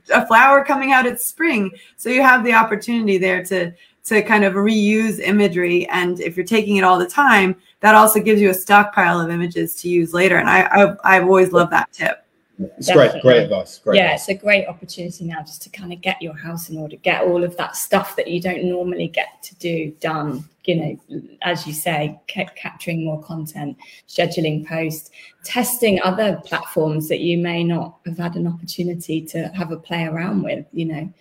a, 0.09 0.21
a 0.21 0.25
flower 0.25 0.63
coming 0.63 0.91
out, 0.91 1.05
it's 1.05 1.25
spring. 1.25 1.71
So 1.97 2.09
you 2.09 2.21
have 2.21 2.43
the 2.43 2.53
opportunity 2.53 3.17
there 3.17 3.43
to 3.45 3.73
to 4.05 4.21
kind 4.21 4.43
of 4.43 4.53
reuse 4.53 5.19
imagery. 5.19 5.87
And 5.87 6.19
if 6.19 6.35
you're 6.35 6.45
taking 6.45 6.75
it 6.75 6.83
all 6.83 6.99
the 6.99 7.07
time, 7.07 7.55
that 7.79 7.95
also 7.95 8.19
gives 8.19 8.41
you 8.41 8.49
a 8.49 8.53
stockpile 8.53 9.19
of 9.19 9.29
images 9.29 9.75
to 9.81 9.89
use 9.89 10.13
later. 10.13 10.37
And 10.37 10.49
I, 10.49 10.63
I 10.63 10.95
I've 11.03 11.23
always 11.23 11.51
loved 11.51 11.71
that 11.71 11.91
tip. 11.91 12.22
It's 12.59 12.87
Definitely. 12.87 13.21
great, 13.21 13.21
great 13.21 13.43
advice. 13.43 13.79
Great 13.79 13.97
yeah, 13.97 14.03
advice. 14.05 14.29
it's 14.29 14.39
a 14.39 14.43
great 14.43 14.67
opportunity 14.67 15.25
now 15.25 15.41
just 15.41 15.63
to 15.63 15.69
kind 15.69 15.91
of 15.91 16.01
get 16.01 16.21
your 16.21 16.35
house 16.35 16.69
in 16.69 16.77
order, 16.77 16.97
get 16.97 17.23
all 17.23 17.43
of 17.43 17.57
that 17.57 17.75
stuff 17.75 18.15
that 18.15 18.27
you 18.27 18.39
don't 18.39 18.63
normally 18.63 19.07
get 19.07 19.41
to 19.43 19.55
do 19.55 19.91
done. 19.99 20.47
You 20.65 20.75
know, 20.75 21.27
as 21.41 21.67
you 21.67 21.73
say, 21.73 22.17
capturing 22.27 23.03
more 23.03 23.21
content, 23.21 23.75
scheduling 24.07 24.65
posts, 24.65 25.09
testing 25.43 26.01
other 26.03 26.39
platforms 26.45 27.09
that 27.09 27.19
you 27.19 27.37
may 27.37 27.65
not 27.65 27.97
have 28.05 28.17
had 28.17 28.35
an 28.35 28.47
opportunity 28.47 29.19
to 29.25 29.49
have 29.49 29.71
a 29.71 29.77
play 29.77 30.05
around 30.05 30.43
with. 30.43 30.65
You 30.71 30.85
know, 30.85 31.13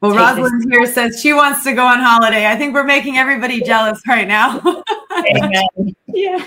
well, 0.00 0.14
Rosalind 0.14 0.72
here 0.72 0.86
says 0.86 1.20
she 1.20 1.32
wants 1.32 1.64
to 1.64 1.72
go 1.72 1.84
on 1.84 1.98
holiday. 1.98 2.46
I 2.46 2.56
think 2.56 2.74
we're 2.74 2.84
making 2.84 3.18
everybody 3.18 3.60
jealous 3.60 4.00
right 4.06 4.28
now. 4.28 4.62
yeah. 6.06 6.44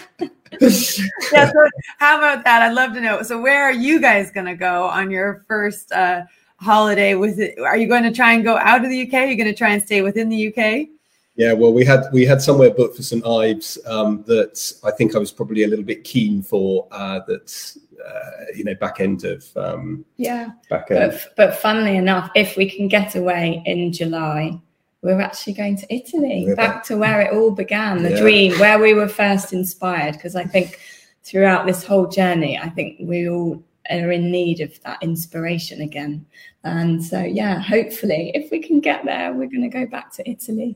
yeah. 0.61 1.51
So 1.51 1.69
how 1.97 2.17
about 2.17 2.43
that? 2.43 2.61
I'd 2.61 2.73
love 2.73 2.93
to 2.93 3.01
know. 3.01 3.21
So 3.21 3.39
where 3.41 3.63
are 3.63 3.73
you 3.73 3.99
guys 3.99 4.31
going 4.31 4.45
to 4.45 4.55
go 4.55 4.85
on 4.85 5.11
your 5.11 5.45
first 5.47 5.91
uh, 5.91 6.23
holiday? 6.57 7.15
With 7.15 7.39
it? 7.39 7.59
Are 7.59 7.77
you 7.77 7.87
going 7.87 8.03
to 8.03 8.11
try 8.11 8.33
and 8.33 8.43
go 8.43 8.57
out 8.57 8.83
of 8.83 8.89
the 8.89 9.07
UK? 9.07 9.13
Are 9.13 9.25
you 9.25 9.35
going 9.35 9.51
to 9.51 9.57
try 9.57 9.69
and 9.69 9.81
stay 9.81 10.01
within 10.01 10.29
the 10.29 10.47
UK? 10.47 10.87
Yeah, 11.35 11.53
well, 11.53 11.71
we 11.71 11.85
had 11.85 12.03
we 12.11 12.25
had 12.25 12.41
somewhere 12.41 12.69
booked 12.69 12.97
for 12.97 13.03
St 13.03 13.25
Ives 13.25 13.77
um, 13.85 14.23
that 14.27 14.73
I 14.83 14.91
think 14.91 15.15
I 15.15 15.19
was 15.19 15.31
probably 15.31 15.63
a 15.63 15.67
little 15.67 15.85
bit 15.85 16.03
keen 16.03 16.41
for. 16.41 16.87
Uh, 16.91 17.21
that 17.27 17.77
uh, 18.05 18.45
you 18.55 18.63
know, 18.63 18.75
back 18.75 18.99
end 18.99 19.23
of 19.23 19.45
um, 19.55 20.05
yeah, 20.17 20.49
back 20.69 20.91
end. 20.91 21.11
But, 21.11 21.33
but 21.35 21.55
funnily 21.55 21.97
enough, 21.97 22.29
if 22.35 22.57
we 22.57 22.69
can 22.69 22.87
get 22.87 23.15
away 23.15 23.61
in 23.65 23.91
July, 23.91 24.59
we're 25.01 25.21
actually 25.21 25.53
going 25.53 25.77
to 25.77 25.93
Italy, 25.93 26.43
we're 26.45 26.55
back, 26.55 26.75
back 26.75 26.83
to 26.85 26.97
where 26.97 27.21
it 27.21 27.33
all 27.33 27.51
began, 27.51 28.03
the 28.03 28.11
yeah. 28.11 28.19
dream, 28.19 28.59
where 28.59 28.79
we 28.79 28.93
were 28.93 29.07
first 29.07 29.53
inspired. 29.53 30.13
Because 30.13 30.35
I 30.35 30.43
think 30.43 30.79
throughout 31.23 31.65
this 31.65 31.83
whole 31.83 32.07
journey, 32.07 32.57
I 32.57 32.69
think 32.69 32.97
we 32.99 33.29
all 33.29 33.63
are 33.89 34.11
in 34.11 34.31
need 34.31 34.59
of 34.59 34.81
that 34.83 35.01
inspiration 35.01 35.81
again. 35.81 36.25
And 36.63 37.03
so, 37.03 37.21
yeah, 37.21 37.59
hopefully, 37.59 38.31
if 38.35 38.51
we 38.51 38.59
can 38.59 38.81
get 38.81 39.05
there, 39.05 39.31
we're 39.33 39.49
going 39.49 39.61
to 39.61 39.69
go 39.69 39.85
back 39.85 40.11
to 40.13 40.29
Italy. 40.29 40.75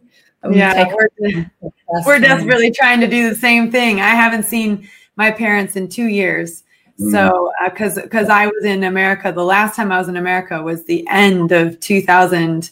Yeah, 0.49 0.91
we're, 0.93 1.51
we're 2.05 2.19
desperately 2.19 2.71
trying 2.71 2.99
to 3.01 3.07
do 3.07 3.29
the 3.29 3.35
same 3.35 3.71
thing. 3.71 4.01
I 4.01 4.09
haven't 4.09 4.43
seen 4.43 4.87
my 5.15 5.31
parents 5.31 5.75
in 5.75 5.87
two 5.89 6.07
years. 6.07 6.63
Mm. 6.99 7.11
So, 7.11 7.51
because 7.65 7.97
uh, 7.97 8.01
because 8.01 8.29
I 8.29 8.47
was 8.47 8.63
in 8.63 8.83
America, 8.83 9.31
the 9.31 9.43
last 9.43 9.75
time 9.75 9.91
I 9.91 9.97
was 9.97 10.07
in 10.07 10.17
America 10.17 10.61
was 10.61 10.85
the 10.85 11.05
end 11.09 11.51
of 11.51 11.79
2000 11.79 12.69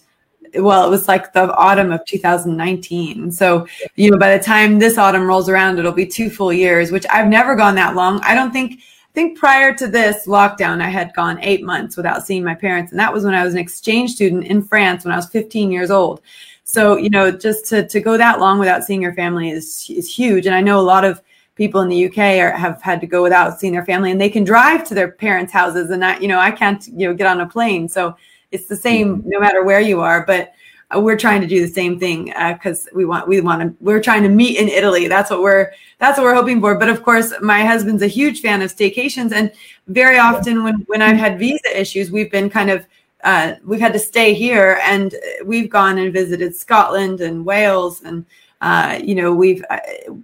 well, 0.56 0.86
it 0.86 0.89
was 0.89 1.08
like 1.08 1.34
the 1.34 1.54
autumn 1.56 1.91
of 1.91 2.06
2019. 2.06 3.32
So, 3.32 3.68
you 3.95 4.12
know, 4.12 4.18
by 4.18 4.36
the 4.36 4.43
time 4.43 4.80
this 4.80 4.97
autumn 4.97 5.28
rolls 5.28 5.49
around, 5.49 5.80
it'll 5.80 5.91
be 5.91 6.06
two 6.06 6.30
full 6.30 6.52
years, 6.52 6.91
which 6.91 7.06
I've 7.10 7.28
never 7.28 7.56
gone 7.56 7.76
that 7.76 7.95
long. 7.95 8.20
I 8.22 8.36
don't 8.36 8.52
think, 8.52 8.74
I 8.74 9.14
think 9.14 9.38
prior 9.38 9.74
to 9.76 9.88
this 9.88 10.28
lockdown, 10.28 10.82
I 10.82 10.89
had 10.89 11.14
gone 11.14 11.39
eight 11.41 11.64
months 11.64 11.97
without 11.97 12.26
seeing 12.26 12.43
my 12.43 12.56
parents. 12.56 12.91
And 12.91 12.99
that 12.99 13.14
was 13.14 13.24
when 13.24 13.34
I 13.34 13.43
was 13.43 13.54
an 13.54 13.60
exchange 13.60 14.12
student 14.12 14.45
in 14.45 14.64
France 14.64 15.06
when 15.06 15.14
I 15.14 15.18
was 15.18 15.30
15 15.30 15.72
years 15.72 15.91
old. 15.91 16.22
So, 16.64 16.97
you 16.97 17.10
know, 17.10 17.32
just 17.32 17.66
to, 17.68 17.88
to 17.88 17.99
go 17.99 18.18
that 18.18 18.39
long 18.39 18.60
without 18.60 18.84
seeing 18.84 19.02
your 19.02 19.14
family 19.14 19.49
is, 19.49 19.88
is 19.89 20.14
huge. 20.14 20.45
And 20.45 20.56
I 20.56 20.62
know 20.62 20.80
a 20.80 20.82
lot 20.82 21.04
of 21.04 21.22
people 21.56 21.82
in 21.82 21.89
the 21.89 22.06
UK 22.06 22.39
are, 22.39 22.52
have 22.52 22.82
had 22.82 23.02
to 23.02 23.08
go 23.08 23.22
without 23.22 23.60
seeing 23.60 23.74
their 23.74 23.86
family 23.86 24.12
and 24.12 24.20
they 24.20 24.30
can 24.30 24.43
drive 24.43 24.88
to 24.88 24.95
their 24.95 25.12
parents' 25.12 25.52
houses. 25.52 25.89
And 25.89 26.04
I, 26.04 26.18
you 26.20 26.28
know, 26.28 26.39
I 26.39 26.52
can't, 26.52 26.86
you 26.88 27.08
know, 27.08 27.14
get 27.14 27.28
on 27.28 27.41
a 27.41 27.47
plane. 27.47 27.89
So, 27.89 28.16
it's 28.52 28.68
the 28.68 28.76
same 28.76 29.18
mm-hmm. 29.18 29.30
no 29.30 29.39
matter 29.39 29.64
where 29.64 29.82
you 29.82 30.02
are, 30.02 30.26
but 30.26 30.54
uh, 30.95 30.99
we're 30.99 31.18
trying 31.18 31.41
to 31.41 31.47
do 31.47 31.62
the 31.66 31.72
same 31.72 31.99
thing 31.99 32.26
because 32.54 32.88
uh, 32.88 32.89
we 32.93 33.06
want 33.06 33.28
we 33.28 33.41
want 33.41 33.62
to 33.62 33.84
we're 33.84 34.02
trying 34.02 34.24
to 34.24 34.30
meet 34.30 34.58
in 34.58 34.68
Italy. 34.68 35.08
That's 35.08 35.30
what 35.30 35.41
we're 35.41 35.72
that's 35.99 36.18
what 36.18 36.26
we're 36.26 36.36
hoping 36.36 36.60
for. 36.60 36.76
But 36.76 36.89
of 36.89 37.04
course, 37.04 37.34
my 37.41 37.64
husband's 37.64 38.04
a 38.04 38.08
huge 38.08 38.41
fan 38.41 38.62
of 38.62 38.76
staycations, 38.76 39.32
and 39.32 39.52
very 39.88 40.18
often 40.18 40.64
when 40.64 40.76
when 40.88 41.02
I've 41.02 41.18
had 41.18 41.39
visa 41.39 41.80
issues, 41.80 42.12
we've 42.12 42.32
been 42.32 42.49
kind 42.49 42.70
of 42.70 42.86
uh, 43.24 43.56
we've 43.66 43.80
had 43.80 43.93
to 43.93 43.99
stay 43.99 44.34
here, 44.34 44.80
and 44.84 45.16
we've 45.45 45.70
gone 45.70 45.97
and 45.97 46.12
visited 46.12 46.56
Scotland 46.56 47.22
and 47.22 47.45
Wales, 47.45 48.02
and 48.02 48.26
uh, 48.62 48.99
you 49.02 49.16
know 49.16 49.34
we've 49.34 49.64
uh, 49.70 49.80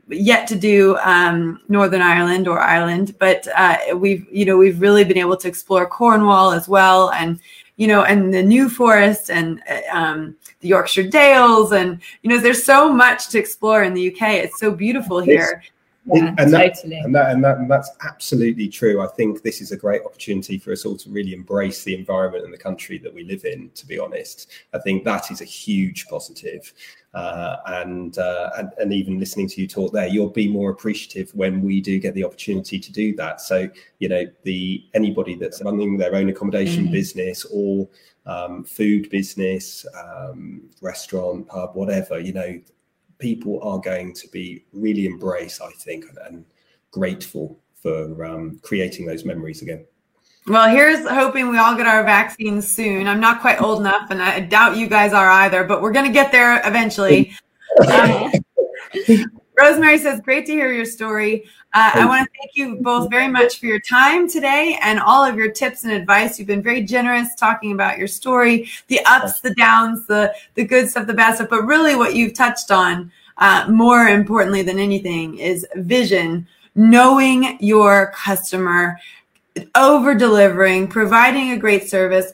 yet 0.09 0.47
to 0.47 0.55
do 0.55 0.97
um, 0.97 1.61
Northern 1.69 2.01
Ireland 2.01 2.47
or 2.47 2.59
Ireland, 2.59 3.15
but 3.19 3.47
uh, 3.55 3.77
we've 3.95 4.27
you 4.31 4.45
know 4.45 4.57
we've 4.57 4.81
really 4.81 5.03
been 5.03 5.17
able 5.17 5.37
to 5.37 5.47
explore 5.47 5.85
Cornwall 5.85 6.51
as 6.51 6.67
well, 6.67 7.11
and 7.11 7.39
you 7.77 7.87
know, 7.87 8.03
and 8.03 8.33
the 8.33 8.43
New 8.43 8.69
Forest 8.69 9.29
and 9.29 9.61
um, 9.91 10.35
the 10.59 10.67
Yorkshire 10.67 11.07
Dales, 11.07 11.71
and 11.71 11.99
you 12.23 12.29
know, 12.29 12.39
there's 12.39 12.63
so 12.63 12.91
much 12.91 13.29
to 13.29 13.39
explore 13.39 13.83
in 13.83 13.93
the 13.93 14.11
UK. 14.11 14.33
It's 14.33 14.59
so 14.59 14.71
beautiful 14.71 15.19
here. 15.19 15.63
Yeah, 16.09 16.33
and, 16.37 16.53
that, 16.53 16.75
totally. 16.75 16.99
and, 16.99 17.13
that, 17.13 17.31
and 17.31 17.43
that 17.43 17.57
and 17.57 17.69
that's 17.69 17.91
absolutely 18.05 18.69
true. 18.69 19.01
I 19.01 19.07
think 19.07 19.41
this 19.41 19.59
is 19.59 19.73
a 19.73 19.77
great 19.77 20.03
opportunity 20.03 20.57
for 20.57 20.71
us 20.71 20.85
all 20.85 20.95
to 20.95 21.09
really 21.09 21.33
embrace 21.33 21.83
the 21.83 21.95
environment 21.95 22.45
and 22.45 22.53
the 22.53 22.57
country 22.57 22.97
that 22.99 23.13
we 23.13 23.25
live 23.25 23.43
in. 23.43 23.69
To 23.75 23.85
be 23.85 23.99
honest, 23.99 24.49
I 24.73 24.79
think 24.79 25.03
that 25.03 25.29
is 25.31 25.41
a 25.41 25.45
huge 25.45 26.07
positive. 26.07 26.73
Uh, 27.13 27.57
and, 27.67 28.17
uh, 28.19 28.51
and 28.57 28.69
and 28.79 28.93
even 28.93 29.17
listening 29.17 29.47
to 29.47 29.61
you 29.61 29.67
talk 29.67 29.91
there, 29.91 30.07
you'll 30.07 30.29
be 30.29 30.47
more 30.47 30.69
appreciative 30.69 31.33
when 31.33 31.61
we 31.61 31.81
do 31.81 31.99
get 31.99 32.13
the 32.13 32.23
opportunity 32.23 32.77
to 32.79 32.91
do 32.91 33.15
that. 33.15 33.41
So 33.41 33.69
you 33.99 34.09
know, 34.09 34.25
the 34.43 34.83
anybody 34.93 35.35
that's 35.35 35.63
running 35.63 35.97
their 35.97 36.15
own 36.15 36.29
accommodation 36.29 36.83
mm-hmm. 36.83 36.93
business 36.93 37.45
or 37.51 37.87
um, 38.27 38.63
food 38.65 39.09
business, 39.09 39.85
um, 39.95 40.69
restaurant, 40.81 41.47
pub, 41.47 41.71
whatever, 41.75 42.19
you 42.19 42.33
know, 42.33 42.61
people 43.19 43.61
are 43.63 43.79
going 43.79 44.13
to 44.13 44.27
be 44.27 44.65
really 44.73 45.05
embrace, 45.05 45.61
I 45.61 45.71
think, 45.71 46.05
and, 46.09 46.17
and 46.27 46.45
grateful 46.91 47.57
for 47.73 48.25
um, 48.25 48.59
creating 48.63 49.05
those 49.05 49.25
memories 49.25 49.61
again. 49.61 49.85
Well, 50.47 50.69
here's 50.69 51.05
hoping 51.05 51.49
we 51.49 51.57
all 51.57 51.75
get 51.75 51.87
our 51.87 52.03
vaccines 52.03 52.73
soon. 52.73 53.05
I'm 53.05 53.19
not 53.19 53.41
quite 53.41 53.61
old 53.61 53.81
enough, 53.81 54.11
and 54.11 54.21
I 54.21 54.39
doubt 54.39 54.77
you 54.77 54.87
guys 54.87 55.11
are 55.11 55.29
either, 55.29 55.65
but 55.65 55.81
we're 55.81 55.91
going 55.91 56.05
to 56.05 56.11
get 56.11 56.31
there 56.31 56.61
eventually. 56.65 57.33
um, 57.91 58.31
Rosemary 59.59 59.97
says, 59.97 60.21
Great 60.21 60.45
to 60.45 60.53
hear 60.53 60.71
your 60.71 60.85
story. 60.85 61.43
Uh, 61.73 61.91
I 61.95 62.05
want 62.05 62.25
to 62.25 62.39
thank 62.39 62.55
you 62.55 62.81
both 62.81 63.09
very 63.09 63.27
much 63.27 63.59
for 63.59 63.65
your 63.65 63.81
time 63.81 64.29
today 64.29 64.79
and 64.81 65.01
all 65.01 65.25
of 65.25 65.35
your 65.35 65.51
tips 65.51 65.83
and 65.83 65.91
advice. 65.91 66.39
You've 66.39 66.47
been 66.47 66.63
very 66.63 66.81
generous 66.81 67.35
talking 67.35 67.73
about 67.73 67.97
your 67.97 68.07
story, 68.07 68.69
the 68.87 69.01
ups, 69.05 69.41
the 69.41 69.53
downs, 69.55 70.07
the, 70.07 70.33
the 70.53 70.63
good 70.63 70.87
stuff, 70.89 71.07
the 71.07 71.13
bad 71.13 71.35
stuff, 71.35 71.49
but 71.49 71.63
really 71.63 71.95
what 71.95 72.15
you've 72.15 72.35
touched 72.35 72.71
on, 72.71 73.11
uh, 73.39 73.65
more 73.69 74.07
importantly 74.07 74.61
than 74.61 74.79
anything, 74.79 75.37
is 75.39 75.67
vision, 75.75 76.47
knowing 76.75 77.57
your 77.59 78.11
customer, 78.15 78.97
over 79.75 80.15
delivering, 80.15 80.87
providing 80.87 81.51
a 81.51 81.57
great 81.57 81.89
service. 81.89 82.31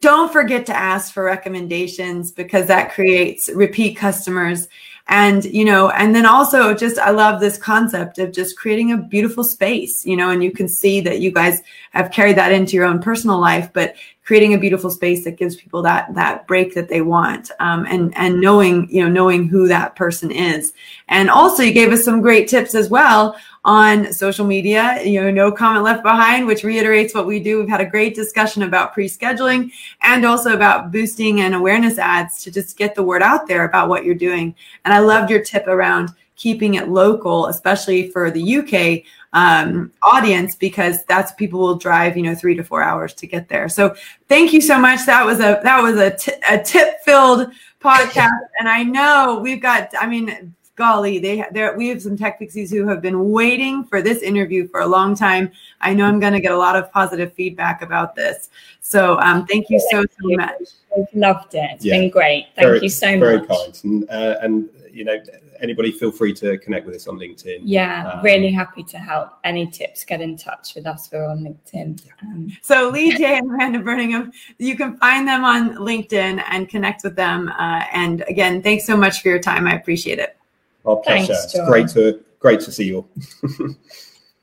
Don't 0.00 0.32
forget 0.32 0.66
to 0.66 0.76
ask 0.76 1.12
for 1.12 1.24
recommendations 1.24 2.30
because 2.32 2.66
that 2.66 2.92
creates 2.92 3.48
repeat 3.54 3.96
customers. 3.96 4.68
And 5.06 5.44
you 5.44 5.66
know 5.66 5.90
and 5.90 6.14
then 6.14 6.24
also 6.24 6.72
just 6.72 6.98
i 6.98 7.10
love 7.10 7.38
this 7.38 7.58
concept 7.58 8.18
of 8.18 8.32
just 8.32 8.56
creating 8.56 8.90
a 8.90 8.96
beautiful 8.96 9.44
space 9.44 10.06
you 10.06 10.16
know 10.16 10.30
and 10.30 10.42
you 10.42 10.50
can 10.50 10.66
see 10.66 11.02
that 11.02 11.20
you 11.20 11.30
guys 11.30 11.60
have 11.90 12.10
carried 12.10 12.38
that 12.38 12.52
into 12.52 12.74
your 12.74 12.86
own 12.86 13.02
personal 13.02 13.38
life 13.38 13.70
but 13.74 13.96
creating 14.24 14.54
a 14.54 14.58
beautiful 14.58 14.90
space 14.90 15.22
that 15.22 15.36
gives 15.36 15.54
people 15.54 15.82
that 15.82 16.12
that 16.14 16.46
break 16.46 16.74
that 16.74 16.88
they 16.88 17.02
want 17.02 17.50
um, 17.60 17.86
and 17.88 18.16
and 18.16 18.40
knowing 18.40 18.88
you 18.90 19.02
know 19.02 19.08
knowing 19.08 19.46
who 19.46 19.68
that 19.68 19.94
person 19.96 20.30
is. 20.30 20.72
And 21.08 21.28
also 21.30 21.62
you 21.62 21.72
gave 21.72 21.92
us 21.92 22.04
some 22.04 22.22
great 22.22 22.48
tips 22.48 22.74
as 22.74 22.88
well 22.88 23.36
on 23.66 24.12
social 24.12 24.46
media 24.46 25.02
you 25.02 25.20
know 25.20 25.30
no 25.30 25.50
comment 25.50 25.84
left 25.84 26.02
behind 26.02 26.46
which 26.46 26.64
reiterates 26.64 27.14
what 27.14 27.26
we 27.26 27.38
do. 27.38 27.58
We've 27.58 27.68
had 27.68 27.80
a 27.80 27.86
great 27.86 28.14
discussion 28.14 28.62
about 28.62 28.94
pre-scheduling 28.94 29.70
and 30.00 30.24
also 30.24 30.54
about 30.54 30.90
boosting 30.90 31.42
and 31.42 31.54
awareness 31.54 31.98
ads 31.98 32.42
to 32.44 32.50
just 32.50 32.76
get 32.78 32.94
the 32.94 33.02
word 33.02 33.22
out 33.22 33.46
there 33.46 33.64
about 33.64 33.88
what 33.88 34.04
you're 34.04 34.14
doing. 34.14 34.54
And 34.84 34.94
i 34.94 34.98
loved 34.98 35.30
your 35.30 35.42
tip 35.42 35.66
around 35.66 36.14
keeping 36.36 36.74
it 36.74 36.88
local 36.88 37.46
especially 37.46 38.10
for 38.10 38.30
the 38.30 38.56
uk 38.56 39.04
um, 39.34 39.92
audience 40.02 40.54
because 40.54 41.04
that's 41.04 41.32
people 41.32 41.60
will 41.60 41.74
drive 41.74 42.16
you 42.16 42.22
know 42.22 42.34
three 42.34 42.54
to 42.54 42.64
four 42.64 42.82
hours 42.82 43.12
to 43.14 43.26
get 43.26 43.48
there. 43.48 43.68
So 43.68 43.94
thank 44.28 44.52
you 44.52 44.60
so 44.60 44.78
much. 44.78 45.04
That 45.06 45.26
was 45.26 45.40
a 45.40 45.60
that 45.62 45.82
was 45.82 45.98
a, 45.98 46.16
t- 46.16 46.32
a 46.48 46.62
tip 46.62 47.00
filled 47.04 47.50
podcast. 47.80 48.30
And 48.58 48.68
i 48.68 48.82
know 48.82 49.40
we've 49.42 49.60
got 49.60 49.90
i 50.00 50.06
mean 50.06 50.54
golly 50.76 51.18
they 51.18 51.44
there 51.52 51.76
we 51.76 51.88
have 51.88 52.00
some 52.00 52.16
TechPixies 52.16 52.70
who 52.70 52.86
have 52.86 53.02
been 53.02 53.30
waiting 53.30 53.84
for 53.84 54.00
this 54.00 54.22
interview 54.22 54.66
for 54.68 54.80
a 54.80 54.86
long 54.86 55.14
time. 55.14 55.50
I 55.80 55.92
know 55.92 56.06
i'm 56.06 56.18
going 56.18 56.32
to 56.32 56.40
get 56.40 56.52
a 56.52 56.56
lot 56.56 56.76
of 56.76 56.90
positive 56.92 57.32
feedback 57.34 57.82
about 57.82 58.14
this. 58.14 58.48
So 58.80 59.18
um, 59.20 59.46
thank 59.46 59.70
you 59.70 59.78
so 59.90 60.02
so 60.02 60.36
much. 60.36 60.52
I've 60.96 61.14
loved 61.14 61.54
it. 61.54 61.70
It's 61.74 61.84
yeah. 61.84 61.98
been 61.98 62.10
great. 62.10 62.46
Thank 62.54 62.66
very, 62.66 62.80
you 62.80 62.88
so 62.88 63.18
very 63.18 63.38
much. 63.38 63.48
very 63.48 63.58
kind. 63.58 63.84
And, 63.84 64.10
uh, 64.10 64.36
and 64.40 64.68
you 64.92 65.04
know 65.04 65.18
anybody 65.64 65.90
feel 65.90 66.12
free 66.12 66.32
to 66.34 66.56
connect 66.58 66.86
with 66.86 66.94
us 66.94 67.08
on 67.08 67.18
LinkedIn. 67.18 67.62
Yeah, 67.64 68.08
um, 68.08 68.22
really 68.22 68.52
happy 68.52 68.84
to 68.84 68.98
help. 68.98 69.30
Any 69.42 69.66
tips, 69.66 70.04
get 70.04 70.20
in 70.20 70.36
touch 70.36 70.74
with 70.76 70.86
us. 70.86 71.08
We're 71.10 71.26
on 71.26 71.40
LinkedIn. 71.40 72.00
Um, 72.22 72.56
so 72.62 72.90
Lee 72.90 73.16
Jay 73.16 73.38
and 73.38 73.50
Amanda 73.50 73.80
Burningham, 73.80 74.32
you 74.58 74.76
can 74.76 74.96
find 74.98 75.26
them 75.26 75.42
on 75.42 75.74
LinkedIn 75.76 76.42
and 76.50 76.68
connect 76.68 77.02
with 77.02 77.16
them. 77.16 77.48
Uh, 77.48 77.84
and 77.92 78.22
again, 78.28 78.62
thanks 78.62 78.84
so 78.84 78.96
much 78.96 79.22
for 79.22 79.28
your 79.28 79.40
time. 79.40 79.66
I 79.66 79.74
appreciate 79.74 80.20
it. 80.20 80.36
Our 80.84 80.96
pleasure. 80.96 81.34
Thanks, 81.34 81.54
it's 81.54 81.66
great 81.66 81.88
to 81.88 82.22
great 82.38 82.60
to 82.60 82.70
see 82.70 82.84
you. 82.84 83.08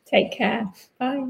Take 0.06 0.32
care. 0.32 0.70
Bye. 1.00 1.30